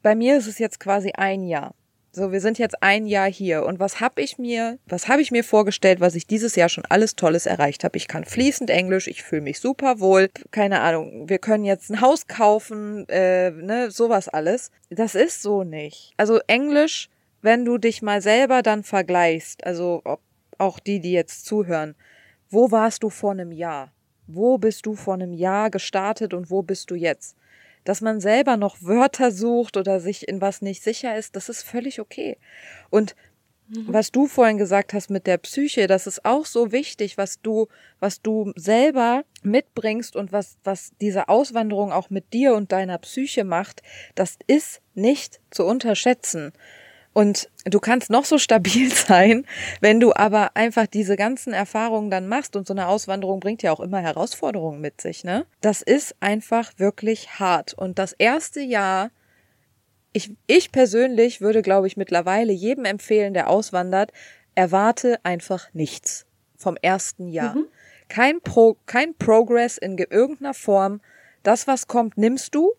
bei 0.02 0.16
mir 0.16 0.38
ist 0.38 0.48
es 0.48 0.60
jetzt 0.60 0.80
quasi 0.80 1.12
ein 1.16 1.44
Jahr. 1.44 1.74
So, 2.14 2.34
wir 2.34 2.42
sind 2.42 2.60
jetzt 2.60 2.84
ein 2.84 3.06
Jahr 3.06 3.32
hier 3.32 3.64
und 3.64 3.80
was 3.80 4.02
habe 4.02 4.22
ich 4.22 4.38
mir, 4.38 4.80
was 4.86 5.08
habe 5.08 5.22
ich 5.22 5.32
mir 5.32 5.46
vorgestellt, 5.46 6.02
was 6.02 6.16
ich 6.16 6.28
dieses 6.28 6.58
Jahr 6.58 6.68
schon 6.68 6.84
alles 6.90 7.16
Tolles 7.16 7.46
erreicht 7.46 7.86
habe? 7.86 7.96
Ich 7.96 8.10
kann 8.10 8.26
fließend 8.26 8.70
Englisch, 8.70 9.08
ich 9.08 9.24
fühle 9.24 9.44
mich 9.44 9.62
super 9.62 10.02
wohl, 10.02 10.30
keine 10.52 10.82
Ahnung, 10.82 11.30
wir 11.30 11.40
können 11.40 11.64
jetzt 11.64 11.90
ein 11.90 12.02
Haus 12.02 12.28
kaufen, 12.28 13.08
äh, 13.08 13.52
ne, 13.52 13.92
sowas 13.92 14.28
alles. 14.28 14.72
Das 14.90 15.16
ist 15.16 15.42
so 15.42 15.64
nicht. 15.64 16.14
Also 16.18 16.42
Englisch, 16.48 17.08
wenn 17.42 17.64
du 17.64 17.78
dich 17.78 18.02
mal 18.02 18.22
selber 18.22 18.62
dann 18.62 18.84
vergleichst, 18.84 19.66
also 19.66 20.02
ob 20.04 20.20
auch 20.62 20.80
die, 20.80 21.00
die 21.00 21.12
jetzt 21.12 21.46
zuhören, 21.46 21.96
wo 22.50 22.72
warst 22.72 23.04
du 23.04 23.10
vor 23.10 23.32
einem 23.32 23.52
Jahr? 23.52 23.92
Wo 24.28 24.58
bist 24.58 24.86
du 24.86 24.96
vor 24.96 25.16
einem 25.16 25.34
Jahr 25.34 25.70
gestartet 25.70 26.34
und 26.34 26.50
wo 26.50 26.62
bist 26.62 26.92
du 26.92 26.96
jetzt? 26.96 27.36
Dass 27.84 28.02
man 28.02 28.20
selber 28.20 28.58
noch 28.58 28.78
Wörter 28.82 29.32
sucht 29.32 29.76
oder 29.76 30.00
sich 30.00 30.28
in 30.28 30.42
was 30.42 30.62
nicht 30.62 30.84
sicher 30.84 31.18
ist, 31.18 31.36
das 31.36 31.50
ist 31.50 31.64
völlig 31.64 32.00
okay. 32.00 32.38
Und 32.90 33.16
mhm. 33.68 33.86
was 33.88 34.12
du 34.12 34.28
vorhin 34.28 34.58
gesagt 34.58 34.94
hast 34.94 35.10
mit 35.10 35.26
der 35.26 35.38
Psyche, 35.38 35.88
das 35.88 36.06
ist 36.08 36.24
auch 36.24 36.46
so 36.46 36.72
wichtig, 36.72 37.18
was 37.18 37.42
du, 37.42 37.68
was 38.00 38.22
du 38.22 38.54
selber 38.56 39.24
mitbringst 39.42 40.16
und 40.16 40.32
was, 40.32 40.58
was 40.64 40.92
diese 41.02 41.28
Auswanderung 41.28 41.92
auch 41.92 42.10
mit 42.10 42.34
dir 42.34 42.54
und 42.54 42.72
deiner 42.72 43.00
Psyche 43.00 43.44
macht, 43.44 43.82
das 44.14 44.38
ist 44.46 44.82
nicht 44.94 45.40
zu 45.50 45.66
unterschätzen. 45.66 46.54
Und 47.14 47.50
du 47.66 47.80
kannst 47.80 48.10
noch 48.10 48.26
so 48.26 48.38
stabil 48.38 48.92
sein, 48.94 49.46
wenn 49.82 50.00
du 50.00 50.14
aber 50.14 50.56
einfach 50.56 50.88
diese 50.88 51.16
ganzen 51.16 51.54
Erfahrungen 51.54 52.10
dann 52.10 52.28
machst 52.28 52.56
und 52.56 52.68
so 52.68 52.74
eine 52.74 52.88
Auswanderung 52.88 53.40
bringt 53.40 53.64
ja 53.64 53.72
auch 53.72 53.80
immer 53.80 54.00
Herausforderungen 54.00 54.80
mit 54.80 55.02
sich, 55.02 55.24
ne? 55.24 55.46
Das 55.60 55.82
ist 55.82 56.16
einfach 56.20 56.72
wirklich 56.78 57.40
hart. 57.40 57.74
Und 57.74 58.00
das 58.00 58.14
erste 58.14 58.62
Jahr, 58.62 59.12
ich, 60.14 60.32
ich 60.48 60.72
persönlich 60.72 61.42
würde, 61.42 61.62
glaube 61.62 61.88
ich, 61.88 61.98
mittlerweile 61.98 62.54
jedem 62.54 62.86
empfehlen, 62.86 63.34
der 63.34 63.50
auswandert, 63.50 64.12
erwarte 64.56 65.20
einfach 65.24 65.74
nichts 65.74 66.26
vom 66.58 66.78
ersten 66.82 67.28
Jahr. 67.28 67.56
Mhm. 67.56 67.66
Kein, 68.08 68.42
Pro, 68.42 68.78
kein 68.86 69.16
Progress 69.16 69.78
in 69.78 69.98
irgendeiner 69.98 70.54
Form. 70.54 71.02
Das, 71.44 71.68
was 71.68 71.88
kommt, 71.88 72.18
nimmst 72.18 72.56
du. 72.56 72.74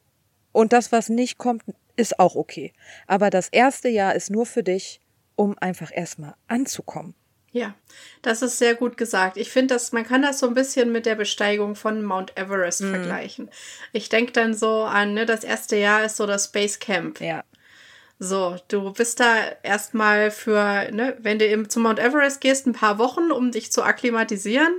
Und 0.53 0.75
das, 0.75 0.93
was 0.93 1.09
nicht 1.09 1.39
kommt, 1.39 1.63
ist 1.97 2.19
auch 2.19 2.35
okay. 2.35 2.73
Aber 3.07 3.31
das 3.31 3.49
erste 3.49 3.89
Jahr 3.89 4.15
ist 4.15 4.31
nur 4.31 4.47
für 4.47 4.63
dich, 4.63 5.01
um 5.37 5.57
einfach 5.59 5.91
erstmal 5.93 6.35
anzukommen. 6.49 7.15
Ja, 7.53 7.75
das 8.23 8.41
ist 8.41 8.59
sehr 8.59 8.75
gut 8.75 8.97
gesagt. 8.97 9.37
Ich 9.37 9.51
finde, 9.51 9.75
dass 9.75 9.93
man 9.93 10.07
kann 10.07 10.23
das 10.23 10.39
so 10.39 10.47
ein 10.47 10.55
bisschen 10.55 10.91
mit 10.91 11.05
der 11.05 11.17
Besteigung 11.17 11.77
von 11.77 12.03
Mount 12.03 12.37
Everest 12.39 12.81
mhm. 12.81 12.91
vergleichen. 12.91 13.51
Ich 13.93 14.09
denke 14.09 14.33
dann 14.33 14.55
so 14.55 14.85
an, 14.85 15.13
ne, 15.13 15.27
das 15.27 15.45
erste 15.45 15.77
Jahr 15.77 16.03
ist 16.03 16.17
so 16.17 16.27
das 16.27 16.47
Space 16.47 16.79
Camp. 16.79 17.21
Ja. 17.21 17.45
So, 18.19 18.57
du 18.69 18.93
bist 18.93 19.21
da 19.21 19.35
erstmal 19.63 20.31
für, 20.31 20.89
ne, 20.93 21.15
wenn 21.19 21.39
du 21.39 21.47
eben 21.47 21.69
zum 21.69 21.83
Mount 21.83 21.99
Everest 21.99 22.41
gehst, 22.41 22.67
ein 22.67 22.73
paar 22.73 22.97
Wochen, 22.97 23.31
um 23.31 23.51
dich 23.51 23.71
zu 23.71 23.83
akklimatisieren. 23.83 24.73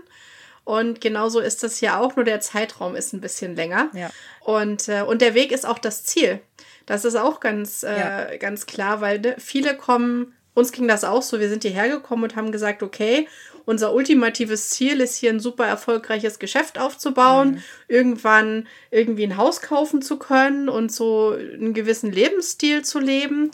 Und 0.64 1.01
genauso 1.01 1.41
ist 1.41 1.61
das 1.61 1.80
ja 1.82 1.99
auch, 1.99 2.16
nur 2.16 2.26
der 2.26 2.39
Zeitraum 2.39 2.95
ist 2.95 3.14
ein 3.14 3.22
bisschen 3.22 3.55
länger. 3.55 3.91
Ja. 3.93 4.09
Und, 4.39 4.88
äh, 4.88 5.01
und 5.01 5.22
der 5.22 5.36
Weg 5.36 5.51
ist 5.51 5.66
auch 5.66 5.78
das 5.78 6.03
Ziel. 6.05 6.39
Das 6.86 7.05
ist 7.05 7.15
auch 7.15 7.39
ganz, 7.39 7.84
äh, 7.84 7.97
ja. 7.97 8.38
ganz 8.38 8.65
klar, 8.65 9.01
weil 9.01 9.19
ne, 9.19 9.36
viele 9.38 9.75
kommen, 9.75 10.34
uns 10.53 10.71
ging 10.71 10.88
das 10.88 11.03
auch 11.03 11.21
so, 11.21 11.39
wir 11.39 11.49
sind 11.49 11.63
hierher 11.63 11.89
gekommen 11.89 12.23
und 12.23 12.36
haben 12.36 12.51
gesagt, 12.51 12.84
okay, 12.84 13.27
unser 13.65 13.93
ultimatives 13.93 14.69
Ziel 14.69 14.99
ist 14.99 15.15
hier 15.15 15.29
ein 15.29 15.39
super 15.39 15.65
erfolgreiches 15.65 16.39
Geschäft 16.39 16.77
aufzubauen, 16.77 17.51
mhm. 17.51 17.63
irgendwann 17.88 18.67
irgendwie 18.91 19.23
ein 19.23 19.38
Haus 19.38 19.61
kaufen 19.61 20.01
zu 20.01 20.17
können 20.17 20.67
und 20.67 20.91
so 20.91 21.31
einen 21.31 21.73
gewissen 21.73 22.11
Lebensstil 22.11 22.84
zu 22.84 22.99
leben. 22.99 23.51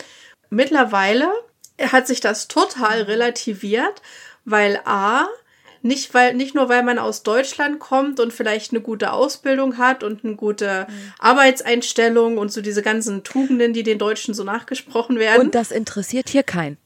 Mittlerweile 0.49 1.29
hat 1.79 2.07
sich 2.07 2.21
das 2.21 2.47
total 2.47 3.03
relativiert, 3.03 4.01
weil 4.45 4.81
A, 4.85 5.27
nicht, 5.81 6.13
weil, 6.13 6.33
nicht 6.33 6.55
nur, 6.55 6.69
weil 6.69 6.83
man 6.83 6.99
aus 6.99 7.23
Deutschland 7.23 7.79
kommt 7.79 8.19
und 8.19 8.33
vielleicht 8.33 8.71
eine 8.71 8.81
gute 8.81 9.13
Ausbildung 9.13 9.77
hat 9.77 10.03
und 10.03 10.23
eine 10.23 10.35
gute 10.35 10.87
mhm. 10.89 11.13
Arbeitseinstellung 11.19 12.37
und 12.37 12.51
so 12.51 12.61
diese 12.61 12.81
ganzen 12.81 13.23
Tugenden, 13.23 13.73
die 13.73 13.83
den 13.83 13.97
Deutschen 13.97 14.33
so 14.33 14.43
nachgesprochen 14.43 15.19
werden. 15.19 15.41
Und 15.41 15.55
das 15.55 15.71
interessiert 15.71 16.29
hier 16.29 16.43
keinen. 16.43 16.77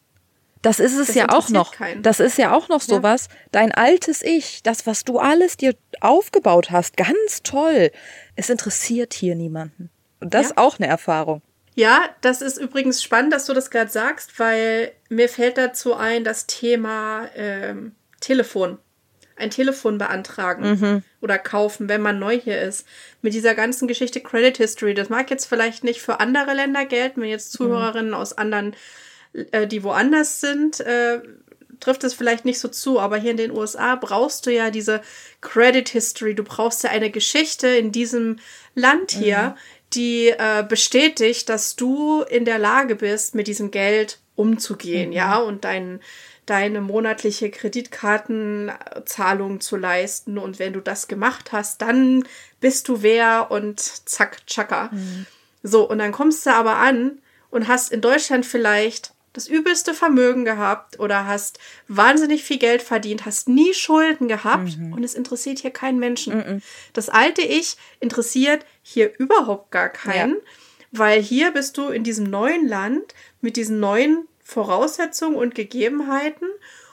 Das 0.62 0.80
ist 0.80 0.96
es 0.96 1.08
das 1.08 1.16
ja 1.16 1.30
auch 1.30 1.50
noch. 1.50 1.74
Keinen. 1.74 2.04
Das 2.04 2.22
ist 2.22 2.38
ja 2.38 2.56
auch 2.56 2.70
noch 2.70 2.82
sowas. 2.82 3.28
Ja. 3.30 3.36
Dein 3.52 3.72
altes 3.74 4.24
Ich, 4.24 4.64
das, 4.64 4.88
was 4.88 5.04
du 5.04 5.20
alles 5.20 5.58
dir 5.58 5.76
aufgebaut 6.00 6.72
hast, 6.72 6.96
ganz 6.96 7.44
toll. 7.44 7.92
Es 8.38 8.50
interessiert 8.50 9.14
hier 9.14 9.36
niemanden. 9.36 9.90
Und 10.22 10.34
das 10.34 10.44
ja. 10.44 10.50
ist 10.52 10.58
auch 10.58 10.80
eine 10.80 10.88
Erfahrung. 10.88 11.42
Ja, 11.76 12.10
das 12.22 12.42
ist 12.42 12.58
übrigens 12.58 13.04
spannend, 13.04 13.34
dass 13.34 13.46
du 13.46 13.54
das 13.54 13.72
gerade 13.72 13.92
sagst, 13.92 14.40
weil 14.40 14.92
mir 15.10 15.28
fällt 15.28 15.58
dazu 15.58 15.96
ein 15.96 16.24
das 16.24 16.48
Thema 16.48 17.28
ähm, 17.36 17.94
Telefon 18.22 18.78
ein 19.36 19.50
Telefon 19.50 19.98
beantragen 19.98 20.70
mhm. 20.70 21.04
oder 21.22 21.38
kaufen, 21.38 21.90
wenn 21.90 22.02
man 22.02 22.20
neu 22.20 22.40
hier 22.40 22.62
ist. 22.62 22.86
Mit 23.22 23.34
dieser 23.34 23.56
ganzen 23.56 23.88
Geschichte 23.88 24.22
Credit 24.22 24.58
History. 24.58 24.94
Das 24.94 25.10
mag 25.10 25.30
jetzt 25.30 25.46
vielleicht 25.46 25.84
nicht 25.84 26.02
für 26.02 26.20
andere 26.20 26.54
Länder 26.54 26.86
gelten, 26.86 27.22
wenn 27.22 27.30
jetzt 27.30 27.52
Zuhörerinnen 27.52 28.12
mhm. 28.12 28.18
aus 28.18 28.38
anderen, 28.38 28.76
äh, 29.52 29.68
die 29.68 29.84
woanders 29.84 30.42
sind, 30.42 30.80
äh, 30.82 31.22
trifft 31.80 32.04
es 32.04 32.14
vielleicht 32.14 32.46
nicht 32.46 32.60
so 32.60 32.68
zu. 32.68 33.00
Aber 33.00 33.18
hier 33.18 33.32
in 33.32 33.38
den 33.38 33.52
USA 33.52 33.96
brauchst 33.96 34.46
du 34.46 34.52
ja 34.52 34.70
diese 34.70 35.02
Credit 35.42 35.88
History. 35.90 36.36
Du 36.36 36.44
brauchst 36.44 36.84
ja 36.84 36.90
eine 36.90 37.10
Geschichte 37.10 37.68
in 37.68 37.92
diesem 37.92 38.38
Land 38.76 39.12
hier, 39.12 39.56
mhm 39.56 39.60
die 39.96 40.30
äh, 40.30 40.66
bestätigt, 40.68 41.50
dass 41.50 41.76
du 41.76 42.22
in 42.24 42.46
der 42.46 42.60
Lage 42.60 42.96
bist, 42.96 43.36
mit 43.36 43.48
diesem 43.48 43.72
Geld 43.72 44.20
umzugehen, 44.36 45.10
mhm. 45.10 45.16
ja, 45.16 45.38
und 45.38 45.64
dein, 45.64 46.02
deine 46.46 46.82
monatliche 46.82 47.50
Kreditkartenzahlung 47.50 49.62
zu 49.62 49.78
leisten. 49.78 50.38
Und 50.38 50.60
wenn 50.60 50.74
du 50.74 50.82
das 50.82 51.08
gemacht 51.08 51.52
hast, 51.52 51.82
dann 51.82 52.26
bist 52.60 52.88
du 52.90 53.02
wer 53.02 53.50
und 53.52 53.80
zack, 53.80 54.46
tschakka. 54.46 54.90
Mhm. 54.92 55.26
So, 55.64 55.90
und 55.90 55.98
dann 56.00 56.12
kommst 56.12 56.46
du 56.46 56.52
aber 56.52 56.76
an 56.76 57.20
und 57.50 57.68
hast 57.68 57.92
in 57.92 58.02
Deutschland 58.02 58.46
vielleicht 58.46 59.14
das 59.34 59.48
übelste 59.48 59.94
Vermögen 59.94 60.46
gehabt 60.46 61.00
oder 61.00 61.26
hast 61.26 61.60
wahnsinnig 61.88 62.44
viel 62.44 62.60
Geld 62.60 62.84
verdient, 62.84 63.26
hast 63.26 63.50
nie 63.50 63.74
Schulden 63.74 64.28
gehabt 64.28 64.78
mhm. 64.78 64.94
und 64.94 65.04
es 65.04 65.16
interessiert 65.16 65.60
hier 65.60 65.72
keinen 65.72 66.00
Menschen. 66.00 66.38
Mhm. 66.38 66.62
Das 66.94 67.10
alte 67.10 67.42
Ich 67.42 67.76
interessiert 68.00 68.66
hier 68.84 69.12
überhaupt 69.18 69.72
gar 69.72 69.90
keinen, 69.90 70.36
ja. 70.36 70.42
weil 70.92 71.22
hier 71.22 71.52
bist 71.52 71.78
du 71.78 71.90
in 71.90 72.04
diesem 72.04 72.26
neuen 72.26 72.68
Land 72.68 73.16
mit 73.42 73.56
diesen 73.56 73.80
neuen 73.80 74.28
Voraussetzungen 74.54 75.36
und 75.36 75.56
Gegebenheiten 75.56 76.48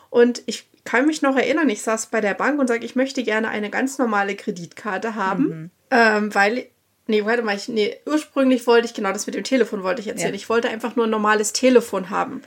und 0.08 0.42
ich 0.46 0.68
kann 0.84 1.06
mich 1.06 1.22
noch 1.22 1.36
erinnern, 1.36 1.68
ich 1.68 1.82
saß 1.82 2.06
bei 2.06 2.20
der 2.20 2.34
Bank 2.34 2.58
und 2.58 2.66
sage, 2.66 2.84
ich 2.84 2.96
möchte 2.96 3.22
gerne 3.22 3.48
eine 3.48 3.70
ganz 3.70 3.98
normale 3.98 4.34
Kreditkarte 4.34 5.14
haben, 5.14 5.44
mhm. 5.44 5.70
ähm, 5.90 6.34
weil 6.34 6.66
Nee, 7.06 7.24
warte 7.24 7.42
mal, 7.42 7.56
ich, 7.56 7.66
nee, 7.66 7.96
ursprünglich 8.06 8.68
wollte 8.68 8.86
ich, 8.86 8.94
genau 8.94 9.12
das 9.12 9.26
mit 9.26 9.34
dem 9.34 9.42
Telefon 9.42 9.82
wollte 9.82 10.00
ich 10.00 10.06
erzählen. 10.06 10.30
Ja. 10.30 10.36
Ich 10.36 10.48
wollte 10.48 10.68
einfach 10.68 10.94
nur 10.94 11.08
ein 11.08 11.10
normales 11.10 11.52
Telefon 11.52 12.08
haben. 12.08 12.40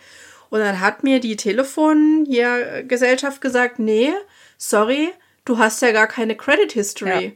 Und 0.49 0.59
dann 0.59 0.79
hat 0.79 1.03
mir 1.03 1.19
die 1.19 1.35
Telefon 1.35 2.25
hier 2.29 2.83
Gesellschaft 2.83 3.41
gesagt, 3.41 3.77
nee, 3.77 4.13
sorry, 4.57 5.09
du 5.43 5.57
hast 5.57 5.81
ja 5.81 5.91
gar 5.91 6.07
keine 6.07 6.37
Credit 6.37 6.71
History. 6.71 7.25
Ja. 7.25 7.31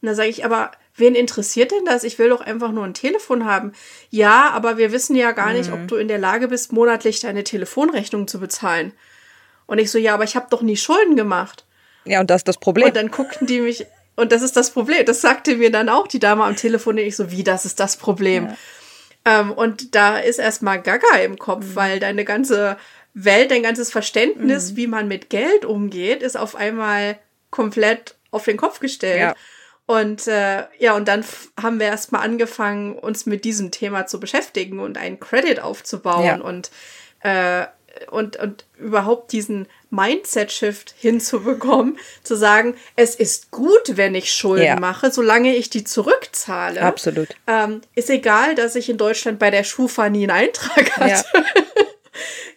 Und 0.00 0.08
da 0.08 0.14
sage 0.16 0.30
ich, 0.30 0.44
aber 0.44 0.72
wen 0.96 1.14
interessiert 1.14 1.70
denn 1.70 1.84
das? 1.84 2.04
Ich 2.04 2.18
will 2.18 2.28
doch 2.28 2.40
einfach 2.40 2.72
nur 2.72 2.84
ein 2.84 2.94
Telefon 2.94 3.44
haben. 3.44 3.72
Ja, 4.10 4.50
aber 4.50 4.78
wir 4.78 4.92
wissen 4.92 5.16
ja 5.16 5.32
gar 5.32 5.48
mhm. 5.48 5.58
nicht, 5.58 5.72
ob 5.72 5.80
mhm. 5.80 5.86
du 5.88 5.96
in 5.96 6.08
der 6.08 6.18
Lage 6.18 6.48
bist, 6.48 6.72
monatlich 6.72 7.20
deine 7.20 7.44
Telefonrechnung 7.44 8.28
zu 8.28 8.40
bezahlen. 8.40 8.92
Und 9.66 9.78
ich 9.78 9.90
so, 9.90 9.98
ja, 9.98 10.14
aber 10.14 10.24
ich 10.24 10.36
habe 10.36 10.46
doch 10.50 10.62
nie 10.62 10.76
Schulden 10.76 11.16
gemacht. 11.16 11.64
Ja, 12.04 12.20
und 12.20 12.30
das 12.30 12.40
ist 12.40 12.48
das 12.48 12.58
Problem. 12.58 12.88
Und 12.88 12.96
dann 12.96 13.10
guckten 13.10 13.46
die 13.46 13.60
mich, 13.60 13.86
und 14.16 14.32
das 14.32 14.42
ist 14.42 14.56
das 14.56 14.70
Problem. 14.70 15.04
Das 15.06 15.20
sagte 15.20 15.56
mir 15.56 15.70
dann 15.70 15.88
auch 15.88 16.06
die 16.06 16.18
Dame 16.18 16.44
am 16.44 16.56
Telefon. 16.56 16.96
Und 16.96 17.04
ich 17.04 17.16
so, 17.16 17.30
wie, 17.30 17.44
das 17.44 17.64
ist 17.64 17.80
das 17.80 17.96
Problem. 17.96 18.48
Ja. 19.24 19.40
Ähm, 19.40 19.52
und 19.52 19.94
da 19.94 20.18
ist 20.18 20.38
erstmal 20.38 20.82
Gaga 20.82 21.16
im 21.24 21.38
Kopf, 21.38 21.64
mhm. 21.64 21.76
weil 21.76 22.00
deine 22.00 22.24
ganze 22.24 22.76
Welt, 23.14 23.50
dein 23.50 23.62
ganzes 23.62 23.90
Verständnis, 23.90 24.72
mhm. 24.72 24.76
wie 24.76 24.86
man 24.86 25.08
mit 25.08 25.30
Geld 25.30 25.64
umgeht, 25.64 26.22
ist 26.22 26.36
auf 26.36 26.56
einmal 26.56 27.18
komplett 27.50 28.16
auf 28.30 28.44
den 28.44 28.56
Kopf 28.56 28.80
gestellt. 28.80 29.20
Ja. 29.20 29.34
Und 29.86 30.26
äh, 30.28 30.64
ja, 30.78 30.94
und 30.94 31.08
dann 31.08 31.24
haben 31.60 31.80
wir 31.80 31.86
erstmal 31.86 32.22
angefangen, 32.22 32.96
uns 32.96 33.26
mit 33.26 33.44
diesem 33.44 33.70
Thema 33.70 34.06
zu 34.06 34.20
beschäftigen 34.20 34.78
und 34.78 34.96
einen 34.96 35.18
Credit 35.18 35.60
aufzubauen 35.60 36.24
ja. 36.24 36.40
und, 36.40 36.70
äh, 37.20 37.66
und, 38.10 38.36
und 38.36 38.64
überhaupt 38.78 39.32
diesen 39.32 39.66
Mindset-Shift 39.90 40.94
hinzubekommen, 40.98 41.98
zu 42.22 42.36
sagen, 42.36 42.76
es 42.96 43.16
ist 43.16 43.50
gut, 43.50 43.96
wenn 43.96 44.14
ich 44.14 44.32
Schulden 44.32 44.64
ja. 44.64 44.80
mache, 44.80 45.10
solange 45.10 45.54
ich 45.54 45.68
die 45.68 45.84
zurückzahle. 45.84 46.80
Absolut. 46.80 47.28
Ähm, 47.46 47.82
ist 47.94 48.08
egal, 48.08 48.54
dass 48.54 48.76
ich 48.76 48.88
in 48.88 48.96
Deutschland 48.96 49.38
bei 49.38 49.50
der 49.50 49.64
Schufa 49.64 50.08
nie 50.08 50.22
einen 50.22 50.30
Eintrag 50.30 50.96
hatte. 50.96 51.24
Ja, 51.34 51.44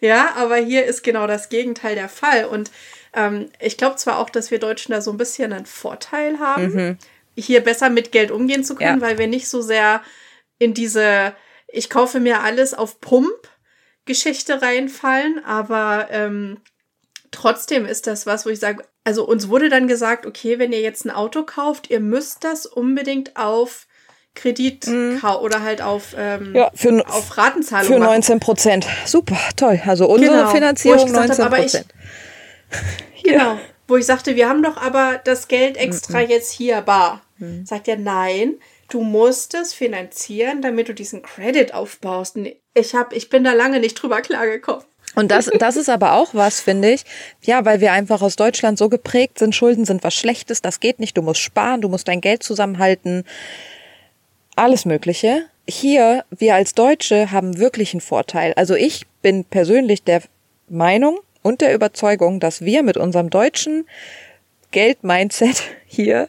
ja 0.00 0.28
aber 0.36 0.56
hier 0.56 0.86
ist 0.86 1.02
genau 1.02 1.26
das 1.26 1.48
Gegenteil 1.48 1.96
der 1.96 2.08
Fall. 2.08 2.46
Und 2.46 2.70
ähm, 3.12 3.50
ich 3.60 3.76
glaube 3.76 3.96
zwar 3.96 4.18
auch, 4.18 4.30
dass 4.30 4.50
wir 4.50 4.58
Deutschen 4.58 4.92
da 4.92 5.00
so 5.00 5.10
ein 5.10 5.18
bisschen 5.18 5.52
einen 5.52 5.66
Vorteil 5.66 6.38
haben, 6.38 6.72
mhm. 6.72 6.98
Hier 7.36 7.62
besser 7.62 7.90
mit 7.90 8.12
Geld 8.12 8.30
umgehen 8.30 8.64
zu 8.64 8.74
können, 8.74 9.00
ja. 9.00 9.06
weil 9.06 9.18
wir 9.18 9.26
nicht 9.26 9.48
so 9.48 9.62
sehr 9.62 10.02
in 10.58 10.74
diese, 10.74 11.34
ich 11.68 11.90
kaufe 11.90 12.20
mir 12.20 12.40
alles 12.40 12.74
auf 12.74 13.00
Pump. 13.00 13.48
Geschichte 14.06 14.62
reinfallen, 14.62 15.44
aber 15.44 16.06
ähm, 16.10 16.58
trotzdem 17.32 17.84
ist 17.84 18.06
das 18.06 18.24
was, 18.24 18.46
wo 18.46 18.50
ich 18.50 18.60
sage, 18.60 18.84
also 19.04 19.24
uns 19.26 19.48
wurde 19.48 19.68
dann 19.68 19.88
gesagt, 19.88 20.26
okay, 20.26 20.58
wenn 20.58 20.72
ihr 20.72 20.80
jetzt 20.80 21.04
ein 21.04 21.10
Auto 21.10 21.42
kauft, 21.42 21.90
ihr 21.90 22.00
müsst 22.00 22.44
das 22.44 22.66
unbedingt 22.66 23.36
auf 23.36 23.86
Kredit 24.34 24.86
mhm. 24.86 25.20
oder 25.40 25.62
halt 25.62 25.82
auf, 25.82 26.14
ähm, 26.16 26.54
ja, 26.54 26.70
für, 26.74 27.04
auf 27.08 27.36
Ratenzahlung. 27.36 27.92
Für 27.92 27.98
19 27.98 28.38
Prozent. 28.38 28.86
Super, 29.06 29.38
toll. 29.56 29.80
Also 29.84 30.06
unsere 30.06 30.36
genau, 30.36 30.50
Finanzierung 30.50 31.10
19 31.10 31.48
Prozent. 31.48 31.86
Genau. 33.22 33.58
Wo 33.88 33.96
ich 33.96 34.06
sagte, 34.06 34.36
wir 34.36 34.48
haben 34.48 34.62
doch 34.62 34.76
aber 34.76 35.20
das 35.24 35.48
Geld 35.48 35.76
extra 35.76 36.20
mhm. 36.20 36.30
jetzt 36.30 36.52
hier 36.52 36.80
bar. 36.80 37.22
Mhm. 37.38 37.66
Sagt 37.66 37.88
er, 37.88 37.96
nein, 37.96 38.54
du 38.88 39.00
musst 39.02 39.54
es 39.54 39.72
finanzieren, 39.72 40.62
damit 40.62 40.88
du 40.88 40.94
diesen 40.94 41.22
Credit 41.22 41.74
aufbaust. 41.74 42.38
Ich, 42.74 42.94
hab, 42.94 43.12
ich 43.12 43.28
bin 43.28 43.44
da 43.44 43.52
lange 43.52 43.80
nicht 43.80 43.94
drüber 43.94 44.20
klargekommen. 44.20 44.84
Und 45.14 45.30
das, 45.30 45.50
das 45.58 45.76
ist 45.76 45.88
aber 45.88 46.12
auch 46.12 46.34
was, 46.34 46.60
finde 46.60 46.92
ich. 46.92 47.04
Ja, 47.42 47.64
weil 47.64 47.80
wir 47.80 47.92
einfach 47.92 48.20
aus 48.20 48.36
Deutschland 48.36 48.76
so 48.76 48.88
geprägt 48.88 49.38
sind, 49.38 49.54
Schulden 49.54 49.84
sind 49.84 50.04
was 50.04 50.14
Schlechtes, 50.14 50.60
das 50.60 50.78
geht 50.80 51.00
nicht, 51.00 51.16
du 51.16 51.22
musst 51.22 51.40
sparen, 51.40 51.80
du 51.80 51.88
musst 51.88 52.08
dein 52.08 52.20
Geld 52.20 52.42
zusammenhalten, 52.42 53.24
alles 54.56 54.84
Mögliche. 54.84 55.44
Hier, 55.66 56.24
wir 56.30 56.54
als 56.54 56.74
Deutsche 56.74 57.30
haben 57.30 57.58
wirklich 57.58 57.94
einen 57.94 58.00
Vorteil. 58.00 58.52
Also 58.54 58.74
ich 58.74 59.06
bin 59.22 59.44
persönlich 59.44 60.02
der 60.02 60.22
Meinung 60.68 61.18
und 61.42 61.60
der 61.60 61.74
Überzeugung, 61.74 62.38
dass 62.38 62.60
wir 62.60 62.82
mit 62.82 62.96
unserem 62.96 63.30
deutschen 63.30 63.86
Geld-Mindset 64.70 65.62
hier 65.86 66.28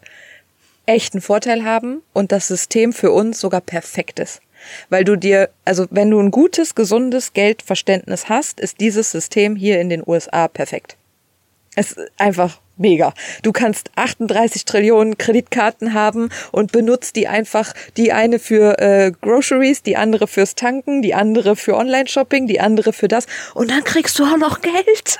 echt 0.88 1.14
einen 1.14 1.22
Vorteil 1.22 1.64
haben 1.64 2.02
und 2.14 2.32
das 2.32 2.48
System 2.48 2.94
für 2.94 3.12
uns 3.12 3.40
sogar 3.40 3.62
perfekt 3.62 4.20
ist. 4.20 4.42
Weil 4.90 5.04
du 5.04 5.16
dir, 5.16 5.50
also 5.66 5.86
wenn 5.92 6.10
du 6.10 6.20
ein 6.20 6.32
gutes, 6.32 6.74
gesundes 6.74 7.34
Geldverständnis 7.34 8.28
hast, 8.30 8.60
ist 8.60 8.80
dieses 8.80 9.12
System 9.12 9.56
hier 9.56 9.80
in 9.80 9.90
den 9.90 10.02
USA 10.06 10.48
perfekt. 10.48 10.98
Es 11.76 11.92
ist 11.92 12.12
einfach 12.18 12.60
mega. 12.78 13.14
Du 13.44 13.52
kannst 13.52 13.92
38 13.96 14.66
Trillionen 14.66 15.18
Kreditkarten 15.18 15.94
haben 15.94 16.30
und 16.52 16.72
benutzt 16.72 17.16
die 17.16 17.28
einfach, 17.28 17.74
die 17.98 18.12
eine 18.14 18.40
für 18.40 18.80
äh, 18.80 19.12
Groceries, 19.22 19.84
die 19.84 19.98
andere 19.98 20.28
fürs 20.28 20.56
Tanken, 20.56 21.02
die 21.02 21.14
andere 21.14 21.56
für 21.56 21.76
Online-Shopping, 21.76 22.48
die 22.48 22.60
andere 22.60 22.94
für 22.94 23.08
das. 23.08 23.28
Und 23.54 23.72
dann 23.72 23.84
kriegst 23.84 24.18
du 24.20 24.24
auch 24.24 24.38
noch 24.38 24.62
Geld 24.62 24.74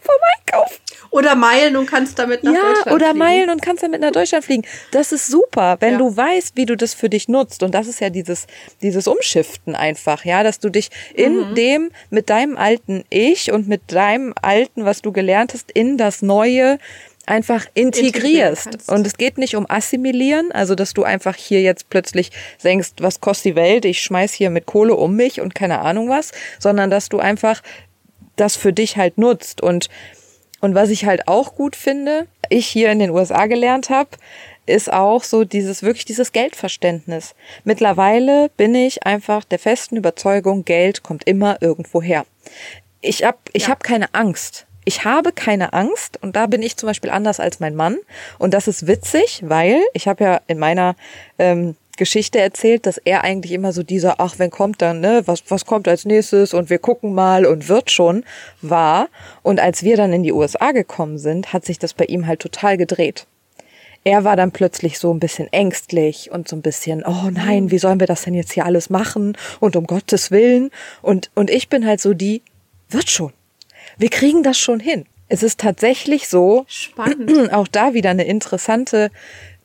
vom 0.00 0.16
Einkaufen. 0.38 0.89
Oder 1.10 1.34
Meilen 1.34 1.76
und 1.76 1.86
kannst 1.86 2.18
damit 2.18 2.44
nach 2.44 2.52
ja, 2.52 2.60
Deutschland 2.60 2.82
fliegen. 2.82 3.00
Ja, 3.00 3.10
oder 3.10 3.14
Meilen 3.14 3.50
und 3.50 3.62
kannst 3.62 3.82
damit 3.82 4.00
nach 4.00 4.12
Deutschland 4.12 4.44
fliegen. 4.44 4.62
Das 4.92 5.12
ist 5.12 5.26
super, 5.26 5.76
wenn 5.80 5.92
ja. 5.92 5.98
du 5.98 6.16
weißt, 6.16 6.56
wie 6.56 6.66
du 6.66 6.76
das 6.76 6.94
für 6.94 7.08
dich 7.08 7.28
nutzt. 7.28 7.62
Und 7.62 7.74
das 7.74 7.88
ist 7.88 8.00
ja 8.00 8.10
dieses, 8.10 8.46
dieses 8.80 9.08
Umschiften 9.08 9.74
einfach, 9.74 10.24
ja, 10.24 10.42
dass 10.42 10.60
du 10.60 10.70
dich 10.70 10.90
in 11.14 11.50
mhm. 11.50 11.54
dem, 11.54 11.90
mit 12.10 12.30
deinem 12.30 12.56
alten 12.56 13.04
Ich 13.10 13.50
und 13.50 13.66
mit 13.66 13.92
deinem 13.92 14.34
alten, 14.40 14.84
was 14.84 15.02
du 15.02 15.10
gelernt 15.10 15.52
hast, 15.52 15.70
in 15.72 15.96
das 15.96 16.22
Neue 16.22 16.78
einfach 17.26 17.66
integrierst. 17.74 18.88
Und 18.88 19.06
es 19.06 19.16
geht 19.16 19.38
nicht 19.38 19.54
um 19.56 19.66
assimilieren, 19.68 20.52
also 20.52 20.74
dass 20.74 20.94
du 20.94 21.04
einfach 21.04 21.36
hier 21.36 21.60
jetzt 21.60 21.90
plötzlich 21.90 22.30
denkst, 22.62 22.90
was 23.00 23.20
kostet 23.20 23.52
die 23.52 23.56
Welt, 23.56 23.84
ich 23.84 24.00
schmeiß 24.02 24.32
hier 24.32 24.50
mit 24.50 24.66
Kohle 24.66 24.94
um 24.94 25.16
mich 25.16 25.40
und 25.40 25.54
keine 25.54 25.80
Ahnung 25.80 26.08
was, 26.08 26.32
sondern 26.58 26.90
dass 26.90 27.08
du 27.08 27.18
einfach 27.18 27.62
das 28.36 28.56
für 28.56 28.72
dich 28.72 28.96
halt 28.96 29.18
nutzt. 29.18 29.60
Und 29.60 29.88
und 30.60 30.74
was 30.74 30.90
ich 30.90 31.04
halt 31.04 31.28
auch 31.28 31.54
gut 31.54 31.76
finde, 31.76 32.26
ich 32.48 32.66
hier 32.66 32.90
in 32.90 32.98
den 32.98 33.10
USA 33.10 33.46
gelernt 33.46 33.90
habe, 33.90 34.10
ist 34.66 34.92
auch 34.92 35.24
so 35.24 35.44
dieses 35.44 35.82
wirklich 35.82 36.04
dieses 36.04 36.32
Geldverständnis. 36.32 37.34
Mittlerweile 37.64 38.50
bin 38.56 38.74
ich 38.74 39.06
einfach 39.06 39.44
der 39.44 39.58
festen 39.58 39.96
Überzeugung, 39.96 40.64
Geld 40.64 41.02
kommt 41.02 41.24
immer 41.24 41.60
irgendwo 41.60 42.02
her. 42.02 42.24
Ich 43.00 43.24
hab 43.24 43.38
ich 43.52 43.64
ja. 43.64 43.68
hab 43.70 43.82
keine 43.82 44.14
Angst. 44.14 44.66
Ich 44.84 45.04
habe 45.04 45.32
keine 45.32 45.72
Angst 45.72 46.18
und 46.22 46.36
da 46.36 46.46
bin 46.46 46.62
ich 46.62 46.76
zum 46.76 46.86
Beispiel 46.86 47.10
anders 47.10 47.38
als 47.38 47.60
mein 47.60 47.74
Mann 47.74 47.98
und 48.38 48.54
das 48.54 48.66
ist 48.66 48.86
witzig, 48.86 49.42
weil 49.44 49.80
ich 49.92 50.08
habe 50.08 50.24
ja 50.24 50.40
in 50.46 50.58
meiner 50.58 50.96
ähm, 51.38 51.76
Geschichte 52.00 52.40
erzählt, 52.40 52.86
dass 52.86 52.96
er 52.96 53.24
eigentlich 53.24 53.52
immer 53.52 53.74
so 53.74 53.82
dieser, 53.82 54.20
ach, 54.20 54.38
wenn 54.38 54.50
kommt 54.50 54.80
dann, 54.80 55.00
ne, 55.00 55.22
was, 55.26 55.42
was 55.48 55.66
kommt 55.66 55.86
als 55.86 56.06
nächstes 56.06 56.54
und 56.54 56.70
wir 56.70 56.78
gucken 56.78 57.12
mal 57.12 57.44
und 57.44 57.68
wird 57.68 57.90
schon 57.90 58.24
war. 58.62 59.10
Und 59.42 59.60
als 59.60 59.82
wir 59.82 59.98
dann 59.98 60.14
in 60.14 60.22
die 60.22 60.32
USA 60.32 60.72
gekommen 60.72 61.18
sind, 61.18 61.52
hat 61.52 61.66
sich 61.66 61.78
das 61.78 61.92
bei 61.92 62.06
ihm 62.06 62.26
halt 62.26 62.40
total 62.40 62.78
gedreht. 62.78 63.26
Er 64.02 64.24
war 64.24 64.34
dann 64.34 64.50
plötzlich 64.50 64.98
so 64.98 65.12
ein 65.12 65.20
bisschen 65.20 65.52
ängstlich 65.52 66.30
und 66.32 66.48
so 66.48 66.56
ein 66.56 66.62
bisschen, 66.62 67.04
oh 67.04 67.28
nein, 67.30 67.70
wie 67.70 67.78
sollen 67.78 68.00
wir 68.00 68.06
das 68.06 68.22
denn 68.22 68.32
jetzt 68.32 68.52
hier 68.52 68.64
alles 68.64 68.88
machen 68.88 69.36
und 69.60 69.76
um 69.76 69.86
Gottes 69.86 70.30
Willen. 70.30 70.70
Und, 71.02 71.30
und 71.34 71.50
ich 71.50 71.68
bin 71.68 71.86
halt 71.86 72.00
so 72.00 72.14
die, 72.14 72.40
wird 72.88 73.10
schon. 73.10 73.34
Wir 73.98 74.08
kriegen 74.08 74.42
das 74.42 74.56
schon 74.56 74.80
hin. 74.80 75.04
Es 75.28 75.42
ist 75.42 75.60
tatsächlich 75.60 76.28
so, 76.28 76.64
Spannend. 76.66 77.52
auch 77.52 77.68
da 77.68 77.92
wieder 77.92 78.08
eine 78.08 78.24
interessante 78.24 79.10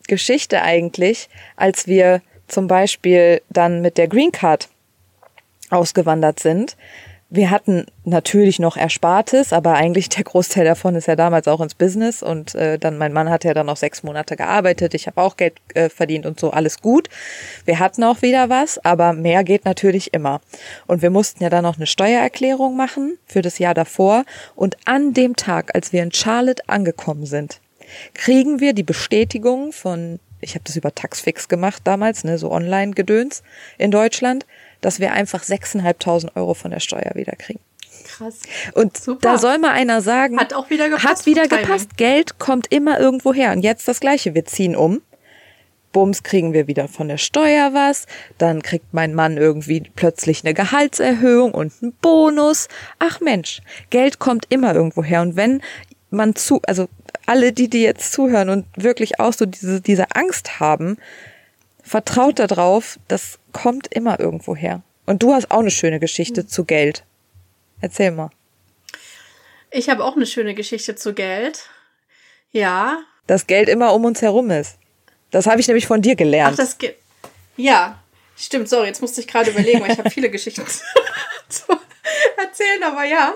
Geschichte 0.08 0.62
eigentlich, 0.62 1.30
als 1.56 1.88
wir 1.88 2.22
zum 2.48 2.68
Beispiel 2.68 3.42
dann 3.50 3.82
mit 3.82 3.98
der 3.98 4.08
Green 4.08 4.32
Card 4.32 4.70
ausgewandert 5.70 6.40
sind. 6.40 6.78
wir 7.36 7.50
hatten 7.50 7.86
natürlich 8.04 8.60
noch 8.60 8.78
Erspartes, 8.78 9.52
aber 9.52 9.74
eigentlich 9.74 10.10
der 10.10 10.24
Großteil 10.24 10.64
davon 10.64 10.96
ist 10.96 11.08
ja 11.08 11.16
damals 11.16 11.48
auch 11.48 11.60
ins 11.60 11.74
Business 11.74 12.22
und 12.22 12.56
äh, 12.56 12.78
dann 12.78 12.98
mein 12.98 13.14
Mann 13.14 13.30
hat 13.30 13.44
ja 13.44 13.54
dann 13.54 13.66
noch 13.66 13.78
sechs 13.78 14.04
Monate 14.04 14.36
gearbeitet, 14.36 14.94
ich 14.94 15.08
habe 15.08 15.22
auch 15.22 15.36
Geld 15.36 15.56
äh, 15.74 15.90
verdient 15.90 16.26
und 16.26 16.40
so, 16.40 16.52
alles 16.52 16.82
gut. 16.82 17.10
Wir 17.66 17.80
hatten 17.80 18.04
auch 18.04 18.22
wieder 18.22 18.50
was, 18.50 18.84
aber 18.86 19.14
mehr 19.14 19.44
geht 19.44 19.66
natürlich 19.66 20.14
immer. 20.14 20.40
Und 20.88 21.02
wir 21.02 21.10
mussten 21.10 21.44
ja 21.44 21.50
dann 21.50 21.64
noch 21.64 21.78
eine 21.78 21.88
Steuererklärung 21.88 22.78
machen 22.78 23.18
für 23.26 23.42
das 23.42 23.58
Jahr 23.60 23.74
davor 23.74 24.24
und 24.56 24.78
an 24.86 25.14
dem 25.14 25.36
Tag, 25.36 25.74
als 25.74 25.92
wir 25.92 26.04
in 26.04 26.12
Charlotte 26.12 26.64
angekommen 26.68 27.26
sind, 27.26 27.60
kriegen 28.14 28.60
wir 28.60 28.74
die 28.74 28.84
Bestätigung 28.84 29.72
von, 29.72 30.20
ich 30.42 30.56
habe 30.56 30.64
das 30.66 30.76
über 30.76 30.94
Taxfix 30.94 31.48
gemacht 31.48 31.82
damals, 31.86 32.24
ne, 32.24 32.38
so 32.38 32.52
Online-Gedöns 32.52 33.44
in 33.78 33.92
Deutschland, 33.92 34.46
dass 34.82 35.00
wir 35.00 35.14
einfach 35.14 35.44
6.500 35.44 36.36
Euro 36.36 36.54
von 36.54 36.72
der 36.72 36.80
Steuer 36.80 37.12
wieder 37.16 37.36
kriegen. 37.36 37.60
Krass. 38.06 38.40
Und 38.74 38.98
Super. 38.98 39.20
da 39.22 39.38
soll 39.38 39.58
mal 39.58 39.72
einer 39.72 40.02
sagen, 40.02 40.40
hat 40.40 40.54
auch 40.54 40.70
wieder 40.70 40.90
gepasst. 40.90 41.06
Hat 41.06 41.26
wieder 41.26 41.48
gepasst. 41.48 41.98
Geld 41.98 42.40
kommt 42.40 42.72
immer 42.72 43.00
irgendwo 43.00 43.34
her. 43.34 43.52
Und 43.52 43.62
jetzt 43.62 43.88
das 43.88 44.00
Gleiche. 44.00 44.36
Wir 44.36 44.46
ziehen 44.46 44.76
um. 44.76 45.02
Bums 45.92 46.24
kriegen 46.24 46.54
wir 46.54 46.68
wieder 46.68 46.88
von 46.88 47.08
der 47.08 47.18
Steuer 47.18 47.74
was. 47.74 48.06
Dann 48.38 48.62
kriegt 48.62 48.94
mein 48.94 49.14
Mann 49.14 49.38
irgendwie 49.38 49.82
plötzlich 49.96 50.44
eine 50.44 50.54
Gehaltserhöhung 50.54 51.54
und 51.54 51.72
einen 51.82 51.94
Bonus. 51.94 52.68
Ach 53.00 53.22
Mensch, 53.22 53.62
Geld 53.90 54.20
kommt 54.20 54.46
immer 54.50 54.76
irgendwo 54.76 55.04
her. 55.04 55.22
Und 55.22 55.36
wenn 55.36 55.62
man 56.10 56.36
zu, 56.36 56.62
also 56.68 56.88
alle, 57.26 57.52
die, 57.52 57.70
die 57.70 57.82
jetzt 57.82 58.12
zuhören 58.12 58.50
und 58.50 58.66
wirklich 58.76 59.20
auch 59.20 59.34
so 59.34 59.46
diese, 59.46 59.82
diese 59.82 60.16
Angst 60.16 60.60
haben, 60.60 60.98
vertraut 61.84 62.40
darauf, 62.40 63.00
das 63.08 63.40
kommt 63.52 63.94
immer 63.94 64.20
irgendwo 64.20 64.56
her. 64.56 64.82
Und 65.06 65.22
du 65.24 65.34
hast 65.34 65.52
auch 65.52 65.60
eine 65.60 65.72
schöne 65.72 66.00
Geschichte 66.00 66.44
mhm. 66.44 66.48
zu 66.48 66.66
Geld. 66.66 67.04
Erzähl 67.82 68.12
mal. 68.12 68.30
Ich 69.72 69.90
habe 69.90 70.04
auch 70.04 70.16
eine 70.16 70.26
schöne 70.26 70.56
Geschichte 70.56 70.96
zu 70.96 71.14
Geld. 71.14 71.70
Ja. 72.52 73.00
Dass 73.28 73.48
Geld 73.48 73.70
immer 73.70 73.94
um 73.94 74.06
uns 74.06 74.22
herum 74.22 74.50
ist. 74.52 74.78
Das 75.32 75.48
habe 75.48 75.60
ich 75.60 75.68
nämlich 75.68 75.88
von 75.88 76.02
dir 76.02 76.16
gelernt. 76.16 76.54
Ach, 76.54 76.58
das 76.58 76.78
Ge 76.78 76.96
Ja, 77.58 78.02
stimmt. 78.38 78.70
Sorry, 78.70 78.88
jetzt 78.88 79.02
musste 79.02 79.22
ich 79.22 79.28
gerade 79.28 79.52
überlegen, 79.52 79.82
weil 79.82 79.92
ich 79.92 79.98
habe 79.98 80.10
viele 80.12 80.30
Geschichten 80.30 80.66
zu 81.50 81.64
erzählen, 82.38 82.84
aber 82.84 83.04
ja. 83.04 83.36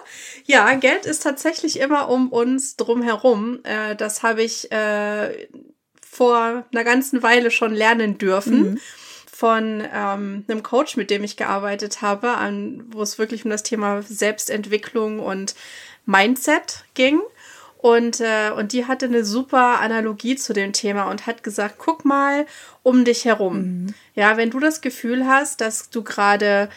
Ja, 0.49 0.73
Geld 0.73 1.05
ist 1.05 1.21
tatsächlich 1.21 1.79
immer 1.79 2.09
um 2.09 2.29
uns 2.29 2.75
drum 2.75 3.03
herum. 3.03 3.59
Äh, 3.61 3.95
das 3.95 4.23
habe 4.23 4.41
ich 4.41 4.71
äh, 4.71 5.47
vor 6.01 6.65
einer 6.71 6.83
ganzen 6.83 7.21
Weile 7.21 7.51
schon 7.51 7.71
lernen 7.71 8.17
dürfen. 8.17 8.71
Mhm. 8.71 8.79
Von 9.31 9.83
ähm, 9.93 10.45
einem 10.47 10.63
Coach, 10.63 10.97
mit 10.97 11.11
dem 11.11 11.23
ich 11.23 11.37
gearbeitet 11.37 12.01
habe, 12.01 12.31
an, 12.31 12.83
wo 12.89 13.03
es 13.03 13.19
wirklich 13.19 13.45
um 13.45 13.51
das 13.51 13.61
Thema 13.61 14.01
Selbstentwicklung 14.01 15.19
und 15.19 15.53
Mindset 16.07 16.83
ging. 16.95 17.21
Und, 17.77 18.19
äh, 18.19 18.49
und 18.49 18.73
die 18.73 18.87
hatte 18.87 19.05
eine 19.05 19.23
super 19.23 19.79
Analogie 19.79 20.35
zu 20.35 20.53
dem 20.53 20.73
Thema 20.73 21.11
und 21.11 21.27
hat 21.27 21.43
gesagt, 21.43 21.75
guck 21.77 22.05
mal 22.05 22.47
um 22.81 23.05
dich 23.05 23.25
herum. 23.25 23.57
Mhm. 23.57 23.93
Ja, 24.15 24.35
wenn 24.35 24.49
du 24.49 24.59
das 24.59 24.81
Gefühl 24.81 25.27
hast, 25.27 25.61
dass 25.61 25.91
du 25.91 26.03
gerade 26.03 26.69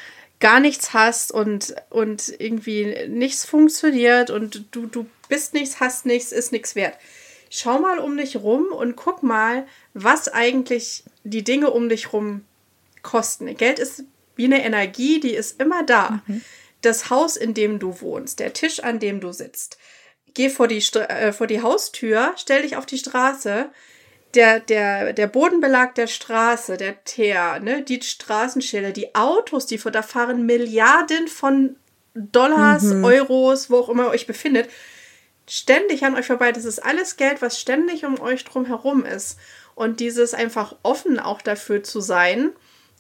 gar 0.43 0.61
nichts 0.61 0.93
hast 0.93 1.33
und, 1.33 1.75
und 1.89 2.29
irgendwie 2.39 3.09
nichts 3.09 3.47
funktioniert 3.47 4.29
und 4.29 4.67
du, 4.73 4.87
du 4.87 5.07
bist 5.31 5.55
nichts, 5.55 5.81
hast 5.81 6.05
nichts, 6.05 6.33
ist 6.33 6.53
nichts 6.53 6.75
wert 6.75 6.99
schau 7.53 7.79
mal 7.79 7.99
um 7.99 8.17
dich 8.17 8.37
rum 8.37 8.69
und 8.73 8.97
guck 8.97 9.23
mal, 9.23 9.67
was 9.93 10.29
eigentlich 10.29 11.05
die 11.23 11.45
Dinge 11.45 11.71
um 11.71 11.91
dich 11.91 12.13
rum 12.15 12.47
kosten. 13.03 13.55
Geld 13.57 13.79
ist 13.79 14.05
wie 14.37 14.47
eine 14.47 14.65
Energie, 14.65 15.21
die 15.21 15.35
ist 15.35 15.61
immer 15.61 15.85
da. 15.85 16.23
Mhm. 16.27 16.41
Das 16.81 17.11
Haus, 17.11 17.37
in 17.37 17.53
dem 17.53 17.79
du 17.79 18.01
wohnst, 18.01 18.41
der 18.41 18.55
Tisch, 18.55 18.83
an 18.83 18.99
dem 18.99 19.21
du 19.21 19.33
sitzt. 19.33 19.77
Geh 20.33 20.49
vor 20.49 20.67
die, 20.67 20.83
äh, 20.97 21.33
vor 21.33 21.47
die 21.47 21.61
Haustür, 21.61 22.33
stell 22.37 22.63
dich 22.63 22.77
auf 22.77 22.87
die 22.87 22.97
Straße. 22.97 23.71
Der, 24.35 24.61
der, 24.61 25.13
der 25.13 25.27
Bodenbelag 25.27 25.95
der 25.95 26.07
Straße, 26.07 26.79
der 26.79 27.05
Teer, 27.05 27.61
ne, 27.61 27.83
die 27.83 28.01
Straßenschilder, 28.01 28.93
die 28.93 29.15
Autos, 29.15 29.67
die 29.67 29.79
da 29.79 30.03
fahren 30.03 30.47
Milliarden 30.47 31.29
von 31.29 31.77
Dollars, 32.15 32.85
mhm. 32.85 33.05
Euros, 33.05 33.69
wo 33.69 33.79
auch 33.79 33.89
immer 33.91 34.05
ihr 34.05 34.11
euch 34.11 34.27
befindet 34.27 34.69
ständig 35.49 36.05
an 36.05 36.17
euch 36.17 36.27
vorbei. 36.27 36.53
Das 36.53 36.65
ist 36.65 36.79
alles 36.79 37.17
Geld, 37.17 37.43
was 37.43 37.61
ständig 37.61 38.05
um 38.05 38.21
euch 38.21 38.45
drum 38.45 38.65
herum 38.65 39.05
ist. 39.05 39.39
Und 39.75 40.01
dieses 40.01 40.35
einfach 40.35 40.77
offen 40.83 41.19
auch 41.19 41.43
dafür 41.43 41.83
zu 41.83 42.01
sein 42.01 42.51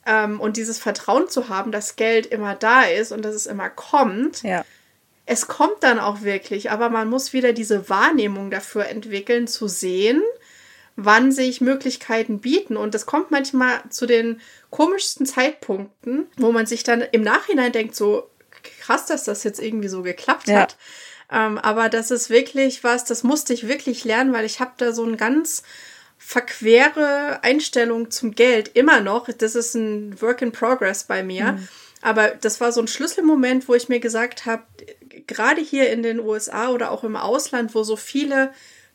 ähm, 0.06 0.40
und 0.40 0.56
dieses 0.56 0.78
Vertrauen 0.78 1.28
zu 1.28 1.48
haben, 1.48 1.72
dass 1.72 1.96
Geld 1.96 2.26
immer 2.26 2.54
da 2.54 2.82
ist 2.82 3.12
und 3.12 3.22
dass 3.22 3.34
es 3.34 3.46
immer 3.46 3.68
kommt. 3.68 4.42
Ja. 4.42 4.64
Es 5.24 5.46
kommt 5.46 5.82
dann 5.82 5.98
auch 5.98 6.22
wirklich, 6.22 6.70
aber 6.70 6.90
man 6.90 7.08
muss 7.08 7.32
wieder 7.32 7.52
diese 7.52 7.88
Wahrnehmung 7.88 8.50
dafür 8.50 8.86
entwickeln, 8.86 9.46
zu 9.46 9.68
sehen, 9.68 10.22
wann 10.96 11.32
sich 11.32 11.60
Möglichkeiten 11.60 12.40
bieten. 12.40 12.76
Und 12.76 12.94
das 12.94 13.06
kommt 13.06 13.30
manchmal 13.30 13.82
zu 13.88 14.06
den 14.06 14.40
komischsten 14.70 15.26
Zeitpunkten, 15.26 16.26
wo 16.36 16.52
man 16.52 16.66
sich 16.66 16.84
dann 16.84 17.00
im 17.00 17.22
Nachhinein 17.22 17.72
denkt, 17.72 17.94
so 17.94 18.28
krass, 18.80 19.06
dass 19.06 19.24
das 19.24 19.44
jetzt 19.44 19.60
irgendwie 19.60 19.88
so 19.88 20.02
geklappt 20.02 20.48
ja. 20.48 20.60
hat. 20.60 20.76
Ähm, 21.30 21.58
aber 21.58 21.88
das 21.88 22.10
ist 22.10 22.30
wirklich 22.30 22.84
was, 22.84 23.04
das 23.04 23.22
musste 23.22 23.54
ich 23.54 23.68
wirklich 23.68 24.04
lernen, 24.04 24.32
weil 24.32 24.44
ich 24.44 24.60
habe 24.60 24.72
da 24.76 24.92
so 24.92 25.04
ein 25.04 25.16
ganz 25.16 25.62
verquere 26.18 27.42
Einstellung 27.42 28.10
zum 28.10 28.34
Geld 28.34 28.70
immer 28.74 29.00
noch. 29.00 29.28
Das 29.28 29.54
ist 29.54 29.74
ein 29.74 30.20
Work 30.20 30.42
in 30.42 30.52
Progress 30.52 31.04
bei 31.04 31.22
mir. 31.22 31.52
Mhm. 31.52 31.68
Aber 32.02 32.28
das 32.28 32.60
war 32.60 32.72
so 32.72 32.80
ein 32.80 32.88
Schlüsselmoment, 32.88 33.68
wo 33.68 33.74
ich 33.74 33.88
mir 33.88 34.00
gesagt 34.00 34.44
habe, 34.44 34.62
gerade 35.26 35.60
hier 35.60 35.90
in 35.90 36.02
den 36.02 36.20
USA 36.20 36.68
oder 36.68 36.90
auch 36.90 37.04
im 37.04 37.16
Ausland, 37.16 37.74
wo 37.74 37.82
so 37.82 37.96
viele 37.96 38.52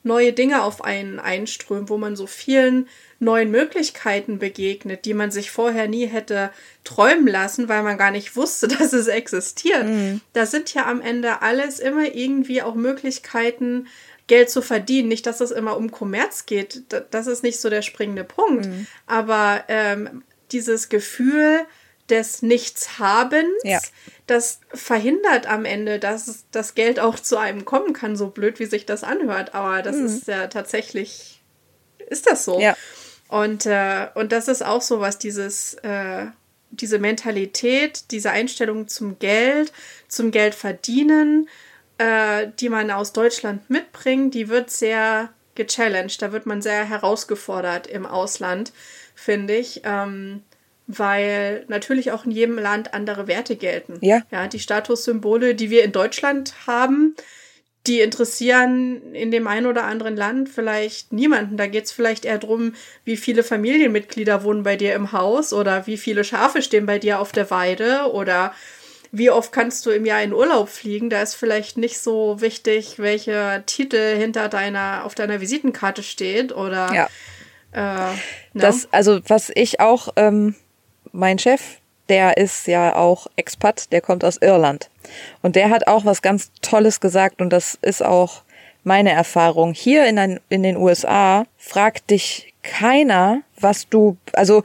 neue 0.08 0.34
Dinge 0.34 0.64
auf 0.64 0.84
einen 0.84 1.20
einströmen, 1.20 1.90
wo 1.90 1.98
man 1.98 2.16
so 2.16 2.26
vielen 2.26 2.88
neuen 3.20 3.52
Möglichkeiten 3.52 4.40
begegnet, 4.40 5.06
die 5.06 5.14
man 5.14 5.32
sich 5.32 5.52
vorher 5.52 5.88
nie 5.88 6.06
hätte 6.06 6.52
träumen 6.84 7.28
lassen, 7.28 7.68
weil 7.70 7.84
man 7.84 7.98
gar 7.98 8.12
nicht 8.12 8.36
wusste, 8.36 8.68
dass 8.80 8.94
es 8.94 9.08
existiert. 9.08 9.86
Mhm. 9.86 10.22
Da 10.34 10.46
sind 10.46 10.74
ja 10.74 10.86
am 10.86 11.02
Ende 11.02 11.42
alles 11.42 11.80
immer 11.80 12.14
irgendwie 12.16 12.62
auch 12.62 12.76
Möglichkeiten, 12.76 13.88
Geld 14.28 14.50
zu 14.50 14.62
verdienen. 14.62 15.08
Nicht, 15.08 15.26
dass 15.26 15.42
es 15.42 15.52
immer 15.52 15.78
um 15.78 15.90
Kommerz 15.90 16.46
geht. 16.46 16.84
Das 17.12 17.28
ist 17.28 17.44
nicht 17.44 17.60
so 17.60 17.70
der 17.70 17.82
springende 17.82 18.24
Punkt. 18.24 18.66
Mhm. 18.66 18.88
Aber 19.06 19.64
ähm, 19.68 20.24
dieses 20.52 20.90
Gefühl 20.90 21.66
des 22.10 22.42
Nichtshabens, 22.42 23.64
ja. 23.64 23.80
Das 24.28 24.60
verhindert 24.74 25.48
am 25.48 25.66
Ende, 25.66 26.00
dass 26.00 26.46
das 26.52 26.76
Geld 26.76 27.00
auch 27.00 27.16
zu 27.16 27.38
einem 27.38 27.66
kommen 27.66 27.94
kann, 27.94 28.16
so 28.16 28.28
blöd 28.28 28.60
wie 28.60 28.66
sich 28.66 28.86
das 28.86 29.04
anhört. 29.04 29.56
Aber 29.56 29.82
das 29.82 29.96
mhm. 29.96 30.06
ist 30.06 30.28
ja 30.28 30.48
tatsächlich, 30.48 31.42
ist 32.10 32.30
das 32.30 32.46
so. 32.46 32.60
Ja. 32.60 32.76
Und, 33.30 33.66
äh, 33.66 34.08
und 34.16 34.32
das 34.32 34.48
ist 34.48 34.64
auch 34.64 34.82
so 34.82 35.00
was, 35.00 35.18
dieses, 35.18 35.76
äh, 35.76 36.28
diese 36.72 37.00
Mentalität, 37.00 38.12
diese 38.12 38.32
Einstellung 38.32 38.88
zum 38.88 39.18
Geld, 39.20 39.72
zum 40.10 40.32
Geld 40.32 40.56
verdienen, 40.56 41.48
äh, 41.98 42.48
die 42.60 42.70
man 42.70 42.92
aus 42.92 43.14
Deutschland 43.14 43.70
mitbringt, 43.70 44.34
die 44.34 44.50
wird 44.50 44.70
sehr 44.70 45.30
gechallenged. 45.56 46.22
Da 46.22 46.32
wird 46.32 46.46
man 46.46 46.62
sehr 46.62 46.84
herausgefordert 46.86 47.88
im 47.88 48.06
Ausland, 48.06 48.74
finde 49.16 49.56
ich. 49.56 49.82
Ähm, 49.86 50.44
weil 50.88 51.66
natürlich 51.68 52.12
auch 52.12 52.26
in 52.26 52.32
jedem 52.32 52.58
Land 52.58 52.94
andere 52.94 53.28
Werte 53.28 53.56
gelten. 53.56 54.00
Ja. 54.02 54.22
Ja, 54.32 54.48
die 54.48 54.60
Statussymbole, 54.60 55.54
die 55.54 55.70
wir 55.70 55.84
in 55.84 55.92
Deutschland 55.92 56.54
haben, 56.66 57.16
die 57.88 58.02
interessieren 58.02 59.14
in 59.14 59.32
dem 59.32 59.48
einen 59.48 59.66
oder 59.66 59.86
anderen 59.86 60.16
Land 60.16 60.50
vielleicht 60.50 61.14
niemanden. 61.14 61.58
Da 61.58 61.68
geht 61.68 61.86
es 61.86 61.92
vielleicht 61.92 62.26
eher 62.26 62.38
darum, 62.38 62.74
wie 63.06 63.18
viele 63.18 63.44
Familienmitglieder 63.44 64.44
wohnen 64.44 64.64
bei 64.64 64.76
dir 64.76 64.94
im 64.94 65.12
Haus 65.12 65.54
oder 65.54 65.88
wie 65.88 65.98
viele 65.98 66.24
Schafe 66.24 66.62
stehen 66.62 66.86
bei 66.86 67.00
dir 67.00 67.20
auf 67.20 67.32
der 67.32 67.50
Weide 67.50 68.12
oder 68.12 68.54
wie 69.12 69.30
oft 69.30 69.54
kannst 69.54 69.86
du 69.86 69.92
im 69.92 70.06
Jahr 70.06 70.22
in 70.22 70.34
Urlaub 70.34 70.70
fliegen. 70.70 71.10
Da 71.10 71.22
ist 71.22 71.36
vielleicht 71.36 71.78
nicht 71.78 72.00
so 72.00 72.42
wichtig, 72.42 73.00
welcher 73.00 73.66
Titel 73.66 74.16
hinter 74.18 74.50
deiner, 74.50 75.06
auf 75.06 75.16
deiner 75.16 75.40
Visitenkarte 75.40 76.04
steht 76.04 76.54
oder. 76.54 76.94
Ja. 76.94 77.10
Äh, 77.72 78.14
ne? 78.14 78.18
das, 78.54 78.88
also, 78.92 79.20
was 79.28 79.52
ich 79.56 79.80
auch, 79.80 80.10
ähm, 80.18 80.56
mein 81.12 81.40
Chef, 81.40 81.80
der 82.10 82.38
ist 82.38 82.68
ja 82.68 82.96
auch 82.96 83.28
Expat, 83.36 83.92
der 83.92 84.02
kommt 84.02 84.24
aus 84.24 84.38
Irland. 84.38 84.90
Und 85.42 85.56
der 85.56 85.70
hat 85.70 85.88
auch 85.88 86.06
was 86.06 86.22
ganz 86.22 86.52
Tolles 86.62 87.00
gesagt 87.00 87.42
und 87.42 87.50
das 87.52 87.78
ist 87.82 88.04
auch 88.04 88.44
meine 88.84 89.12
Erfahrung. 89.12 89.74
Hier 89.74 90.06
in, 90.06 90.18
ein, 90.18 90.40
in 90.50 90.64
den 90.64 90.78
USA 90.78 91.46
fragt 91.58 92.10
dich 92.10 92.54
keiner, 92.64 93.42
was 93.60 93.90
du, 93.90 94.18
also 94.34 94.64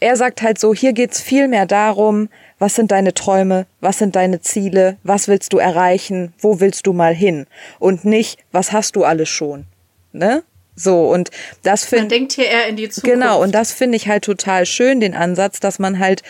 er 0.00 0.16
sagt 0.16 0.42
halt 0.42 0.58
so, 0.58 0.74
hier 0.74 0.92
geht's 0.92 1.20
viel 1.20 1.48
mehr 1.48 1.66
darum, 1.66 2.28
was 2.58 2.74
sind 2.74 2.92
deine 2.92 3.14
Träume, 3.14 3.66
was 3.80 3.98
sind 3.98 4.16
deine 4.16 4.40
Ziele, 4.40 4.98
was 5.02 5.28
willst 5.28 5.52
du 5.52 5.58
erreichen, 5.58 6.32
wo 6.38 6.60
willst 6.60 6.86
du 6.86 6.92
mal 6.92 7.14
hin 7.14 7.46
und 7.78 8.04
nicht, 8.04 8.38
was 8.52 8.72
hast 8.72 8.96
du 8.96 9.04
alles 9.04 9.28
schon, 9.28 9.64
ne? 10.12 10.42
So, 10.76 11.10
und 11.10 11.30
das 11.62 11.84
finde 11.84 12.02
Man 12.02 12.08
denkt 12.10 12.32
hier 12.34 12.46
eher 12.46 12.66
in 12.68 12.76
die 12.76 12.88
Zukunft. 12.88 13.14
Genau, 13.14 13.42
und 13.42 13.54
das 13.54 13.72
finde 13.72 13.96
ich 13.96 14.08
halt 14.08 14.24
total 14.24 14.66
schön, 14.66 15.00
den 15.00 15.14
Ansatz, 15.14 15.58
dass 15.58 15.78
man 15.78 15.98
halt 15.98 16.22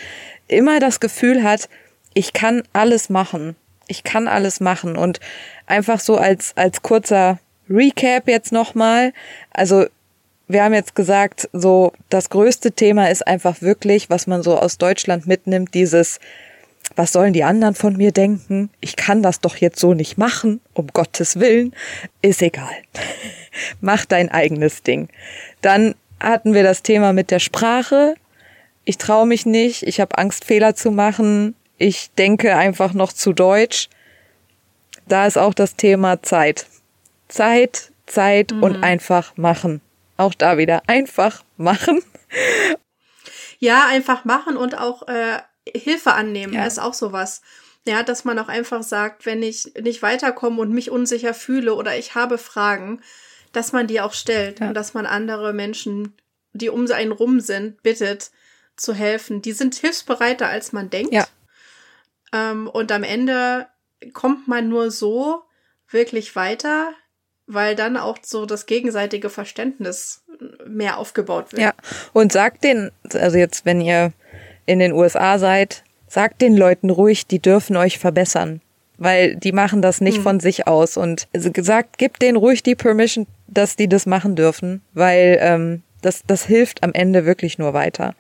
immer 0.49 0.79
das 0.79 1.01
Gefühl 1.01 1.43
hat, 1.43 1.69
ich 2.15 2.33
kann 2.33 2.63
alles 2.73 3.11
machen. 3.11 3.57
Ich 3.89 4.05
kann 4.05 4.29
alles 4.29 4.61
machen. 4.61 4.97
Und 4.97 5.21
einfach 5.67 6.01
so 6.01 6.17
als, 6.17 6.57
als 6.57 6.83
kurzer 6.83 7.41
Recap 7.69 8.29
jetzt 8.29 8.53
nochmal. 8.53 9.13
Also 9.51 9.87
wir 10.49 10.63
haben 10.63 10.75
jetzt 10.75 10.95
gesagt, 10.95 11.49
so 11.53 11.93
das 12.09 12.31
größte 12.31 12.73
Thema 12.73 13.11
ist 13.11 13.27
einfach 13.27 13.61
wirklich, 13.63 14.11
was 14.11 14.27
man 14.27 14.43
so 14.43 14.57
aus 14.57 14.79
Deutschland 14.79 15.27
mitnimmt, 15.27 15.75
dieses, 15.75 16.21
was 16.95 17.13
sollen 17.13 17.33
die 17.33 17.45
anderen 17.45 17.75
von 17.75 17.97
mir 17.97 18.13
denken? 18.13 18.71
Ich 18.81 18.95
kann 18.97 19.23
das 19.23 19.41
doch 19.41 19.57
jetzt 19.57 19.81
so 19.81 19.93
nicht 19.93 20.19
machen, 20.19 20.61
um 20.73 20.87
Gottes 20.89 21.41
Willen. 21.41 21.75
Ist 22.23 22.43
egal. 22.43 22.75
Mach 23.81 24.05
dein 24.05 24.31
eigenes 24.31 24.83
Ding. 24.83 25.09
Dann 25.61 25.95
hatten 26.21 26.55
wir 26.55 26.63
das 26.63 26.83
Thema 26.83 27.13
mit 27.13 27.31
der 27.31 27.39
Sprache. 27.39 28.15
Ich 28.85 28.99
traue 28.99 29.27
mich 29.27 29.47
nicht, 29.47 29.83
ich 29.83 30.01
habe 30.01 30.19
Angst, 30.19 30.45
Fehler 30.45 30.75
zu 30.75 30.91
machen. 30.91 31.55
Ich 31.79 32.11
denke 32.13 32.57
einfach 32.57 32.95
noch 32.95 33.13
zu 33.13 33.33
deutsch. 33.33 33.89
Da 35.09 35.27
ist 35.27 35.37
auch 35.37 35.55
das 35.55 35.77
Thema 35.77 36.23
Zeit. 36.23 36.67
Zeit, 37.29 37.93
Zeit 38.07 38.53
mhm. 38.53 38.63
und 38.63 38.83
einfach 38.83 39.37
machen. 39.37 39.81
Auch 40.17 40.35
da 40.35 40.59
wieder 40.59 40.83
einfach 40.87 41.45
machen. 41.57 42.03
Ja, 43.59 43.87
einfach 43.87 44.25
machen 44.25 44.57
und 44.57 44.79
auch 44.79 45.09
äh, 45.09 45.41
Hilfe 45.75 46.13
annehmen 46.13 46.53
ja. 46.53 46.67
ist 46.67 46.79
auch 46.79 46.95
sowas. 46.95 47.43
Ja, 47.87 48.03
dass 48.03 48.25
man 48.25 48.39
auch 48.39 48.49
einfach 48.49 48.83
sagt, 48.83 49.27
wenn 49.27 49.43
ich 49.43 49.73
nicht 49.81 50.03
weiterkomme 50.03 50.61
und 50.61 50.73
mich 50.73 50.91
unsicher 50.91 51.35
fühle 51.35 51.75
oder 51.75 51.97
ich 51.97 52.15
habe 52.15 52.37
Fragen, 52.37 53.01
dass 53.57 53.73
man 53.73 53.87
die 53.87 54.03
auch 54.03 54.13
stellt 54.13 54.61
ja. 54.61 54.69
und 54.69 54.75
dass 54.75 54.93
man 54.93 55.07
andere 55.07 55.55
Menschen, 55.55 56.15
die 56.53 56.69
um 56.69 56.91
einen 56.91 57.13
rum 57.13 57.41
sind, 57.41 57.83
bittet 57.83 58.31
zu 58.77 58.93
helfen. 58.93 59.41
Die 59.41 59.53
sind 59.53 59.75
hilfsbereiter, 59.75 60.47
als 60.47 60.75
man 60.75 60.91
denkt. 60.91 61.15
Ja. 61.15 61.27
Ähm, 62.35 62.69
und 62.69 62.93
am 62.93 63.03
Ende 63.03 63.67
kommt 64.13 64.47
man 64.47 64.69
nur 64.69 64.91
so 64.91 65.43
wirklich 65.89 66.37
weiter, 66.37 66.93
weil 67.47 67.77
dann 67.77 67.97
auch 67.97 68.19
so 68.23 68.45
das 68.45 68.67
gegenseitige 68.67 69.31
Verständnis 69.31 70.23
mehr 70.67 70.99
aufgebaut 70.99 71.53
wird. 71.53 71.63
Ja, 71.63 71.73
und 72.13 72.33
sagt 72.33 72.63
den, 72.63 72.91
also 73.15 73.39
jetzt, 73.39 73.65
wenn 73.65 73.81
ihr 73.81 74.13
in 74.67 74.81
den 74.81 74.93
USA 74.93 75.39
seid, 75.39 75.83
sagt 76.09 76.43
den 76.43 76.59
Leuten 76.59 76.91
ruhig, 76.91 77.27
die 77.27 77.39
dürfen 77.39 77.77
euch 77.77 77.99
verbessern, 77.99 78.61
weil 78.99 79.37
die 79.37 79.53
machen 79.53 79.81
das 79.81 80.03
nicht 80.03 80.17
hm. 80.17 80.23
von 80.23 80.41
sich 80.41 80.67
aus. 80.67 80.99
Und 80.99 81.27
gesagt, 81.33 81.97
gibt 81.97 82.21
denen 82.21 82.37
ruhig 82.37 82.63
die 82.63 82.75
Permission, 82.75 83.27
dass 83.57 83.77
die 83.77 83.89
das 83.89 84.07
machen 84.07 84.37
dürfen, 84.37 84.83
weil 84.93 85.39
ähm, 85.41 85.83
das, 86.03 86.23
das 86.27 86.45
hilft 86.45 86.83
am 86.83 86.93
Ende 86.93 87.25
wirklich 87.25 87.59
nur 87.59 87.73
weiter. 87.75 88.15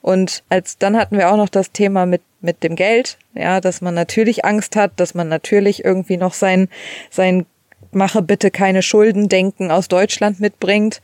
Und 0.00 0.44
als 0.48 0.78
dann 0.78 0.96
hatten 0.96 1.16
wir 1.16 1.30
auch 1.30 1.36
noch 1.36 1.48
das 1.48 1.72
Thema 1.72 2.06
mit 2.06 2.22
mit 2.42 2.64
dem 2.64 2.74
Geld, 2.74 3.18
ja, 3.34 3.60
dass 3.60 3.80
man 3.80 3.94
natürlich 3.94 4.44
Angst 4.44 4.74
hat, 4.74 4.92
dass 4.96 5.14
man 5.14 5.28
natürlich 5.28 5.84
irgendwie 5.84 6.16
noch 6.16 6.34
sein 6.34 6.68
sein 7.08 7.46
mache 7.92 8.22
bitte 8.22 8.50
keine 8.50 8.82
Schulden 8.82 9.28
denken 9.28 9.70
aus 9.70 9.88
Deutschland 9.88 10.40
mitbringt. 10.40 11.00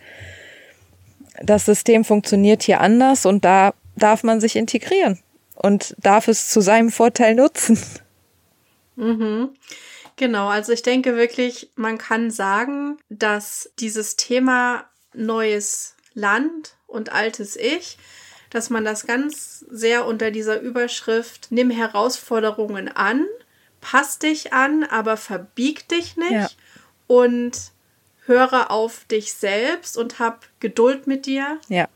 Das 1.42 1.66
System 1.66 2.04
funktioniert 2.04 2.62
hier 2.62 2.80
anders 2.80 3.26
und 3.26 3.44
da 3.44 3.74
darf 3.96 4.24
man 4.24 4.40
sich 4.40 4.56
integrieren 4.56 5.18
und 5.54 5.94
darf 5.98 6.28
es 6.28 6.48
zu 6.48 6.60
seinem 6.60 6.90
Vorteil 6.90 7.34
nutzen. 7.34 7.78
Mhm. 8.96 9.50
Genau, 10.18 10.48
also 10.48 10.72
ich 10.72 10.82
denke 10.82 11.16
wirklich, 11.16 11.70
man 11.74 11.96
kann 11.96 12.30
sagen, 12.30 12.98
dass 13.08 13.70
dieses 13.78 14.16
Thema 14.16 14.84
neues 15.14 15.94
Land 16.12 16.76
und 16.86 17.12
altes 17.12 17.56
Ich, 17.56 17.96
dass 18.50 18.68
man 18.68 18.84
das 18.84 19.06
ganz 19.06 19.64
sehr 19.70 20.04
unter 20.06 20.30
dieser 20.30 20.60
Überschrift 20.60 21.48
Nimm 21.50 21.70
Herausforderungen 21.70 22.88
an, 22.88 23.24
pass 23.80 24.18
dich 24.18 24.52
an, 24.52 24.84
aber 24.84 25.16
verbieg 25.16 25.88
dich 25.88 26.16
nicht. 26.16 26.32
Ja 26.32 26.48
und 27.08 27.72
höre 28.26 28.70
auf 28.70 29.04
dich 29.06 29.32
selbst 29.32 29.96
und 29.96 30.20
hab 30.20 30.46
Geduld 30.60 31.08
mit 31.08 31.26
dir. 31.26 31.58
Ja. 31.68 31.88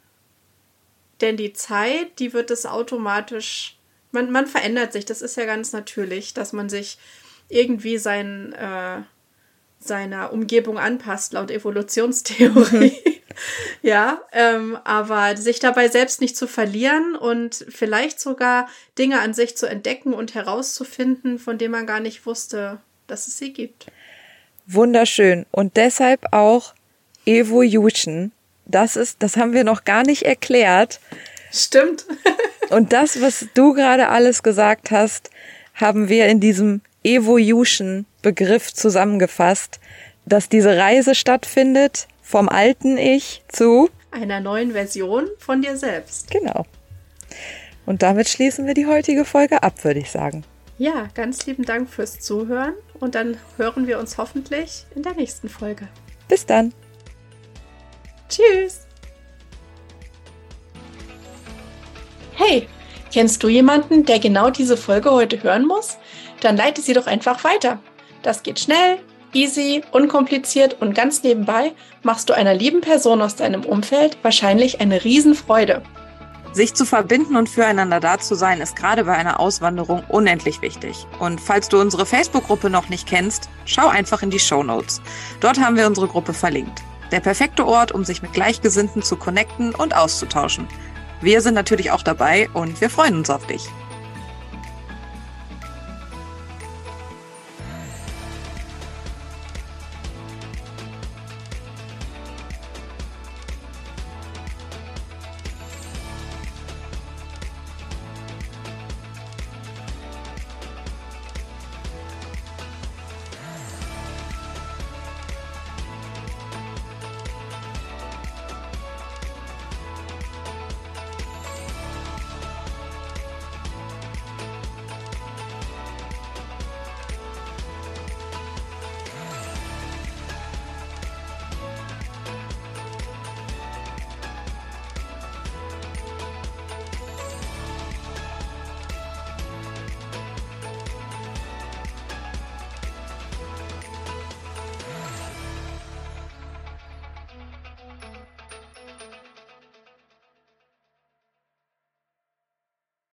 Denn 1.21 1.37
die 1.37 1.53
Zeit, 1.53 2.19
die 2.19 2.33
wird 2.33 2.51
es 2.51 2.67
automatisch, 2.67 3.79
man, 4.11 4.33
man 4.33 4.49
verändert 4.49 4.93
sich, 4.93 5.05
das 5.05 5.23
ist 5.23 5.37
ja 5.37 5.45
ganz 5.45 5.73
natürlich, 5.73 6.35
dass 6.35 6.53
man 6.53 6.69
sich 6.69 6.99
irgendwie 7.53 7.99
sein, 7.99 8.53
äh, 8.53 9.03
seiner 9.79 10.33
Umgebung 10.33 10.79
anpasst, 10.79 11.33
laut 11.33 11.51
Evolutionstheorie. 11.51 12.97
ja, 13.83 14.21
ähm, 14.33 14.79
aber 14.85 15.37
sich 15.37 15.59
dabei 15.59 15.89
selbst 15.89 16.21
nicht 16.21 16.37
zu 16.37 16.47
verlieren 16.47 17.17
und 17.17 17.67
vielleicht 17.69 18.21
sogar 18.21 18.69
Dinge 18.99 19.21
an 19.21 19.35
sich 19.35 19.57
zu 19.57 19.67
entdecken 19.67 20.15
und 20.15 20.35
herauszufinden, 20.35 21.39
von 21.39 21.59
denen 21.59 21.73
man 21.73 21.87
gar 21.87 22.01
nicht 22.01 22.27
wusste, 22.27 22.81
dass 23.07 23.27
es 23.27 23.39
sie 23.39 23.53
gibt 23.53 23.87
wunderschön. 24.67 25.47
Und 25.51 25.77
deshalb 25.77 26.33
auch 26.33 26.75
Evolution. 27.27 28.33
Das 28.67 28.97
ist, 28.97 29.23
das 29.23 29.37
haben 29.37 29.53
wir 29.53 29.65
noch 29.65 29.85
gar 29.85 30.05
nicht 30.05 30.23
erklärt. 30.23 31.01
Stimmt. 31.53 32.07
Und 32.71 32.93
das, 32.93 33.21
was 33.21 33.47
du 33.55 33.75
gerade 33.75 34.09
alles 34.09 34.43
gesagt 34.43 34.91
hast, 34.91 35.31
haben 35.75 36.09
wir 36.09 36.27
in 36.27 36.41
diesem 36.41 36.81
Evolution-Begriff 37.05 38.73
zusammengefasst, 38.73 39.81
dass 40.27 40.49
diese 40.49 40.77
Reise 40.77 41.15
stattfindet 41.15 42.07
vom 42.23 42.49
alten 42.49 42.97
Ich 42.97 43.43
zu 43.49 43.91
einer 44.11 44.41
neuen 44.41 44.73
Version 44.73 45.29
von 45.39 45.63
dir 45.63 45.77
selbst. 45.77 46.31
Genau. 46.31 46.67
Und 47.87 48.03
damit 48.03 48.29
schließen 48.29 48.67
wir 48.67 48.75
die 48.75 48.87
heutige 48.87 49.25
Folge 49.25 49.63
ab, 49.63 49.85
würde 49.85 50.01
ich 50.01 50.11
sagen. 50.11 50.45
Ja, 50.79 51.09
ganz 51.15 51.47
lieben 51.47 51.65
Dank 51.65 51.91
fürs 51.91 52.21
Zuhören 52.21 52.75
und 53.01 53.15
dann 53.15 53.37
hören 53.57 53.87
wir 53.87 53.99
uns 53.99 54.19
hoffentlich 54.19 54.87
in 54.95 55.03
der 55.03 55.15
nächsten 55.15 55.49
Folge. 55.49 55.89
Bis 56.29 56.47
dann. 56.47 56.73
Tschüss. 58.29 58.87
Hey, 62.35 62.67
kennst 63.13 63.43
du 63.43 63.49
jemanden, 63.49 64.05
der 64.07 64.19
genau 64.19 64.51
diese 64.51 64.77
Folge 64.77 65.11
heute 65.11 65.43
hören 65.43 65.67
muss? 65.67 65.99
Dann 66.43 66.57
leite 66.57 66.83
sie 66.83 66.93
doch 66.93 67.07
einfach 67.07 67.45
weiter. 67.45 67.79
Das 68.23 68.43
geht 68.43 68.61
schnell, 68.61 68.99
easy, 69.33 69.83
unkompliziert 69.93 70.81
und 70.81 70.95
ganz 70.95 71.23
nebenbei 71.23 71.73
machst 72.03 72.29
du 72.29 72.35
einer 72.35 72.53
lieben 72.53 72.81
Person 72.81 73.23
aus 73.23 73.37
deinem 73.37 73.65
Umfeld 73.65 74.19
wahrscheinlich 74.23 74.81
eine 74.81 75.03
Riesenfreude. 75.05 75.83
Sich 76.53 76.75
zu 76.75 76.85
verbinden 76.85 77.37
und 77.37 77.49
füreinander 77.49 77.99
da 77.99 78.19
zu 78.19 78.35
sein, 78.35 78.61
ist 78.61 78.77
gerade 78.77 79.05
bei 79.05 79.15
einer 79.15 79.41
Auswanderung 79.41 80.03
unendlich 80.09 80.61
wichtig. 80.61 81.07
Und 81.19 81.41
falls 81.41 81.71
du 81.71 81.81
unsere 81.81 82.05
Facebook-Gruppe 82.05 82.69
noch 82.69 82.91
nicht 82.91 83.09
kennst, 83.09 83.49
schau 83.65 83.89
einfach 83.89 84.23
in 84.23 84.29
die 84.29 84.39
Show 84.39 84.63
Notes. 84.63 85.01
Dort 85.41 85.59
haben 85.59 85.77
wir 85.77 85.87
unsere 85.87 86.09
Gruppe 86.09 86.35
verlinkt. 86.35 86.83
Der 87.11 87.21
perfekte 87.21 87.67
Ort, 87.67 87.93
um 87.93 88.05
sich 88.05 88.21
mit 88.21 88.35
Gleichgesinnten 88.35 89.03
zu 89.03 89.17
connecten 89.17 89.75
und 89.75 89.97
auszutauschen. 89.97 90.69
Wir 91.23 91.41
sind 91.41 91.55
natürlich 91.55 91.91
auch 91.91 92.03
dabei 92.03 92.51
und 92.53 92.81
wir 92.83 92.91
freuen 92.91 93.17
uns 93.17 93.31
auf 93.31 93.47
dich. 93.47 93.71